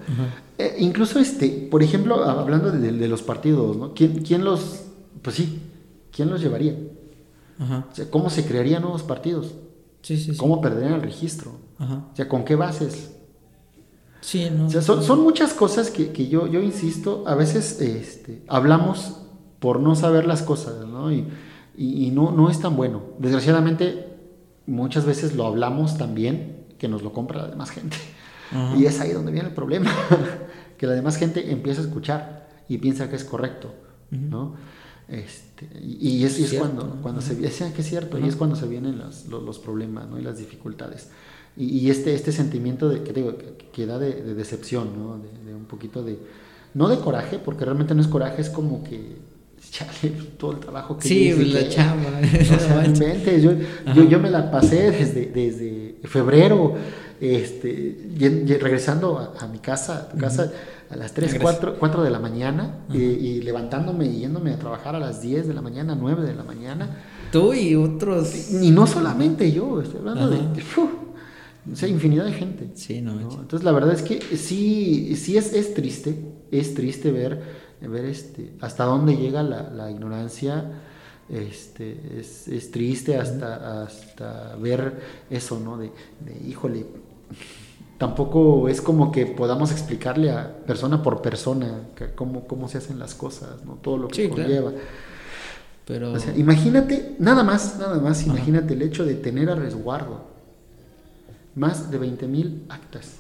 Eh, 0.59 0.77
incluso, 0.81 1.19
este, 1.19 1.49
por 1.71 1.83
ejemplo, 1.83 2.25
hablando 2.25 2.71
de, 2.71 3.09
los 3.09 3.23
partidos, 3.23 3.75
¿no? 3.75 3.95
¿Quién, 3.95 4.23
¿Quién, 4.23 4.45
los, 4.45 4.83
pues 5.23 5.37
sí, 5.37 5.59
quién 6.15 6.29
los 6.29 6.43
llevaría? 6.43 6.77
Ajá. 7.59 7.87
O 7.91 7.95
sea, 7.95 8.11
¿cómo 8.11 8.29
se 8.29 8.45
crearían 8.45 8.83
nuevos 8.83 9.03
partidos? 9.03 9.55
Sí, 10.03 10.19
sí, 10.19 10.37
¿Cómo 10.37 10.61
perderían 10.61 10.93
el 10.93 11.03
registro? 11.03 11.53
Ajá. 11.79 12.05
O 12.13 12.15
sea, 12.15 12.29
¿con 12.29 12.45
qué 12.45 12.55
bases? 12.55 13.16
Sí, 14.27 14.51
no, 14.51 14.69
son, 14.83 15.23
muchas 15.23 15.55
cosas 15.55 15.93
que, 15.93 16.27
yo, 16.27 16.49
yo 16.49 16.61
insisto, 16.61 17.23
a 17.29 17.37
veces 17.37 17.81
este, 17.81 18.43
hablamos 18.49 19.19
por 19.61 19.79
no 19.79 19.95
saber 19.95 20.27
las 20.27 20.43
cosas, 20.43 20.85
¿no? 20.85 21.13
Y, 21.13 22.11
no, 22.13 22.33
no 22.33 22.51
es 22.51 22.59
tan 22.59 22.75
bueno. 22.75 23.05
Desgraciadamente, 23.21 24.05
muchas 24.67 25.05
veces 25.05 25.37
lo 25.37 25.47
hablamos 25.47 25.97
también 25.97 26.65
que 26.77 26.89
nos 26.89 27.05
lo 27.05 27.13
compra 27.13 27.43
la 27.43 27.49
demás 27.51 27.71
gente. 27.71 27.97
Y 28.77 28.87
es 28.87 28.99
ahí 28.99 29.13
donde 29.13 29.31
viene 29.31 29.51
el 29.51 29.55
problema, 29.55 29.93
que 30.77 30.89
la 30.89 30.95
demás 30.95 31.19
gente 31.19 31.53
empieza 31.53 31.83
a 31.83 31.85
escuchar 31.85 32.49
y 32.69 32.79
piensa 32.79 33.09
que 33.09 33.15
es 33.15 33.25
correcto, 33.25 33.73
¿no? 34.11 34.57
Este, 35.07 35.69
y, 35.81 36.25
es, 36.25 36.53
cuando, 36.59 36.99
cuando 37.01 37.21
se 37.21 37.37
que 37.39 37.47
es 37.81 37.87
cierto, 37.87 38.19
y 38.19 38.27
es 38.27 38.35
cuando 38.35 38.57
se 38.57 38.67
vienen 38.67 38.99
los, 38.99 39.27
los, 39.27 39.61
problemas 39.61 40.09
¿no? 40.09 40.19
y 40.19 40.23
las 40.23 40.39
dificultades 40.39 41.11
y, 41.57 41.89
este, 41.91 42.15
este 42.15 42.33
sentimiento 42.33 42.89
de, 42.89 43.03
que, 43.03 43.13
digo, 43.13 43.35
que, 43.73 43.87
da 43.87 43.99
de, 43.99 44.35
decepción, 44.35 44.91
¿no? 44.99 45.19
De, 45.19 45.55
un 45.55 45.65
poquito 45.65 46.03
de, 46.03 46.19
no 46.75 46.89
de 46.89 46.99
coraje, 46.99 47.39
porque 47.39 47.65
realmente 47.65 47.95
no 47.95 48.03
es 48.03 48.09
coraje, 48.09 48.43
es 48.43 48.51
como 48.51 48.85
que, 48.85 49.17
chale, 49.71 50.13
todo 50.39 50.53
el 50.53 50.59
trabajo 50.59 50.99
que 50.99 51.09
Sí, 51.09 51.33
la 51.47 51.69
chamba. 51.69 52.21
yo, 53.95 54.05
yo, 54.05 54.21
me 54.21 54.31
la 54.31 54.51
pasé 54.51 54.91
desde, 54.91 55.27
desde 55.27 55.97
febrero, 56.05 56.75
este, 57.21 58.59
regresando 58.61 59.35
a, 59.39 59.47
mi 59.47 59.59
casa, 59.59 60.11
tu 60.11 60.19
casa, 60.19 60.53
a 60.91 60.97
las 60.97 61.15
3, 61.15 61.39
4, 61.41 61.77
4, 61.79 62.03
de 62.03 62.11
la 62.11 62.19
mañana, 62.19 62.81
y, 62.93 63.41
levantándome 63.41 64.05
y 64.07 64.21
yéndome 64.21 64.53
a 64.53 64.59
trabajar 64.59 64.95
a 64.95 64.99
las 64.99 65.23
10 65.23 65.49
de 65.49 65.55
la 65.55 65.63
mañana, 65.63 65.97
9 65.99 66.23
de 66.23 66.35
la 66.35 66.45
mañana. 66.45 66.99
Tú 67.33 67.55
y 67.55 67.75
otros. 67.75 68.53
Y 68.53 68.71
no 68.71 68.87
solamente 68.87 69.51
yo, 69.51 69.81
estoy 69.81 70.01
hablando 70.01 70.29
de 70.29 70.39
o 71.73 71.77
sea, 71.77 71.89
infinidad 71.89 72.25
de 72.25 72.33
gente. 72.33 72.71
Sí, 72.75 73.01
no, 73.01 73.13
Entonces, 73.13 73.65
la 73.65 73.73
verdad 73.73 73.93
es 73.93 74.03
que 74.03 74.21
sí, 74.37 75.17
sí 75.17 75.37
es, 75.37 75.53
es 75.53 75.75
triste, 75.75 76.15
es 76.51 76.75
triste 76.75 77.11
ver, 77.11 77.43
ver 77.81 78.05
este, 78.05 78.53
hasta 78.61 78.85
dónde 78.85 79.17
llega 79.17 79.43
la, 79.43 79.71
la 79.71 79.91
ignorancia. 79.91 80.83
Este, 81.29 82.21
es, 82.21 82.47
es 82.47 82.71
triste 82.71 83.17
hasta, 83.17 83.83
hasta 83.83 84.55
ver 84.57 85.01
eso, 85.29 85.59
¿no? 85.59 85.77
De, 85.77 85.91
de, 86.21 86.49
híjole, 86.49 86.87
tampoco 87.99 88.69
es 88.69 88.81
como 88.81 89.11
que 89.11 89.27
podamos 89.27 89.73
explicarle 89.73 90.31
a 90.31 90.59
persona 90.65 91.03
por 91.03 91.21
persona 91.21 91.89
cómo, 92.15 92.47
cómo 92.47 92.69
se 92.69 92.79
hacen 92.79 93.01
las 93.01 93.17
cosas, 93.17 93.65
¿no? 93.65 93.75
Todo 93.75 93.99
lo 93.99 94.09
que 94.09 94.29
conlleva. 94.29 94.73
Pero... 95.85 96.13
O 96.13 96.19
sea, 96.21 96.37
imagínate, 96.37 97.17
nada 97.19 97.43
más, 97.43 97.77
nada 97.79 97.99
más, 97.99 98.25
imagínate 98.25 98.75
el 98.75 98.83
hecho 98.83 99.05
de 99.05 99.15
tener 99.15 99.51
a 99.51 99.57
resguardo 99.57 100.36
más 101.57 101.91
de 101.91 102.01
20.000 102.01 102.67
actas, 102.69 103.17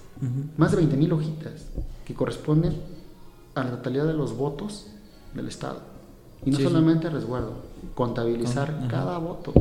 más 0.56 0.72
de 0.72 0.82
20.000 0.82 1.12
hojitas 1.12 1.66
que 2.04 2.14
corresponden 2.14 2.74
a 3.54 3.64
la 3.64 3.70
totalidad 3.70 4.06
de 4.06 4.12
los 4.12 4.36
votos 4.36 4.86
del 5.34 5.48
Estado. 5.48 5.80
Y 6.44 6.50
no 6.50 6.58
solamente 6.58 7.10
resguardo, 7.10 7.54
contabilizar 7.94 8.86
cada 8.88 9.18
voto. 9.18 9.52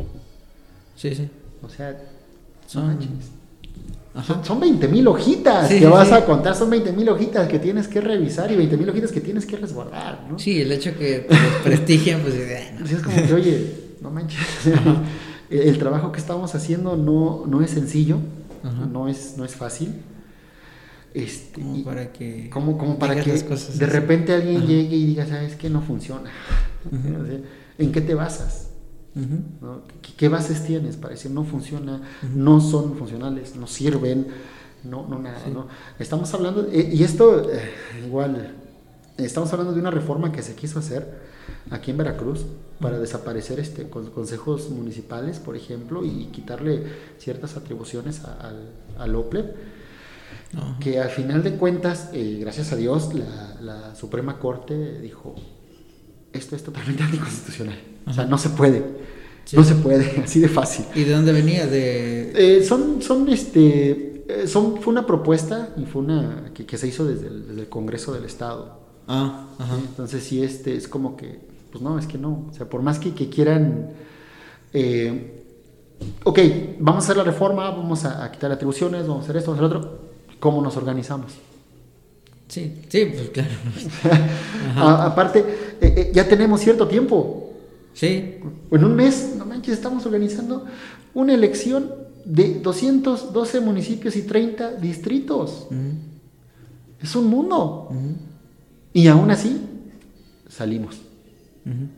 Sí, 0.95 1.15
sí. 1.15 1.29
O 1.63 1.69
sea, 1.69 1.97
son, 2.67 2.99
son, 4.43 4.59
20 4.59 4.87
mil 4.87 5.07
hojitas 5.07 5.69
que 5.69 5.85
vas 5.87 6.11
a 6.11 6.25
contar, 6.25 6.55
son 6.55 6.69
20 6.69 6.91
mil 6.93 7.09
hojitas 7.09 7.47
que 7.47 7.59
tienes 7.59 7.87
que 7.87 8.01
revisar 8.01 8.51
y 8.51 8.55
20 8.55 8.77
mil 8.77 8.89
hojitas 8.89 9.11
que 9.11 9.21
tienes 9.21 9.45
que 9.45 9.57
resguardar, 9.57 10.25
¿no? 10.29 10.37
Sí, 10.37 10.61
el 10.61 10.71
hecho 10.71 10.95
que 10.97 11.19
te 11.19 11.33
los 11.33 11.61
prestigian, 11.63 12.21
pues... 12.21 12.35
es 12.35 13.01
como 13.01 13.15
que, 13.15 13.33
oye, 13.33 13.73
no 14.01 14.11
manches, 14.11 14.39
el, 15.49 15.77
trabajo 15.77 16.11
que 16.11 16.19
estamos 16.19 16.55
haciendo 16.55 16.95
no, 16.95 17.45
no 17.47 17.61
es 17.61 17.71
sencillo, 17.71 18.19
no 18.71 19.07
es, 19.07 19.35
no 19.37 19.45
es 19.45 19.55
fácil. 19.55 19.93
Este, 21.13 21.61
como 21.61 21.83
para 21.85 22.11
que, 22.11 22.49
como, 22.49 22.99
para 22.99 23.15
que 23.15 23.31
de 23.31 23.85
repente 23.85 24.33
alguien 24.33 24.67
llegue 24.67 24.97
y 24.97 25.05
diga, 25.05 25.25
sabes 25.25 25.55
que 25.55 25.69
no 25.69 25.81
funciona. 25.81 26.29
¿En 27.77 27.91
qué 27.91 28.01
te 28.01 28.13
basas? 28.13 28.69
¿Qué, 30.17 30.27
bases 30.27 30.65
tienes 30.65 30.97
para 30.97 31.13
decir 31.13 31.31
no 31.31 31.45
funciona, 31.45 32.01
no 32.33 32.59
son 32.59 32.97
funcionales, 32.97 33.55
no 33.55 33.65
sirven, 33.65 34.27
no, 34.83 35.07
no 35.07 35.19
nada? 35.19 35.39
¿no? 35.53 35.67
Estamos 35.99 36.33
hablando, 36.33 36.67
eh, 36.69 36.89
y 36.91 37.01
esto 37.03 37.49
eh, 37.49 37.71
igual, 38.05 38.53
estamos 39.17 39.51
hablando 39.53 39.73
de 39.73 39.79
una 39.79 39.91
reforma 39.91 40.31
que 40.31 40.41
se 40.41 40.55
quiso 40.55 40.79
hacer 40.79 41.35
aquí 41.71 41.91
en 41.91 41.97
Veracruz 41.97 42.45
para 42.79 42.99
desaparecer 42.99 43.59
este 43.59 43.89
consejos 43.89 44.69
municipales, 44.69 45.39
por 45.39 45.55
ejemplo, 45.55 46.03
y 46.03 46.27
quitarle 46.27 46.83
ciertas 47.17 47.55
atribuciones 47.57 48.23
al, 48.25 48.71
al 48.97 49.15
OPLE. 49.15 49.75
Que 50.79 51.01
al 51.01 51.09
final 51.09 51.43
de 51.43 51.55
cuentas, 51.55 52.09
eh, 52.13 52.37
gracias 52.39 52.71
a 52.71 52.77
Dios, 52.77 53.13
la, 53.13 53.57
la 53.61 53.95
Suprema 53.95 54.39
Corte 54.39 54.99
dijo, 55.01 55.35
esto 56.31 56.55
es 56.55 56.63
totalmente 56.63 57.03
anticonstitucional. 57.03 57.77
O 58.07 58.13
sea, 58.13 58.25
no 58.25 58.37
se 58.37 58.49
puede. 58.49 58.83
No 59.53 59.63
se 59.63 59.75
puede, 59.75 60.21
así 60.23 60.39
de 60.39 60.49
fácil. 60.49 60.85
¿Y 60.95 61.03
de 61.03 61.13
dónde 61.13 61.31
venía? 61.31 61.67
De... 61.67 62.31
Eh, 62.35 62.63
son, 62.63 63.01
son, 63.01 63.29
este, 63.29 64.23
eh, 64.27 64.47
son, 64.47 64.81
fue 64.81 64.91
una 64.91 65.05
propuesta 65.05 65.69
y 65.77 65.85
fue 65.85 66.01
una 66.01 66.51
que, 66.53 66.77
se 66.77 66.87
hizo 66.87 67.05
desde 67.05 67.27
el, 67.27 67.67
Congreso 67.69 68.13
del 68.13 68.25
Estado. 68.25 68.84
Ah, 69.07 69.47
ajá. 69.59 69.77
Entonces 69.77 70.23
sí, 70.23 70.43
este, 70.43 70.75
es 70.75 70.87
como 70.87 71.15
que, 71.15 71.39
pues 71.71 71.83
no, 71.83 71.97
es 71.99 72.07
que 72.07 72.17
no. 72.17 72.47
O 72.49 72.53
sea, 72.53 72.67
por 72.67 72.81
más 72.81 72.99
que, 72.99 73.11
quieran... 73.29 73.89
Eh, 74.73 75.43
ok, 76.23 76.39
vamos 76.79 77.03
a 77.03 77.05
hacer 77.05 77.17
la 77.17 77.23
reforma, 77.23 77.69
vamos 77.69 78.05
a, 78.05 78.29
quitar 78.31 78.51
atribuciones, 78.51 79.07
vamos 79.07 79.21
a 79.21 79.23
hacer 79.25 79.37
esto, 79.37 79.51
vamos 79.51 79.63
a 79.63 79.65
hacer 79.67 79.77
otro. 79.77 79.99
¿Cómo 80.39 80.61
nos 80.61 80.75
organizamos? 80.77 81.33
Sí, 82.47 82.81
sí, 82.89 83.05
pues 83.05 83.29
claro. 83.29 83.49
aparte, 85.01 86.11
ya 86.13 86.27
tenemos 86.27 86.61
cierto 86.61 86.87
tiempo. 86.87 87.53
Sí. 87.93 88.35
En 88.71 88.83
un 88.83 88.95
mes, 88.95 89.35
no 89.37 89.45
manches, 89.45 89.73
estamos 89.73 90.05
organizando 90.05 90.65
una 91.13 91.33
elección 91.33 91.91
de 92.25 92.59
212 92.59 93.61
municipios 93.61 94.15
y 94.15 94.23
30 94.23 94.73
distritos. 94.73 95.67
Es 97.01 97.15
un 97.15 97.27
mundo. 97.27 97.89
Y 98.95 99.09
aún 99.09 99.29
así, 99.29 99.61
salimos. 100.47 101.01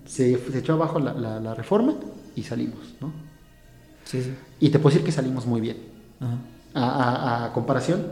se, 0.07 0.33
echó 0.33 0.73
abajo 0.73 0.99
la, 0.99 1.53
reforma 1.53 1.93
y 2.35 2.41
salimos, 2.41 2.95
¿no? 2.99 3.13
Sí, 4.03 4.23
sí. 4.23 4.33
Y 4.59 4.69
te 4.69 4.79
puedo 4.79 4.95
decir 4.95 5.05
que 5.05 5.11
salimos 5.11 5.45
muy 5.45 5.61
bien. 5.61 5.77
A, 6.73 7.51
comparación 7.53 8.07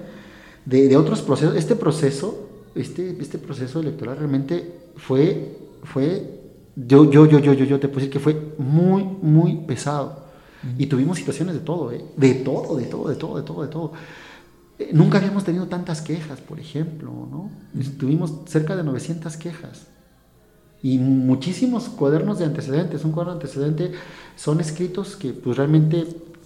de, 0.65 0.87
de, 0.87 0.97
otros 0.97 1.23
procesos, 1.23 1.55
este 1.55 1.75
proceso, 1.75 2.47
este, 2.75 3.17
este 3.19 3.39
proceso 3.39 3.79
electoral 3.79 4.17
realmente 4.17 4.91
fue, 4.97 5.57
fue 5.83 6.41
yo, 6.75 7.09
yo, 7.09 7.25
yo, 7.25 7.39
yo, 7.39 7.53
yo, 7.53 7.65
yo 7.65 7.79
te 7.79 7.87
puedo 7.87 8.01
decir 8.01 8.11
que 8.11 8.19
fue 8.19 8.53
muy, 8.59 9.03
muy 9.03 9.55
pesado. 9.65 10.25
Y 10.77 10.85
tuvimos 10.85 11.17
situaciones 11.17 11.55
de 11.55 11.61
todo, 11.61 11.91
¿eh? 11.91 12.05
De 12.17 12.35
todo, 12.35 12.77
de 12.77 12.85
todo, 12.85 13.09
de 13.09 13.15
todo, 13.15 13.37
de 13.37 13.43
todo, 13.43 13.61
de 13.63 13.67
todo. 13.67 13.93
Eh, 14.77 14.89
nunca 14.93 15.17
habíamos 15.17 15.43
tenido 15.43 15.67
tantas 15.67 16.01
quejas, 16.01 16.41
por 16.41 16.59
ejemplo, 16.59 17.11
¿no? 17.31 17.49
Tuvimos 17.97 18.33
cerca 18.45 18.75
de 18.75 18.83
900 18.83 19.37
quejas. 19.37 19.87
Y 20.83 20.97
muchísimos 20.99 21.85
cuadernos 21.89 22.39
de 22.39 22.45
antecedentes. 22.45 23.03
Un 23.05 23.11
cuaderno 23.11 23.39
de 23.39 23.45
antecedente 23.45 23.91
son 24.35 24.59
escritos 24.59 25.15
que 25.15 25.33
pues 25.33 25.57
realmente 25.57 26.05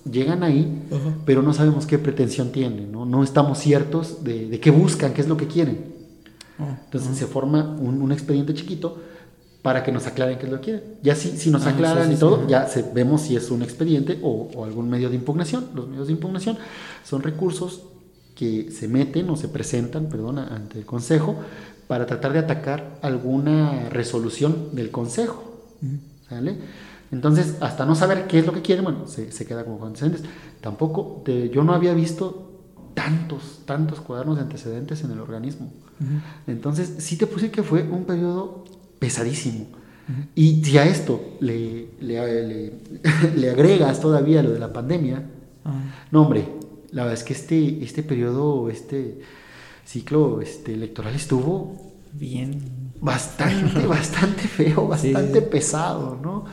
llegan 0.09 0.43
ahí, 0.43 0.87
pero 1.25 1.41
no 1.41 1.53
sabemos 1.53 1.85
qué 1.85 1.97
pretensión 1.97 2.51
tienen, 2.51 2.91
¿no? 2.91 3.05
No 3.05 3.23
estamos 3.23 3.57
ciertos 3.59 4.23
de, 4.23 4.59
qué 4.59 4.71
buscan, 4.71 5.13
qué 5.13 5.21
es 5.21 5.27
lo 5.27 5.35
que 5.35 5.47
quieren. 5.47 5.93
Ah, 6.57 6.77
Entonces 6.85 7.17
se 7.17 7.25
forma 7.25 7.75
un, 7.79 8.01
un 8.01 8.11
expediente 8.11 8.53
chiquito 8.53 8.97
para 9.61 9.83
que 9.83 9.91
nos 9.91 10.07
aclaren 10.07 10.37
qué 10.37 10.45
es 10.45 10.51
lo 10.51 10.57
que 10.59 10.63
quieren. 10.63 10.83
Ya 11.03 11.15
si, 11.15 11.37
si 11.37 11.49
nos 11.49 11.65
ah, 11.65 11.71
aclaran 11.71 12.11
y 12.11 12.15
todo, 12.15 12.47
ya 12.47 12.67
se, 12.67 12.83
vemos 12.93 13.21
si 13.21 13.35
es 13.35 13.51
un 13.51 13.61
expediente 13.61 14.19
o, 14.23 14.63
algún 14.63 14.89
medio 14.89 15.09
de 15.09 15.15
impugnación. 15.15 15.67
Los 15.75 15.87
medios 15.87 16.07
de 16.07 16.13
impugnación 16.13 16.57
son 17.03 17.21
recursos 17.21 17.83
que 18.39 18.71
se 18.71 18.87
meten 18.87 19.29
o 19.29 19.35
se 19.35 19.49
presentan, 19.49 20.05
perdón, 20.05 20.39
ante 20.39 20.79
el 20.79 20.85
Consejo 20.85 21.35
para 21.87 22.05
tratar 22.05 22.31
de 22.31 22.39
atacar 22.39 22.97
alguna 23.01 23.89
resolución 23.89 24.69
del 24.71 24.91
Consejo. 24.91 25.43
¿Sale? 26.29 26.55
Entonces, 27.11 27.57
hasta 27.59 27.85
no 27.85 27.95
saber 27.95 28.27
qué 28.27 28.39
es 28.39 28.45
lo 28.45 28.53
que 28.53 28.61
quieren, 28.61 28.85
bueno, 28.85 29.07
se, 29.07 29.33
se 29.33 29.45
queda 29.45 29.65
como 29.65 29.85
antecedentes. 29.85 30.23
Tampoco, 30.61 31.21
yo 31.51 31.65
no 31.65 31.73
había 31.73 31.93
visto 31.93 32.61
tantos, 32.93 33.63
tantos 33.65 33.99
cuadernos 33.99 34.37
de 34.37 34.43
antecedentes 34.43 35.03
en 35.03 35.11
el 35.11 35.19
organismo. 35.19 35.73
Entonces, 36.47 36.93
sí 36.99 37.17
te 37.17 37.27
puse 37.27 37.51
que 37.51 37.61
fue 37.61 37.83
un 37.83 38.05
periodo 38.05 38.63
pesadísimo. 38.99 39.67
Y 40.33 40.63
si 40.63 40.77
a 40.77 40.85
esto 40.85 41.35
le, 41.41 41.89
le, 41.99 43.49
agregas 43.49 43.99
todavía 43.99 44.41
lo 44.41 44.51
de 44.51 44.59
la 44.59 44.71
pandemia, 44.71 45.29
ah. 45.65 45.73
no 46.09 46.21
hombre, 46.21 46.47
la 46.91 47.03
verdad 47.03 47.19
es 47.19 47.23
que 47.23 47.33
este, 47.33 47.83
este 47.83 48.03
periodo, 48.03 48.69
este 48.69 49.19
ciclo 49.85 50.41
este, 50.41 50.73
electoral 50.73 51.15
estuvo 51.15 51.93
bien. 52.13 52.91
bastante, 53.01 53.85
bastante 53.87 54.43
feo, 54.43 54.87
bastante 54.87 55.41
pesado, 55.41 56.19
¿no? 56.21 56.45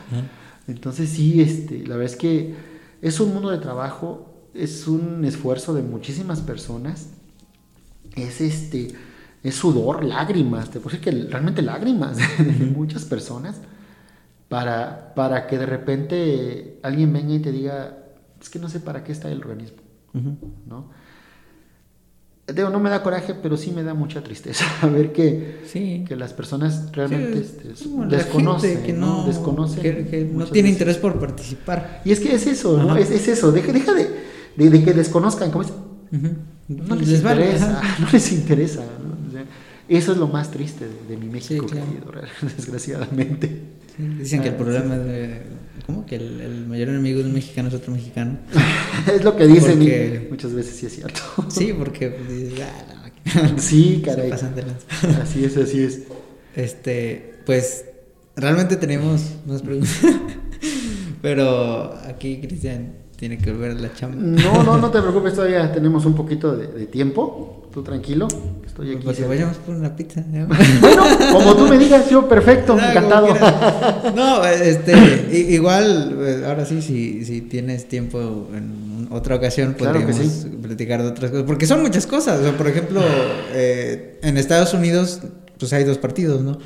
Entonces 0.69 1.11
sí, 1.11 1.41
este, 1.41 1.87
la 1.87 1.97
verdad 1.97 2.13
es 2.13 2.17
que 2.17 2.55
es 3.03 3.21
un 3.21 3.33
mundo 3.33 3.51
de 3.51 3.59
trabajo, 3.59 4.49
es 4.55 4.87
un 4.87 5.25
esfuerzo 5.25 5.75
de 5.75 5.83
muchísimas 5.83 6.41
personas, 6.41 7.09
es 8.15 8.41
este 8.41 8.95
es 9.43 9.55
sudor, 9.55 10.05
lágrimas, 10.05 10.71
te 10.71 10.81
puedo 10.81 10.97
decir 10.97 11.13
que 11.13 11.31
realmente 11.31 11.63
lágrimas 11.63 12.17
de 12.39 12.67
muchas 12.67 13.05
personas 13.05 13.61
para, 14.49 15.15
para 15.15 15.47
que 15.47 15.57
de 15.57 15.67
repente 15.67 16.81
alguien 16.83 17.13
venga 17.13 17.35
y 17.35 17.39
te 17.39 17.53
diga, 17.53 17.97
es 18.41 18.51
que 18.51 18.59
no 18.59 18.69
sé 18.69 18.81
para 18.81 19.05
qué 19.05 19.13
está 19.13 19.31
el 19.31 19.39
organismo, 19.39 19.79
¿no? 20.67 20.91
Digo, 22.55 22.71
no 22.71 22.79
me 22.79 22.91
da 22.91 23.03
coraje, 23.03 23.35
pero 23.35 23.57
sí 23.57 23.73
me 23.73 23.83
da 23.83 23.93
mucha 23.93 24.23
tristeza 24.23 24.65
ver 24.87 25.13
que, 25.13 26.05
que 26.07 26.17
las 26.17 26.33
personas 26.33 26.93
realmente 26.93 27.41
este, 27.41 27.69
desconocen, 28.09 28.85
que 28.85 28.93
no, 28.93 29.27
desconocen 29.27 29.83
que, 29.83 30.31
no 30.33 30.45
tiene 30.47 30.69
interés 30.69 30.97
por 30.99 31.19
participar. 31.19 32.03
Y 32.05 32.13
es 32.13 32.21
que 32.21 32.33
es 32.35 32.47
eso, 32.47 32.81
¿no? 32.81 32.97
Es, 32.97 33.11
eso, 33.11 33.51
deja, 33.51 33.73
deja 33.73 33.93
de, 33.95 34.71
de, 34.71 34.85
que 34.85 34.93
desconozcan, 34.93 35.51
como 35.51 35.65
no, 36.69 36.95
les 36.95 37.11
interesa, 37.11 37.83
no 37.99 38.09
les 38.13 38.33
interesa, 38.33 38.85
eso 39.89 40.13
es 40.13 40.19
lo 40.19 40.29
más 40.29 40.51
triste 40.51 40.87
de, 41.09 41.17
mi 41.17 41.29
México 41.29 41.67
desgraciadamente. 42.57 43.77
Dicen 43.99 44.43
que 44.43 44.49
el 44.49 44.55
ah, 44.55 44.59
problema 44.59 44.97
es 44.97 45.31
¿Cómo? 45.87 46.05
Que 46.05 46.17
el, 46.17 46.67
mayor 46.67 46.89
enemigo 46.89 47.21
de 47.21 47.27
un 47.27 47.35
mexicano 47.35 47.69
es 47.69 47.75
otro 47.75 47.93
mexicano. 47.93 48.39
es 49.15 49.23
lo 49.23 49.37
que 49.37 49.47
dicen 49.47 49.81
y 49.83 50.29
muchas 50.29 50.53
veces 50.53 50.75
sí 50.75 50.87
es 50.87 50.97
cierto. 50.97 51.21
sí, 51.49 51.73
porque 51.73 52.11
pues, 52.11 52.61
ah, 52.61 53.51
sí, 53.57 54.03
caray. 54.05 54.33
así 54.33 55.45
es, 55.45 55.57
así 55.57 55.83
es. 55.85 56.03
Este, 56.57 57.35
pues 57.47 57.85
realmente 58.35 58.77
tenemos 58.77 59.23
más 59.47 59.63
preguntas. 59.63 59.97
Pero 61.23 61.95
aquí, 62.05 62.41
Cristian, 62.41 62.95
tiene 63.17 63.39
que 63.39 63.53
volver 63.53 63.73
a 63.73 63.75
la 63.75 63.95
chamba. 63.95 64.17
No, 64.17 64.65
no, 64.65 64.79
no 64.79 64.91
te 64.91 65.01
preocupes, 65.01 65.35
todavía 65.35 65.73
tenemos 65.73 66.05
un 66.05 66.15
poquito 66.15 66.57
de 66.57 66.87
tiempo 66.87 67.69
tú 67.77 67.83
tranquilo. 67.83 68.27
Estoy 68.77 68.95
aquí. 68.95 69.05
Pues 69.05 69.27
vayamos 69.27 69.57
por 69.57 69.75
una 69.75 69.97
pizza. 69.97 70.23
bueno, 70.81 71.03
como 71.33 71.57
tú 71.57 71.67
me 71.67 71.79
digas, 71.79 72.11
yo 72.11 72.29
perfecto, 72.29 72.79
encantado. 72.79 73.29
No, 74.15 74.45
este, 74.45 74.93
igual, 75.49 76.15
eh, 76.21 76.43
ahora 76.47 76.67
sí, 76.67 76.83
si, 76.83 77.25
si 77.25 77.41
tienes 77.41 77.89
tiempo 77.89 78.49
en 78.55 79.09
otra 79.11 79.37
ocasión, 79.37 79.75
podríamos 79.79 80.47
platicar 80.61 81.03
de 81.03 81.09
otras 81.09 81.31
cosas. 81.31 81.47
Porque 81.47 81.67
son 81.67 81.81
muchas 81.81 82.07
cosas. 82.07 82.39
por 82.53 82.69
ejemplo, 82.69 83.01
eh, 83.55 84.21
en 84.23 84.37
Estados 84.37 84.75
Unidos, 84.75 85.23
pues 85.59 85.73
hay 85.73 85.85
dos 85.85 85.97
partidos, 85.97 86.43
¿no? 86.43 86.59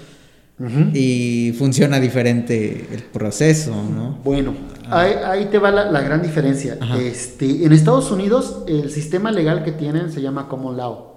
Y 0.92 1.54
funciona 1.56 1.98
diferente 2.00 2.86
el 2.92 3.02
proceso, 3.04 3.70
¿no? 3.70 4.18
Bueno, 4.22 4.52
ah. 4.90 5.30
ahí, 5.30 5.46
te 5.46 5.58
va 5.58 5.70
la, 5.70 6.00
gran 6.02 6.22
diferencia. 6.22 6.76
Este, 6.98 7.64
en 7.64 7.72
Estados 7.72 8.10
Unidos, 8.10 8.64
el 8.66 8.90
sistema 8.90 9.30
legal 9.30 9.64
que 9.64 9.72
tienen 9.72 10.12
se 10.12 10.20
llama 10.20 10.48
Common 10.48 10.76
Law. 10.76 11.09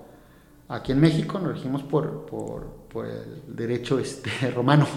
Aquí 0.70 0.92
en 0.92 1.00
México 1.00 1.40
nos 1.40 1.54
regimos 1.54 1.84
por, 1.84 2.26
por, 2.26 2.64
por 2.92 3.06
el 3.06 3.44
derecho 3.56 4.00
este, 4.00 4.30
romano. 4.56 4.88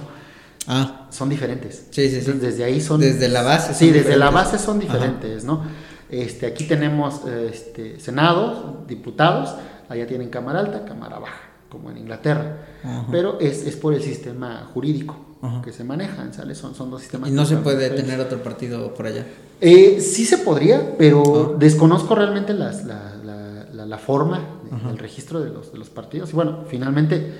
Ah. 0.68 1.06
Son 1.10 1.28
diferentes. 1.28 1.86
Sí, 1.90 2.08
sí, 2.08 2.10
sí. 2.10 2.16
Entonces, 2.18 2.42
desde 2.42 2.64
ahí 2.64 2.80
son... 2.80 3.00
Desde 3.00 3.28
la 3.28 3.42
base. 3.42 3.74
Sí, 3.74 3.90
desde 3.90 4.16
la 4.16 4.30
base 4.30 4.58
son 4.58 4.78
diferentes, 4.80 5.44
¿no? 5.44 5.62
Este, 6.08 6.46
aquí 6.46 6.64
tenemos 6.64 7.22
este, 7.26 7.98
Senado, 8.00 8.84
diputados, 8.86 9.54
allá 9.88 10.06
tienen 10.06 10.28
Cámara 10.30 10.60
Alta, 10.60 10.84
Cámara 10.84 11.18
Baja, 11.18 11.40
como 11.68 11.90
en 11.90 11.98
Inglaterra. 11.98 12.58
Ajá. 12.84 13.06
Pero 13.10 13.38
es, 13.40 13.64
es 13.66 13.76
por 13.76 13.92
el 13.94 14.02
sistema 14.02 14.68
jurídico 14.72 15.16
Ajá. 15.42 15.62
que 15.62 15.72
se 15.72 15.82
manejan, 15.84 16.32
¿sale? 16.32 16.54
Son, 16.54 16.74
son 16.74 16.90
dos 16.90 17.00
sistemas. 17.02 17.28
Y 17.28 17.32
no 17.32 17.44
se 17.44 17.56
puede 17.56 17.76
diferentes. 17.84 18.04
tener 18.06 18.20
otro 18.24 18.42
partido 18.42 18.94
por 18.94 19.06
allá. 19.06 19.24
Eh, 19.60 20.00
sí 20.00 20.24
se 20.24 20.38
podría, 20.38 20.96
pero 20.96 21.52
Ah. 21.54 21.56
desconozco 21.58 22.14
realmente 22.14 22.54
las- 22.54 22.84
la, 22.84 23.14
la- 23.24 23.66
la- 23.72 23.86
la 23.86 23.98
forma 23.98 24.40
Ajá. 24.70 24.88
del 24.88 24.98
registro 24.98 25.40
de 25.40 25.50
los, 25.50 25.72
de 25.72 25.78
los 25.78 25.90
partidos. 25.90 26.30
Y 26.30 26.34
bueno, 26.34 26.64
finalmente 26.68 27.32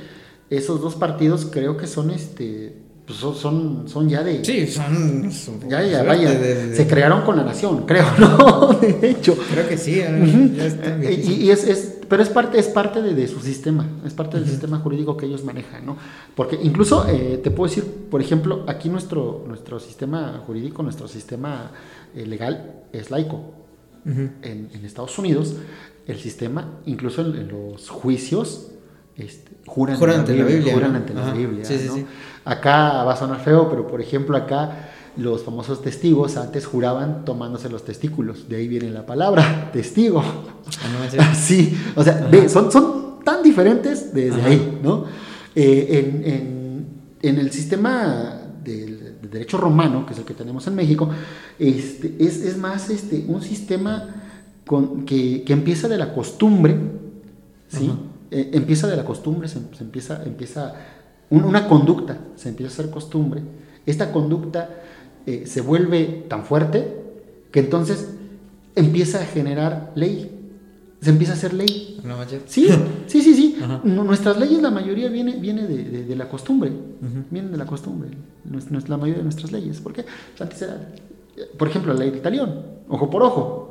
esos 0.51 0.81
dos 0.81 0.95
partidos 0.95 1.47
creo 1.51 1.77
que 1.77 1.87
son 1.87 2.11
este 2.11 2.83
pues 3.07 3.21
son, 3.21 3.85
son, 3.89 4.09
ya 4.09 4.25
de... 4.25 4.45
Sí, 4.45 4.67
son. 4.67 5.31
Ya, 5.69 5.81
ya, 5.81 6.03
vaya. 6.03 6.29
de- 6.33 6.67
de- 6.71 6.75
Se 6.77 6.89
crearon 6.89 7.23
con 7.23 7.37
la 7.37 7.45
nación, 7.45 7.85
creo, 7.87 8.05
¿no? 8.19 8.73
De 8.81 9.11
hecho. 9.11 9.37
Creo 9.53 9.69
que 9.69 9.79
sí, 9.79 10.03
ya 10.57 10.67
está 10.67 10.89
Eh, 10.97 10.99
viejísimo. 10.99 11.37
y, 11.37 11.41
y 11.45 11.51
es, 11.53 11.63
es- 11.69 11.99
pero 12.09 12.21
es 12.25 12.29
parte, 12.31 12.59
es 12.59 12.67
parte 12.67 13.03
de, 13.03 13.15
de 13.15 13.29
su 13.29 13.39
sistema, 13.39 13.89
es 14.05 14.13
parte 14.13 14.39
del 14.41 14.49
sistema 14.49 14.81
jurídico 14.81 15.17
que 15.17 15.27
ellos 15.27 15.45
manejan, 15.45 15.87
¿no? 15.87 15.97
Porque 16.35 16.59
incluso 16.61 17.07
eh, 17.09 17.41
te 17.45 17.53
puedo 17.53 17.69
decir, 17.69 17.85
por 18.11 18.21
ejemplo, 18.21 18.65
aquí 18.67 18.89
nuestro, 18.89 19.45
nuestro 19.47 19.79
sistema 19.79 20.43
jurídico, 20.45 20.83
nuestro 20.83 21.07
sistema 21.07 21.71
eh, 22.17 22.27
legal 22.27 22.73
es 22.93 23.13
laico. 23.13 23.53
En, 24.05 24.69
en 24.73 24.85
Estados 24.85 25.17
Unidos, 25.19 25.55
el 26.07 26.19
sistema, 26.19 26.81
incluso 26.87 27.21
en, 27.23 27.35
en 27.37 27.49
los 27.49 27.89
juicios, 27.89 28.69
este, 29.17 29.53
juran, 29.67 29.97
Juran 29.97 30.21
ante 30.21 30.37
la 30.37 30.45
Biblia, 30.45 30.73
Juran 30.75 30.93
¿no? 30.93 30.99
ante 30.99 31.15
la 31.15 31.23
Ajá. 31.23 31.33
Biblia. 31.33 31.65
Sí, 31.65 31.79
sí, 31.79 31.87
¿no? 31.89 31.95
sí. 31.95 32.07
Acá 32.45 33.03
va 33.05 33.15
a 33.15 33.17
sonar 33.17 33.41
feo, 33.41 33.69
pero 33.71 33.87
por 33.87 34.01
ejemplo, 34.01 34.37
acá 34.37 34.91
los 35.17 35.43
famosos 35.43 35.81
testigos 35.83 36.37
antes 36.37 36.67
juraban 36.67 37.25
tomándose 37.25 37.69
los 37.71 37.85
testículos. 37.85 38.49
De 38.49 38.57
ahí 38.57 38.69
viene 38.69 38.91
la 38.91 39.07
palabra, 39.07 39.71
testigo. 39.73 40.21
Ah, 40.23 41.13
no. 41.17 41.35
Sí, 41.35 41.77
o 41.97 42.05
sea, 42.05 42.29
ve, 42.31 42.49
son, 42.49 42.71
son 42.71 43.21
tan 43.25 43.43
diferentes 43.43 44.13
desde 44.13 44.41
Ajá. 44.41 44.49
ahí, 44.51 44.79
¿no? 44.83 45.05
Eh, 45.55 46.23
en, 46.25 46.33
en- 46.33 46.57
en 47.23 47.39
el 47.39 47.51
sistema 47.51 48.43
del, 48.63 49.19
del 49.23 49.31
derecho 49.31 49.57
romano, 49.57 50.05
que 50.07 50.13
es 50.13 50.19
el 50.19 50.25
que 50.27 50.35
tenemos 50.35 50.67
en 50.67 50.75
México, 50.77 51.09
este, 51.59 52.15
es, 52.21 52.43
es 52.43 52.57
más 52.59 52.91
este, 52.91 53.25
un 53.27 53.41
sistema 53.43 54.26
con- 54.67 55.05
que, 55.05 55.43
que 55.45 55.53
empieza 55.53 55.89
de 55.89 55.97
la 55.99 56.13
costumbre, 56.15 56.77
¿sí? 57.69 57.91
Eh, 58.31 58.51
empieza 58.55 58.87
de 58.89 58.97
la 58.97 59.05
costumbre, 59.05 59.49
se, 59.49 59.61
se 59.77 59.85
empieza, 59.85 60.23
empieza 60.25 60.75
un- 61.31 61.45
una 61.45 61.69
conducta, 61.69 62.19
se 62.37 62.49
empieza 62.49 62.71
a 62.71 62.75
hacer 62.75 62.91
costumbre. 62.93 63.43
Esta 63.87 64.11
conducta 64.13 64.69
eh, 65.27 65.45
se 65.47 65.61
vuelve 65.61 66.25
tan 66.29 66.45
fuerte 66.45 66.95
que 67.53 67.61
entonces 67.61 68.09
empieza 68.75 69.21
a 69.23 69.25
generar 69.27 69.93
ley, 69.95 70.31
se 71.01 71.11
empieza 71.11 71.33
a 71.33 71.37
hacer 71.37 71.53
ley. 71.55 72.01
No. 72.05 72.17
Sí, 72.47 72.69
sí, 73.07 73.23
sí, 73.23 73.35
sí. 73.35 73.57
Nuestras 73.85 74.39
leyes, 74.39 74.61
la 74.63 74.71
mayoría 74.71 75.09
viene, 75.09 75.37
viene 75.37 75.67
de, 75.67 75.85
de- 75.85 76.05
de 76.05 76.17
la 76.17 76.29
costumbre. 76.29 76.71
Ujú. 76.71 77.25
Vienen 77.31 77.51
de 77.53 77.59
la 77.59 77.67
costumbre. 77.67 78.11
La 78.89 78.97
mayoría 78.97 79.19
de 79.19 79.25
nuestras 79.25 79.51
leyes. 79.53 79.81
¿Por 79.81 79.93
qué? 79.93 80.03
Pues 80.03 80.41
antes 80.41 80.63
era, 80.63 80.89
por 81.57 81.69
ejemplo, 81.69 81.93
la 81.93 82.01
ley 82.01 82.11
del 82.11 82.23
talión, 82.23 82.63
ojo 82.89 83.11
por 83.11 83.23
ojo. 83.23 83.63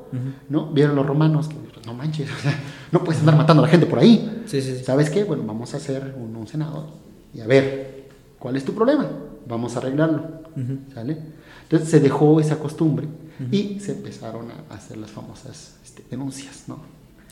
¿No? 0.47 0.67
Vieron 0.67 0.95
los 0.95 1.05
romanos 1.05 1.49
que, 1.49 1.55
no 1.85 1.93
manches, 1.93 2.29
o 2.31 2.41
sea, 2.41 2.57
no 2.91 3.03
puedes 3.03 3.19
andar 3.19 3.35
matando 3.35 3.63
a 3.63 3.65
la 3.65 3.71
gente 3.71 3.85
por 3.85 3.99
ahí. 3.99 4.43
Sí, 4.45 4.61
sí, 4.61 4.77
sí. 4.77 4.83
¿Sabes 4.83 5.09
qué? 5.09 5.25
Bueno, 5.25 5.43
vamos 5.45 5.73
a 5.73 5.77
hacer 5.77 6.15
un, 6.17 6.33
un 6.35 6.47
senado 6.47 6.87
y 7.33 7.41
a 7.41 7.47
ver, 7.47 8.07
¿cuál 8.39 8.55
es 8.55 8.63
tu 8.63 8.73
problema? 8.73 9.09
Vamos 9.45 9.75
a 9.75 9.79
arreglarlo. 9.79 10.45
¿Sale? 10.93 11.17
Entonces 11.63 11.89
se 11.89 11.99
dejó 11.99 12.39
esa 12.39 12.57
costumbre 12.59 13.07
y 13.51 13.79
se 13.81 13.91
empezaron 13.91 14.47
a 14.51 14.73
hacer 14.73 14.97
las 14.97 15.11
famosas 15.11 15.75
este, 15.83 16.03
denuncias, 16.09 16.63
¿no? 16.67 16.79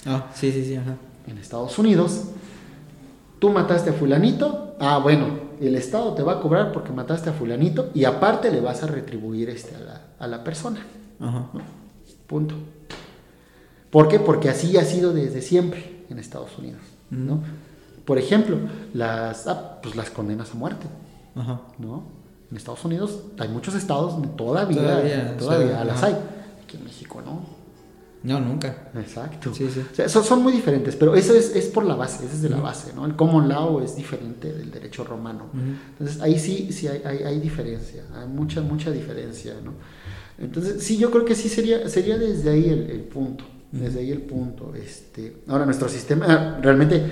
Ah, 0.06 0.30
sí, 0.36 0.52
sí, 0.52 0.66
sí, 0.66 0.76
ajá. 0.76 0.98
En 1.28 1.38
Estados 1.38 1.80
Unidos, 1.80 2.26
tú 3.40 3.50
mataste 3.50 3.92
a 3.92 3.94
fulanito, 3.94 4.76
ah, 4.80 4.98
bueno, 4.98 5.28
el 5.62 5.76
Estado 5.76 6.14
te 6.14 6.24
va 6.24 6.34
a 6.34 6.42
cobrar 6.42 6.74
porque 6.74 6.92
mataste 6.92 7.30
a 7.30 7.34
fulanito 7.34 7.92
y 7.94 8.04
aparte 8.04 8.52
le 8.52 8.60
vas 8.60 8.84
a 8.84 8.88
retribuir 8.88 9.50
este, 9.50 9.76
a, 9.76 9.80
la, 9.80 10.02
a 10.20 10.28
la 10.28 10.44
persona. 10.44 10.86
Punto. 12.28 12.56
¿Por 13.90 14.08
qué? 14.08 14.20
Porque 14.20 14.50
así 14.50 14.78
ha 14.78 14.86
sido 14.86 15.14
desde 15.14 15.42
siempre 15.42 16.06
en 16.10 16.20
Estados 16.20 16.58
Unidos. 16.58 16.82
¿no? 17.10 17.44
Por 18.06 18.18
ejemplo, 18.18 18.58
las, 18.94 19.48
ah, 19.48 19.80
pues 19.82 19.96
las 19.96 20.10
condenas 20.10 20.52
a 20.52 20.56
muerte. 20.56 20.88
Ajá. 21.36 21.62
¿no? 21.78 22.04
En 22.50 22.58
Estados 22.58 22.84
Unidos 22.86 23.20
hay 23.40 23.50
muchos 23.50 23.76
estados 23.76 24.16
todavía, 24.36 25.38
Todavía, 25.38 25.84
las 25.84 26.04
hay. 26.04 26.16
Aquí 26.64 26.78
en 26.78 26.84
México 26.84 27.22
no. 27.26 27.63
No, 28.24 28.40
nunca. 28.40 28.90
Exacto. 28.96 29.54
Sí, 29.54 29.68
sí. 29.70 29.82
O 29.92 29.96
sea, 29.96 30.08
son, 30.08 30.24
son 30.24 30.42
muy 30.42 30.54
diferentes, 30.54 30.96
pero 30.96 31.14
eso 31.14 31.36
es, 31.36 31.54
es 31.56 31.66
por 31.66 31.84
la 31.84 31.96
base, 31.96 32.26
esa 32.26 32.34
es 32.34 32.42
de 32.42 32.50
la 32.50 32.62
base, 32.62 32.94
¿no? 32.96 33.06
El 33.06 33.18
common 33.18 33.50
law 33.50 33.82
es 33.82 33.98
diferente 33.98 34.54
del 34.54 34.72
derecho 34.72 35.04
romano. 35.04 35.50
Entonces, 35.92 36.22
ahí 36.22 36.40
sí, 36.40 36.72
sí 36.72 36.88
hay, 36.88 37.02
hay, 37.04 37.18
hay 37.24 37.40
diferencia, 37.42 38.04
hay 38.16 38.28
mucha, 38.28 38.62
mucha 38.62 38.92
diferencia, 38.92 39.56
¿no? 39.64 39.74
Entonces, 40.38 40.82
sí, 40.84 40.98
yo 40.98 41.12
creo 41.12 41.26
que 41.26 41.36
sí 41.36 41.50
sería, 41.50 41.90
sería 41.90 42.18
desde 42.18 42.50
ahí 42.50 42.70
el, 42.70 42.90
el 42.90 43.02
punto, 43.02 43.44
desde 43.72 44.00
ahí 44.00 44.12
el 44.12 44.22
punto. 44.22 44.74
Este, 44.74 45.44
ahora, 45.48 45.66
nuestro 45.66 45.90
sistema, 45.90 46.26
ah, 46.30 46.60
realmente, 46.62 47.04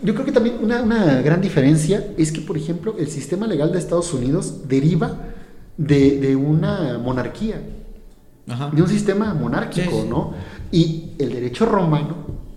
yo 0.00 0.14
creo 0.14 0.24
que 0.24 0.32
también 0.32 0.58
una, 0.62 0.82
una 0.82 1.22
gran 1.22 1.40
diferencia 1.40 2.12
es 2.16 2.30
que, 2.30 2.40
por 2.40 2.56
ejemplo, 2.56 2.94
el 2.98 3.08
sistema 3.08 3.48
legal 3.48 3.72
de 3.72 3.80
Estados 3.80 4.14
Unidos 4.14 4.68
deriva 4.68 5.18
de, 5.76 6.20
de 6.20 6.36
una 6.36 6.98
monarquía 6.98 7.60
Ajá. 8.48 8.70
de 8.72 8.82
un 8.82 8.88
sistema 8.88 9.34
monárquico, 9.34 9.90
Sí, 9.90 10.02
sí. 10.02 10.08
¿no? 10.08 10.34
Y 10.72 11.10
el 11.18 11.32
derecho 11.32 11.66
romano 11.66 12.16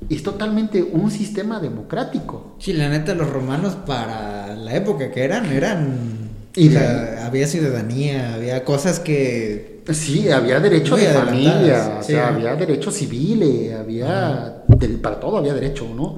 es 0.10 0.24
totalmente 0.24 0.82
un 0.84 1.10
sistema 1.12 1.60
democrático. 1.60 2.56
Sí, 2.60 2.74
la 2.74 2.90
neta, 2.90 3.14
los 3.16 3.30
romanos 3.30 3.76
para 3.86 4.56
la 4.56 4.76
época 4.76 5.12
que 5.12 5.24
eran, 5.24 5.46
eran... 5.52 6.26
Y 6.58 6.70
o 6.70 6.72
de 6.72 7.20
había 7.20 7.48
ciudadanía, 7.48 8.36
había 8.36 8.64
cosas 8.64 9.00
que... 9.00 9.82
Sí, 9.92 10.30
había 10.32 10.60
derecho 10.60 10.96
de 10.96 11.08
familia, 11.08 11.98
o 12.00 12.04
sí. 12.04 12.14
sea, 12.14 12.30
había 12.30 12.56
derecho 12.56 12.90
civil, 12.92 13.44
eh, 13.44 13.76
había 13.76 14.64
del- 14.68 15.00
para 15.00 15.20
todo 15.20 15.38
había 15.38 15.54
derecho, 15.54 15.86
¿no? 15.96 16.18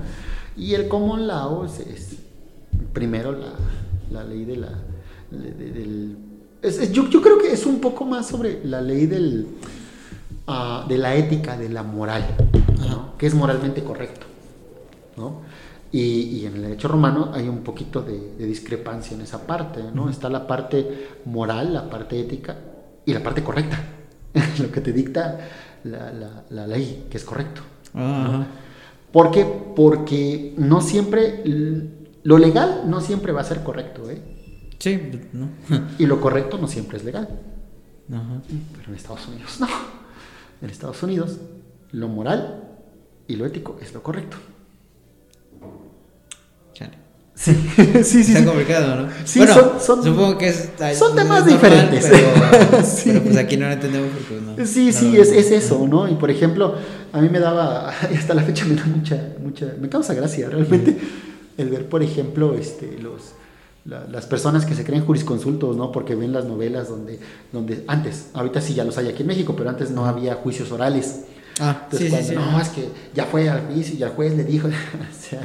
Y 0.55 0.73
el 0.75 0.87
common 0.87 1.27
law 1.27 1.65
es, 1.65 1.79
es 1.79 2.15
primero 2.93 3.31
la, 3.33 3.53
la 4.11 4.23
ley 4.23 4.45
de 4.45 4.55
la 4.57 4.69
de- 5.31 5.71
del 5.71 6.17
es- 6.61 6.79
es- 6.79 6.91
yo, 6.91 7.09
yo 7.09 7.21
creo 7.21 7.37
que 7.37 7.51
es 7.51 7.65
un 7.65 7.79
poco 7.79 8.05
más 8.05 8.27
sobre 8.27 8.63
la 8.65 8.81
ley 8.81 9.05
del 9.05 9.47
ah, 10.47 10.85
de 10.87 10.97
la 10.97 11.15
ética, 11.15 11.57
de 11.57 11.69
la 11.69 11.83
moral, 11.83 12.23
que 13.17 13.25
es 13.27 13.33
moralmente 13.33 13.83
correcto, 13.83 14.25
¿no? 15.17 15.41
Y, 15.91 15.99
y 16.01 16.45
en 16.45 16.55
el 16.55 16.61
derecho 16.63 16.87
romano 16.87 17.31
hay 17.33 17.47
un 17.49 17.59
poquito 17.59 18.01
de, 18.01 18.33
de 18.37 18.45
discrepancia 18.45 19.15
en 19.15 19.21
esa 19.21 19.45
parte, 19.47 19.81
¿no? 19.93 20.09
Está 20.09 20.29
la 20.29 20.45
parte 20.47 21.07
moral, 21.25 21.73
la 21.73 21.89
parte 21.89 22.19
ética 22.19 22.55
y 23.05 23.13
la 23.13 23.21
parte 23.23 23.43
correcta, 23.43 23.77
lo 24.59 24.71
que 24.71 24.81
te 24.81 24.91
dicta 24.93 25.39
la, 25.83 26.11
la- 26.11 26.43
la 26.49 26.67
ley, 26.67 27.05
que 27.09 27.17
es 27.17 27.23
correcto. 27.23 27.61
¿Por 29.11 29.31
qué? 29.31 29.45
Porque 29.75 30.53
no 30.57 30.81
siempre, 30.81 31.41
lo 32.23 32.37
legal 32.37 32.83
no 32.87 33.01
siempre 33.01 33.31
va 33.31 33.41
a 33.41 33.45
ser 33.45 33.63
correcto, 33.63 34.09
¿eh? 34.09 34.21
Sí, 34.79 35.01
¿no? 35.33 35.49
Y 35.97 36.05
lo 36.05 36.21
correcto 36.21 36.57
no 36.57 36.67
siempre 36.67 36.97
es 36.97 37.03
legal. 37.03 37.27
Ajá. 38.11 38.41
Pero 38.77 38.89
en 38.89 38.95
Estados 38.95 39.27
Unidos 39.27 39.57
no. 39.59 39.67
En 40.61 40.69
Estados 40.69 41.01
Unidos 41.03 41.37
lo 41.91 42.07
moral 42.07 42.63
y 43.27 43.35
lo 43.35 43.45
ético 43.45 43.77
es 43.81 43.93
lo 43.93 44.01
correcto. 44.03 44.37
Chale. 46.73 46.93
Sí, 47.35 47.53
sí, 48.03 48.23
sí. 48.23 48.31
Está 48.31 48.39
sí. 48.39 48.45
complicado, 48.45 48.95
¿no? 49.03 49.09
Sí, 49.25 49.39
bueno, 49.39 49.53
son- 49.53 49.79
son- 49.79 50.03
supongo 50.03 50.37
que 50.37 50.47
es, 50.49 50.69
son 50.97 51.15
temas 51.15 51.45
normal, 51.45 51.45
diferentes. 51.45 52.05
Pero, 52.09 52.83
Sí. 52.83 53.01
pero 53.11 53.23
pues 53.23 53.37
aquí 53.37 53.57
no 53.57 53.67
lo 53.67 53.73
entendemos 53.73 54.09
porque 54.11 54.41
no. 54.41 54.65
Sí, 54.65 54.87
no 54.87 54.93
sí, 54.93 55.11
lo- 55.15 55.21
es, 55.23 55.31
es 55.31 55.51
eso, 55.51 55.87
¿no? 55.87 56.07
Y 56.07 56.15
por 56.15 56.31
ejemplo, 56.31 56.75
a 57.13 57.21
mí 57.21 57.29
me 57.29 57.39
daba, 57.39 57.89
hasta 58.17 58.33
la 58.33 58.43
fecha 58.43 58.65
me 58.65 58.75
da 58.75 58.85
mucha, 58.85 59.33
mucha, 59.41 59.73
me 59.79 59.89
causa 59.89 60.13
gracia 60.13 60.49
realmente 60.49 60.97
el 61.57 61.69
ver, 61.69 61.87
por 61.89 62.01
ejemplo, 62.03 62.53
este, 62.55 62.97
los, 62.99 63.33
la- 63.87 64.05
las 64.07 64.25
personas 64.25 64.65
que 64.65 64.75
se 64.75 64.83
creen 64.83 65.05
jurisconsultos, 65.05 65.75
¿no? 65.77 65.91
Porque 65.91 66.13
ven 66.15 66.33
las 66.33 66.45
novelas 66.45 66.89
donde, 66.89 67.19
donde 67.53 67.83
antes, 67.87 68.29
ahorita 68.33 68.59
sí 68.61 68.73
ya 68.73 68.83
los 68.83 68.97
hay 68.97 69.07
aquí 69.07 69.21
en 69.23 69.27
México, 69.27 69.55
pero 69.57 69.69
antes 69.69 69.91
no 69.91 70.05
había 70.05 70.35
juicios 70.35 70.71
orales. 70.71 71.21
Ah, 71.59 71.81
Entonces, 71.85 72.09
sí, 72.09 72.13
cuando, 72.15 72.29
sí. 72.29 72.35
no, 72.51 72.61
es 72.61 72.69
que 72.69 72.89
ya 73.15 73.25
fue 73.25 73.49
al 73.49 73.61
juicio 73.67 73.95
y 73.97 74.03
el 74.03 74.09
juez 74.09 74.35
le 74.35 74.43
dijo, 74.43 74.67
o 74.67 74.71
sea, 75.19 75.41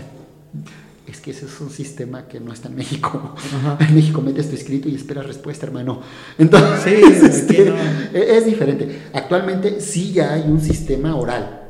es 1.07 1.21
que 1.21 1.31
ese 1.31 1.47
es 1.47 1.61
un 1.61 1.71
sistema 1.71 2.27
que 2.29 2.39
no 2.41 2.53
está 2.53 2.69
en 2.69 2.77
México. 2.77 3.35
Ajá. 3.37 3.77
En 3.89 3.95
México 3.95 4.21
metes 4.21 4.49
tu 4.49 4.55
escrito 4.57 4.89
y 4.89 4.95
esperas 4.95 5.27
respuesta, 5.27 5.67
hermano. 5.67 6.01
Entonces, 6.39 6.83
Sí, 7.19 7.25
este, 7.27 7.65
no. 7.71 7.77
e- 8.13 8.37
es 8.39 8.45
diferente. 8.47 9.03
Actualmente 9.13 9.81
sí 9.81 10.13
ya 10.13 10.33
hay 10.35 10.43
un 10.43 10.61
sistema 10.61 11.15
oral, 11.17 11.61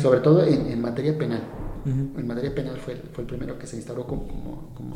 sobre 0.00 0.20
todo 0.20 0.44
en, 0.44 0.66
en 0.68 0.80
materia 0.80 1.16
penal. 1.18 1.42
En 1.84 2.26
materia 2.28 2.54
penal 2.54 2.76
fue, 2.76 2.94
fue 3.12 3.22
el 3.24 3.26
primero 3.28 3.58
que 3.58 3.66
se 3.66 3.74
instauró 3.76 4.06
como, 4.06 4.70
como, 4.76 4.92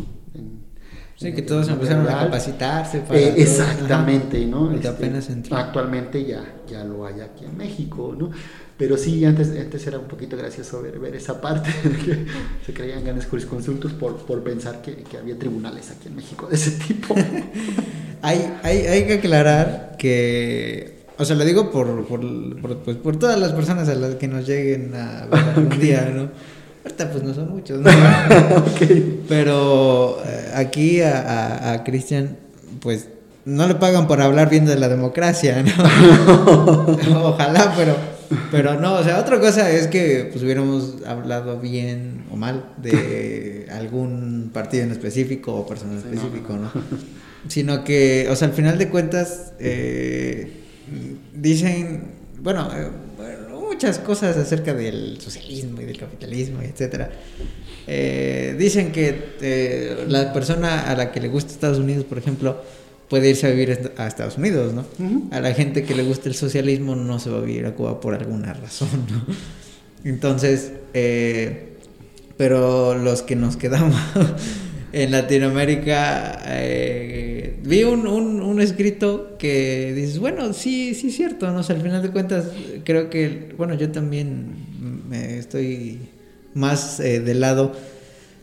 Sí, 1.16 1.32
que 1.32 1.40
todos 1.40 1.66
empezaron 1.68 2.06
a 2.08 2.24
capacitarse. 2.24 3.00
Para 3.00 3.18
eh, 3.18 3.34
exactamente, 3.38 4.44
¿no? 4.44 4.70
Este, 4.70 4.88
apenas 4.88 5.30
Actualmente 5.50 6.22
ya, 6.24 6.44
ya 6.68 6.84
lo 6.84 7.06
hay 7.06 7.20
aquí 7.20 7.46
en 7.46 7.56
México, 7.56 8.14
¿no? 8.16 8.30
Pero 8.76 8.98
sí, 8.98 9.24
antes, 9.24 9.48
antes 9.58 9.86
era 9.86 9.98
un 9.98 10.06
poquito 10.06 10.36
gracioso 10.36 10.82
ver, 10.82 10.98
ver 10.98 11.16
esa 11.16 11.40
parte 11.40 11.70
de 11.88 11.96
que 11.96 12.26
se 12.66 12.74
creían 12.74 13.02
grandes 13.02 13.26
jurisconsultos 13.26 13.94
por, 13.94 14.16
por 14.26 14.42
pensar 14.42 14.82
que, 14.82 14.96
que, 14.96 15.16
había 15.16 15.38
tribunales 15.38 15.90
aquí 15.90 16.08
en 16.08 16.16
México 16.16 16.46
de 16.48 16.56
ese 16.56 16.72
tipo. 16.72 17.14
hay, 18.22 18.52
hay, 18.62 18.78
hay 18.80 19.06
que 19.06 19.14
aclarar 19.14 19.96
que, 19.98 21.06
o 21.16 21.24
sea, 21.24 21.34
lo 21.34 21.46
digo 21.46 21.70
por, 21.70 22.04
por, 22.04 22.60
por, 22.60 22.78
pues, 22.80 22.98
por 22.98 23.18
todas 23.18 23.40
las 23.40 23.52
personas 23.52 23.88
a 23.88 23.94
las 23.94 24.16
que 24.16 24.28
nos 24.28 24.46
lleguen 24.46 24.94
a 24.94 25.24
ver 25.24 25.40
algún 25.56 25.80
día, 25.80 26.12
¿no? 26.14 26.28
Ahorita 26.86 27.10
pues 27.10 27.24
no 27.24 27.34
son 27.34 27.50
muchos, 27.50 27.80
¿no? 27.80 27.90
Pero 29.28 30.22
eh, 30.24 30.52
aquí 30.54 31.00
a, 31.00 31.20
a, 31.20 31.72
a 31.72 31.84
Cristian, 31.84 32.36
pues 32.78 33.08
no 33.44 33.66
le 33.66 33.74
pagan 33.74 34.06
por 34.06 34.20
hablar 34.20 34.48
bien 34.48 34.66
de 34.66 34.76
la 34.76 34.88
democracia, 34.88 35.64
¿no? 35.64 35.72
Ojalá, 37.24 37.74
pero 37.76 37.96
pero 38.50 38.80
no, 38.80 38.94
o 38.94 39.04
sea, 39.04 39.18
otra 39.18 39.40
cosa 39.40 39.68
es 39.70 39.88
que 39.88 40.28
pues 40.30 40.42
hubiéramos 40.44 40.96
hablado 41.06 41.58
bien 41.58 42.24
o 42.30 42.36
mal 42.36 42.72
de 42.76 43.66
algún 43.72 44.50
partido 44.52 44.84
en 44.84 44.92
específico 44.92 45.54
o 45.54 45.66
persona 45.66 45.92
en 45.92 45.98
específico, 45.98 46.56
no, 46.56 46.70
Sino 47.48 47.84
que, 47.84 48.28
o 48.30 48.36
sea, 48.36 48.48
al 48.48 48.54
final 48.54 48.78
de 48.78 48.88
cuentas, 48.88 49.52
eh, 49.58 50.62
dicen, 51.34 52.10
bueno, 52.38 52.68
eh, 52.74 52.88
muchas 53.76 53.98
cosas 53.98 54.38
acerca 54.38 54.72
del 54.72 55.20
socialismo 55.20 55.82
y 55.82 55.84
del 55.84 55.98
capitalismo, 55.98 56.62
etcétera. 56.62 57.10
Eh, 57.86 58.56
dicen 58.58 58.90
que 58.90 60.06
la 60.08 60.32
persona 60.32 60.90
a 60.90 60.96
la 60.96 61.12
que 61.12 61.20
le 61.20 61.28
gusta 61.28 61.52
Estados 61.52 61.78
Unidos, 61.78 62.06
por 62.06 62.16
ejemplo, 62.16 62.62
puede 63.10 63.28
irse 63.28 63.46
a 63.46 63.50
vivir 63.50 63.92
a 63.98 64.06
Estados 64.06 64.38
Unidos, 64.38 64.72
¿no? 64.72 64.86
A 65.30 65.40
la 65.40 65.52
gente 65.52 65.84
que 65.84 65.94
le 65.94 66.04
gusta 66.04 66.30
el 66.30 66.34
socialismo 66.34 66.96
no 66.96 67.18
se 67.18 67.28
va 67.28 67.36
a 67.36 67.40
vivir 67.42 67.66
a 67.66 67.74
Cuba 67.74 68.00
por 68.00 68.14
alguna 68.14 68.54
razón, 68.54 68.88
¿no? 69.10 69.34
Entonces, 70.04 70.72
eh, 70.94 71.76
pero 72.38 72.94
los 72.94 73.20
que 73.20 73.36
nos 73.36 73.58
quedamos 73.58 74.00
en 74.96 75.10
Latinoamérica, 75.10 76.40
eh, 76.46 77.58
vi 77.62 77.84
un, 77.84 78.06
un, 78.06 78.60
escrito 78.62 79.36
que 79.38 79.92
dices, 79.94 80.18
bueno, 80.18 80.54
sí, 80.54 80.94
sí 80.94 81.08
es 81.08 81.16
cierto, 81.16 81.50
¿no? 81.50 81.60
O 81.60 81.62
sea, 81.62 81.76
al 81.76 81.82
final 81.82 82.00
de 82.00 82.08
cuentas, 82.08 82.46
creo 82.82 83.10
que, 83.10 83.52
bueno, 83.58 83.74
yo 83.74 83.92
también 83.92 84.54
me 85.06 85.36
estoy 85.36 85.98
más 86.54 86.98
eh, 87.00 87.20
del 87.20 87.40
lado 87.40 87.72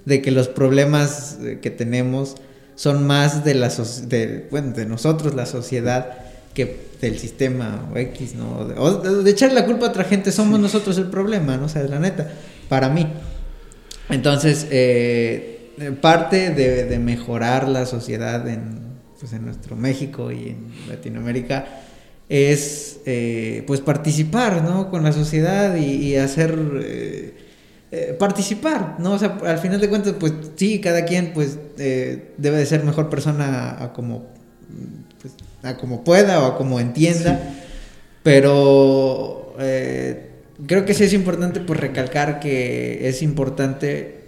de 0.05 0.21
que 0.21 0.29
los 0.29 0.47
problemas 0.47 1.39
que 1.59 1.71
tenemos 1.71 2.35
son 2.75 3.07
más 3.07 3.43
de, 3.43 3.55
la 3.55 3.69
de, 3.69 4.47
bueno, 4.51 4.73
de 4.73 4.85
nosotros, 4.85 5.33
la 5.33 5.47
sociedad, 5.47 6.19
que 6.53 6.93
del 7.01 7.17
sistema 7.17 7.89
o 7.91 7.97
X, 7.97 8.35
¿no? 8.35 8.67
De, 9.23 9.31
echar 9.31 9.51
la 9.53 9.65
culpa 9.65 9.87
a 9.87 9.89
otra 9.89 10.03
gente, 10.03 10.31
somos 10.31 10.59
nosotros 10.59 10.99
el 10.99 11.07
problema, 11.07 11.57
¿no? 11.57 11.65
O 11.65 11.69
sea, 11.69 11.81
la 11.81 11.97
neta, 11.97 12.31
para 12.69 12.89
mí. 12.89 13.07
Entonces, 14.09 14.67
eh, 14.69 15.53
parte 16.01 16.51
de, 16.51 16.99
mejorar 16.99 17.67
la 17.67 17.85
sociedad 17.85 18.47
en, 18.47 18.81
pues, 19.19 19.33
en 19.33 19.45
nuestro 19.45 19.75
México 19.75 20.31
y 20.31 20.49
en 20.49 20.67
Latinoamérica 20.89 21.65
es, 22.29 22.99
eh, 23.05 23.63
pues, 23.67 23.81
participar, 23.81 24.63
¿no? 24.63 24.89
Con 24.89 25.03
la 25.03 25.11
sociedad 25.11 25.75
y, 25.75 26.15
hacer... 26.15 26.57
Eh, 26.81 27.33
eh, 27.95 28.15
participar, 28.17 28.95
¿no? 28.97 29.11
O 29.11 29.19
sea, 29.19 29.37
al 29.45 29.59
final 29.59 29.79
de 29.79 29.87
cuentas, 29.87 30.15
pues 30.19 30.33
sí, 30.55 30.81
cada 30.81 31.05
quien 31.05 31.31
pues 31.31 31.59
eh, 31.77 32.31
debe 32.37 32.57
de 32.57 32.65
ser 32.65 32.83
mejor 32.83 33.07
persona 33.07 33.83
a 33.83 33.93
como, 33.93 34.25
pues, 35.21 35.35
a 35.61 35.77
como 35.77 36.03
pueda 36.03 36.41
o 36.41 36.45
a 36.47 36.57
como 36.57 36.79
entienda, 36.79 37.53
pero 38.23 39.53
eh, 39.59 40.31
creo 40.65 40.85
que 40.85 40.95
sí 40.95 41.03
es 41.03 41.13
importante 41.13 41.59
pues 41.59 41.79
recalcar 41.79 42.39
que 42.39 43.07
es 43.07 43.21
importante 43.21 44.22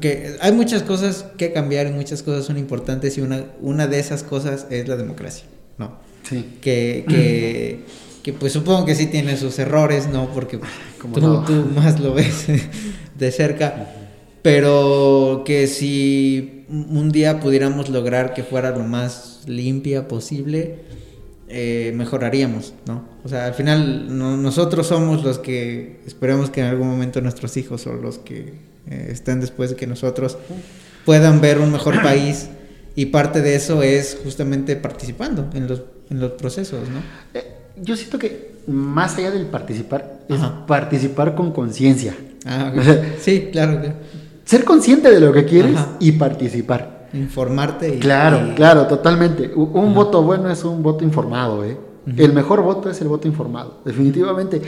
que 0.00 0.36
hay 0.40 0.52
muchas 0.52 0.82
cosas 0.82 1.26
que 1.36 1.52
cambiar 1.52 1.86
y 1.86 1.92
muchas 1.92 2.22
cosas 2.22 2.44
son 2.44 2.58
importantes 2.58 3.16
y 3.18 3.20
una, 3.20 3.44
una 3.60 3.86
de 3.86 3.98
esas 4.00 4.22
cosas 4.22 4.66
es 4.70 4.88
la 4.88 4.96
democracia, 4.96 5.44
¿no? 5.78 5.98
Sí. 6.28 6.58
Que, 6.60 7.04
que 7.08 7.84
que 8.22 8.32
pues 8.32 8.52
supongo 8.52 8.84
que 8.84 8.94
sí 8.94 9.06
tiene 9.06 9.36
sus 9.36 9.58
errores, 9.58 10.08
¿no? 10.08 10.30
Porque 10.32 10.58
tú, 11.14 11.20
más 11.74 12.00
lo 12.00 12.14
ves 12.14 12.46
de 13.18 13.32
cerca, 13.32 13.86
pero 14.42 15.42
que 15.44 15.66
si 15.66 16.64
un 16.68 17.10
día 17.10 17.40
pudiéramos 17.40 17.88
lograr 17.88 18.34
que 18.34 18.42
fuera 18.42 18.70
lo 18.70 18.84
más 18.84 19.42
limpia 19.46 20.08
posible, 20.08 20.76
eh, 21.48 21.92
mejoraríamos, 21.94 22.74
¿no? 22.86 23.04
O 23.24 23.28
sea, 23.28 23.46
al 23.46 23.54
final 23.54 24.16
nosotros 24.42 24.86
somos 24.86 25.24
los 25.24 25.38
que 25.38 26.00
esperemos 26.06 26.50
que 26.50 26.60
en 26.60 26.66
algún 26.66 26.88
momento 26.88 27.20
nuestros 27.20 27.56
hijos 27.56 27.86
o 27.86 27.94
los 27.94 28.18
que 28.18 28.69
eh, 28.88 29.08
estén 29.10 29.40
después 29.40 29.70
de 29.70 29.76
que 29.76 29.86
nosotros 29.86 30.38
puedan 31.04 31.40
ver 31.40 31.58
un 31.58 31.72
mejor 31.72 32.02
país 32.02 32.48
y 32.94 33.06
parte 33.06 33.40
de 33.40 33.54
eso 33.54 33.82
es 33.82 34.18
justamente 34.22 34.76
participando 34.76 35.48
en 35.54 35.66
los, 35.68 35.82
en 36.10 36.20
los 36.20 36.32
procesos, 36.32 36.88
¿no? 36.88 37.00
Eh, 37.34 37.56
yo 37.82 37.96
siento 37.96 38.18
que 38.18 38.50
más 38.66 39.16
allá 39.16 39.30
del 39.30 39.46
participar, 39.46 40.20
es 40.28 40.40
participar 40.66 41.34
con 41.34 41.52
conciencia. 41.52 42.14
Ah, 42.44 42.72
sí, 43.20 43.48
claro, 43.52 43.80
Ser 44.44 44.64
consciente 44.64 45.10
de 45.10 45.20
lo 45.20 45.32
que 45.32 45.44
quieres 45.44 45.78
y 46.00 46.12
participar. 46.12 47.08
Informarte. 47.12 47.98
claro, 47.98 48.52
claro, 48.54 48.86
totalmente. 48.86 49.52
Un 49.54 49.94
voto 49.94 50.22
bueno 50.22 50.50
es 50.50 50.64
un 50.64 50.82
voto 50.82 51.04
informado, 51.04 51.64
¿eh? 51.64 51.76
El 52.16 52.32
mejor 52.32 52.62
voto 52.62 52.90
es 52.90 53.00
el 53.00 53.08
voto 53.08 53.28
informado, 53.28 53.80
definitivamente. 53.84 54.60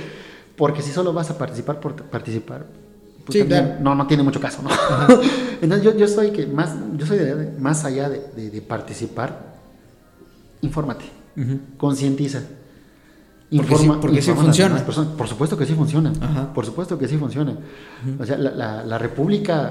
Porque 0.57 0.83
si 0.83 0.93
solo 0.93 1.13
vas 1.13 1.31
a 1.31 1.39
participar 1.39 1.81
por 1.81 1.95
participar, 1.95 2.67
pues 3.25 3.47
no, 3.81 3.95
no 3.95 4.07
tiene 4.07 4.23
mucho 4.23 4.41
caso, 4.41 4.63
¿no? 4.63 4.71
Entonces 5.63 5.85
yo, 5.85 5.97
yo, 5.97 6.09
soy 6.09 6.31
que 6.31 6.47
más, 6.47 6.75
yo 6.97 7.07
soy 7.07 7.19
de, 7.19 7.53
más 7.59 7.85
allá 7.85 8.09
de, 8.09 8.63
participar, 8.63 9.55
infórmate, 10.61 11.05
concientiza 11.77 12.43
porque, 14.01 14.23
sí, 14.23 14.33
funciona. 14.33 14.85
Por 14.85 15.29
supuesto 15.29 15.57
que 15.59 15.67
sí 15.67 15.75
funciona. 15.75 16.13
Por 16.55 16.65
supuesto 16.65 16.99
que 16.99 17.09
sí 17.09 17.17
funciona. 17.17 17.55
O 18.19 18.25
sea, 18.25 18.39
la, 18.39 18.83
la, 18.85 18.99
república 18.99 19.71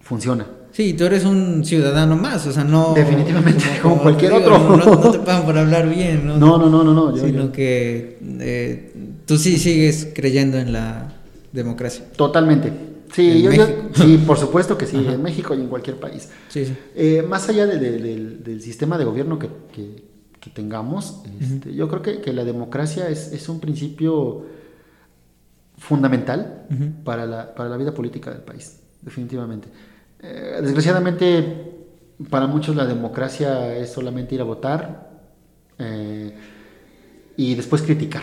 funciona. 0.00 0.46
Sí, 0.72 0.94
tú 0.94 1.04
eres 1.04 1.24
un 1.24 1.64
ciudadano 1.64 2.16
más, 2.16 2.46
o 2.46 2.52
sea, 2.52 2.62
no... 2.62 2.94
Definitivamente, 2.94 3.64
como, 3.82 3.98
cualquier 4.02 4.32
otro. 4.32 4.76
No, 4.76 5.10
te 5.10 5.18
pagan 5.18 5.44
por 5.44 5.58
hablar 5.58 5.88
bien, 5.88 6.26
¿no? 6.26 6.36
No, 6.38 6.58
no, 6.58 6.68
no, 6.68 6.84
no. 6.84 7.10
no 7.10 7.16
sino 7.16 7.50
que 7.50 8.18
eh, 8.22 8.94
tú 9.26 9.36
sí 9.36 9.58
sigues 9.58 10.08
creyendo 10.14 10.58
en 10.58 10.72
la 10.72 11.12
democracia. 11.52 12.04
Totalmente. 12.16 12.72
Sí, 13.12 13.42
yo, 13.42 13.50
sí, 13.94 14.22
por 14.26 14.38
supuesto 14.38 14.78
que 14.78 14.86
sí, 14.86 14.96
en 14.96 15.22
México 15.22 15.54
y 15.54 15.60
en 15.60 15.68
cualquier 15.68 15.96
país. 15.96 16.28
Sí, 16.48 16.64
sí. 16.64 16.76
Eh, 16.94 17.22
más 17.28 17.48
allá 17.48 17.66
del, 17.66 18.42
del, 18.42 18.62
sistema 18.62 18.96
de 18.96 19.04
gobierno 19.04 19.38
que, 19.38 19.48
que 19.72 20.10
que 20.40 20.50
tengamos. 20.50 21.22
Este, 21.38 21.74
yo 21.74 21.88
creo 21.88 22.02
que, 22.02 22.20
que, 22.20 22.32
la 22.32 22.44
democracia 22.44 23.08
es, 23.08 23.32
es 23.32 23.48
un 23.48 23.60
principio 23.60 24.46
fundamental 25.76 26.66
para, 27.04 27.26
la, 27.26 27.54
para, 27.54 27.68
la, 27.68 27.76
vida 27.76 27.92
política 27.92 28.30
del 28.30 28.40
país, 28.40 28.80
definitivamente. 29.02 29.68
Eh, 30.20 30.60
desgraciadamente, 30.62 31.74
para 32.30 32.46
muchos 32.46 32.74
la 32.74 32.86
democracia 32.86 33.76
es 33.76 33.92
solamente 33.92 34.34
ir 34.34 34.40
a 34.40 34.44
votar 34.44 35.10
eh, 35.78 36.34
y 37.36 37.54
después 37.54 37.82
criticar. 37.82 38.22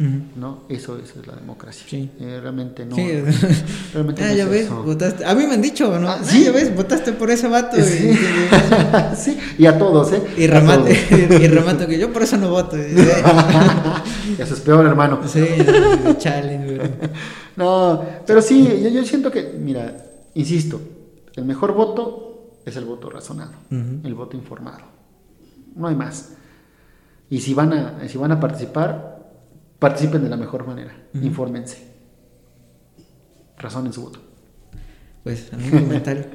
¿No? 0.00 0.62
Eso, 0.70 0.96
eso, 0.96 1.20
es 1.20 1.26
la 1.26 1.34
democracia. 1.34 1.84
Sí. 1.86 2.10
Eh, 2.18 2.38
realmente 2.40 2.86
no. 2.86 2.96
Sí. 2.96 3.06
Realmente 3.92 4.24
ah, 4.24 4.32
ya 4.32 4.46
ves, 4.46 4.70
votaste. 4.70 5.26
A 5.26 5.34
mí 5.34 5.46
me 5.46 5.54
han 5.54 5.60
dicho, 5.60 5.98
¿no? 5.98 6.08
Ah, 6.08 6.20
¿Sí? 6.22 6.44
ya 6.44 6.52
ves, 6.52 6.74
votaste 6.74 7.12
por 7.12 7.30
ese 7.30 7.48
vato. 7.48 7.76
Sí. 7.76 8.10
Y, 8.12 9.16
sí. 9.16 9.38
y 9.58 9.66
a 9.66 9.78
todos, 9.78 10.12
¿eh? 10.12 10.22
Y 10.38 10.46
remate, 10.46 10.92
y 11.42 11.46
remate 11.48 11.86
que 11.86 11.98
yo 11.98 12.10
por 12.10 12.22
eso 12.22 12.38
no 12.38 12.48
voto. 12.48 12.76
eso 12.78 14.54
es 14.54 14.60
peor, 14.60 14.86
hermano. 14.86 15.20
Sí, 15.28 15.46
chale, 16.16 16.80
No, 17.56 18.02
pero 18.26 18.40
sí, 18.40 18.64
yo, 18.82 18.88
yo, 18.88 19.04
siento 19.04 19.30
que, 19.30 19.54
mira, 19.58 20.02
insisto, 20.32 20.80
el 21.36 21.44
mejor 21.44 21.74
voto 21.74 22.60
es 22.64 22.74
el 22.76 22.86
voto 22.86 23.10
razonado, 23.10 23.52
el 23.70 24.14
voto 24.14 24.34
informado. 24.34 24.84
No 25.76 25.88
hay 25.88 25.94
más. 25.94 26.30
Y 27.28 27.40
si 27.40 27.52
van 27.52 27.72
a, 27.74 28.08
si 28.08 28.16
van 28.16 28.32
a 28.32 28.40
participar, 28.40 29.09
participen 29.80 30.22
de 30.22 30.28
la 30.28 30.36
mejor 30.36 30.66
manera, 30.66 30.94
infórmense, 31.14 31.78
razonen 33.58 33.92
su 33.92 34.02
voto. 34.02 34.20
Pues, 35.24 35.50
un 35.52 35.70
comentario. 35.70 36.26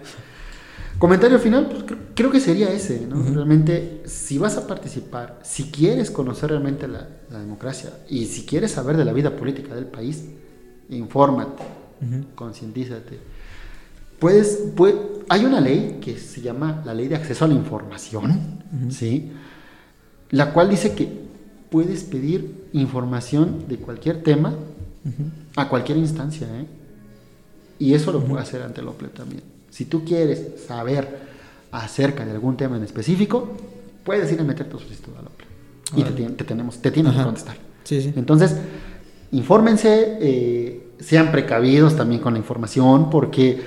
comentario 1.00 1.40
final, 1.40 1.70
pues 1.70 1.84
creo, 2.16 2.32
que 2.32 2.40
sería 2.40 2.70
ese, 2.72 3.06
¿no? 3.08 3.22
Realmente, 3.22 4.02
si 4.06 4.38
vas 4.38 4.58
a 4.58 4.68
participar, 4.68 5.40
si 5.44 5.72
quieres 5.72 6.12
conocer 6.12 6.50
realmente 6.50 6.88
la, 6.88 7.08
democracia 7.30 7.92
y 8.10 8.26
si 8.26 8.46
quieres 8.46 8.72
saber 8.72 8.96
de 8.98 9.06
la 9.06 9.14
vida 9.14 9.36
política 9.36 9.76
del 9.76 9.86
país, 9.86 10.26
infórmate, 10.90 11.64
concientízate. 12.34 13.20
Puedes, 14.20 14.72
puede, 14.76 14.96
hay 15.28 15.44
una 15.44 15.60
ley 15.60 16.00
que 16.02 16.18
se 16.18 16.42
llama 16.42 16.82
la 16.86 16.94
ley 16.94 17.10
de 17.10 17.16
acceso 17.16 17.46
a 17.46 17.48
la 17.48 17.54
información, 17.54 18.64
¿sí? 18.90 19.34
La 20.30 20.54
cual 20.54 20.70
dice 20.70 20.96
que 20.96 21.25
puedes 21.76 22.06
pedir 22.06 22.70
información 22.72 23.66
de 23.68 23.76
cualquier 23.76 24.24
tema 24.24 24.54
a 25.58 25.68
cualquier 25.68 25.98
instancia, 25.98 26.48
¿eh? 26.48 26.66
Y 27.80 27.94
eso 27.94 28.14
lo 28.14 28.24
puede 28.24 28.42
hacer 28.42 28.62
ante 28.62 28.80
el 28.80 28.88
OPLE 28.88 29.10
también. 29.10 29.44
Si 29.72 29.84
tú 29.84 30.06
quieres 30.06 30.64
saber 30.66 31.20
acerca 31.74 32.26
de 32.26 32.32
algún 32.32 32.56
tema 32.56 32.78
en 32.78 32.84
específico, 32.84 33.58
puedes 34.06 34.32
ir 34.32 34.40
a 34.40 34.46
meter 34.46 34.70
tu 34.70 34.80
solicitud 34.80 35.12
al 35.20 35.26
OPLE. 35.28 36.00
Y 36.00 36.30
te, 36.30 36.46
tenemos, 36.46 36.82
te 36.82 36.92
tienen 36.92 37.14
que 37.14 37.22
contestar. 37.22 37.58
Entonces, 37.90 38.56
infórmense, 39.34 40.18
eh, 40.22 40.88
sean 41.02 41.30
precavidos 41.30 41.98
también 41.98 42.22
con 42.22 42.36
la 42.36 42.40
información, 42.40 43.10
porque 43.10 43.62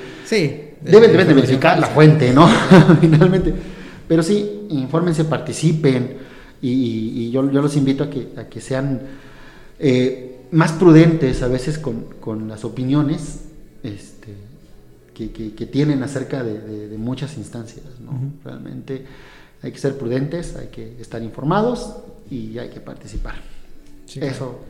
deben, 0.80 1.12
deben 1.12 1.28
de 1.28 1.34
verificar 1.34 1.78
la 1.78 1.88
fuente, 1.88 2.32
¿no? 2.32 2.48
Finalmente. 3.02 3.52
Pero 4.08 4.22
sí, 4.22 4.66
infórmense, 4.70 5.26
participen, 5.26 6.27
y, 6.60 7.30
yo, 7.30 7.50
yo, 7.50 7.62
los 7.62 7.76
invito 7.76 8.04
a 8.04 8.10
que, 8.10 8.28
a 8.36 8.44
que 8.44 8.60
sean 8.60 9.00
eh, 9.78 10.40
más 10.50 10.72
prudentes 10.72 11.42
a 11.42 11.48
veces 11.48 11.78
con, 11.78 12.04
con 12.20 12.48
las 12.48 12.64
opiniones 12.64 13.44
este, 13.82 14.34
que, 15.14 15.30
que, 15.30 15.66
tienen 15.66 16.02
acerca 16.02 16.42
de, 16.42 16.88
de, 16.88 16.98
muchas 16.98 17.36
instancias, 17.36 17.84
¿no? 18.00 18.32
Realmente 18.44 19.04
hay 19.62 19.72
que 19.72 19.78
ser 19.78 19.98
prudentes, 19.98 20.56
hay 20.56 20.68
que 20.68 21.00
estar 21.00 21.22
informados 21.22 21.96
y 22.30 22.58
hay 22.58 22.70
que 22.70 22.80
participar. 22.80 23.36
Eso 24.14 24.60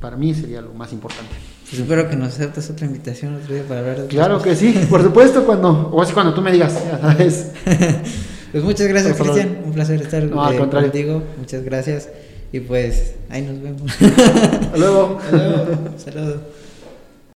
para 0.00 0.16
mí 0.16 0.34
sería 0.34 0.60
lo 0.60 0.72
más 0.74 0.92
importante. 0.92 1.32
Pues 1.68 1.80
espero 1.80 2.08
que 2.08 2.16
nos 2.16 2.28
aceptes 2.34 2.70
otra 2.70 2.86
invitación 2.86 3.36
otro 3.36 3.54
día 3.54 3.64
para 3.64 3.80
hablar 3.80 4.02
de 4.02 4.06
Claro 4.08 4.40
que 4.40 4.54
sí, 4.54 4.74
por 4.88 5.02
supuesto, 5.04 5.44
cuando, 5.44 5.90
o 5.92 6.14
cuando 6.14 6.34
tú 6.34 6.40
me 6.40 6.52
digas, 6.52 6.74
ya 6.84 6.98
sabes. 6.98 7.52
pues 8.52 8.64
muchas 8.64 8.88
gracias, 8.88 9.16
Cristian. 9.16 9.58
Un 9.64 9.72
placer 9.72 10.02
estar 10.02 10.22
no, 10.24 10.52
eh, 10.52 10.56
contigo. 10.56 11.22
Muchas 11.38 11.62
gracias. 11.64 12.08
Y 12.52 12.60
pues 12.60 13.14
ahí 13.28 13.42
nos 13.42 13.60
vemos. 13.62 13.92
Hasta 13.92 14.76
luego. 14.76 15.18
Hasta 15.22 15.36
luego. 15.36 15.66
Saludos. 15.98 16.40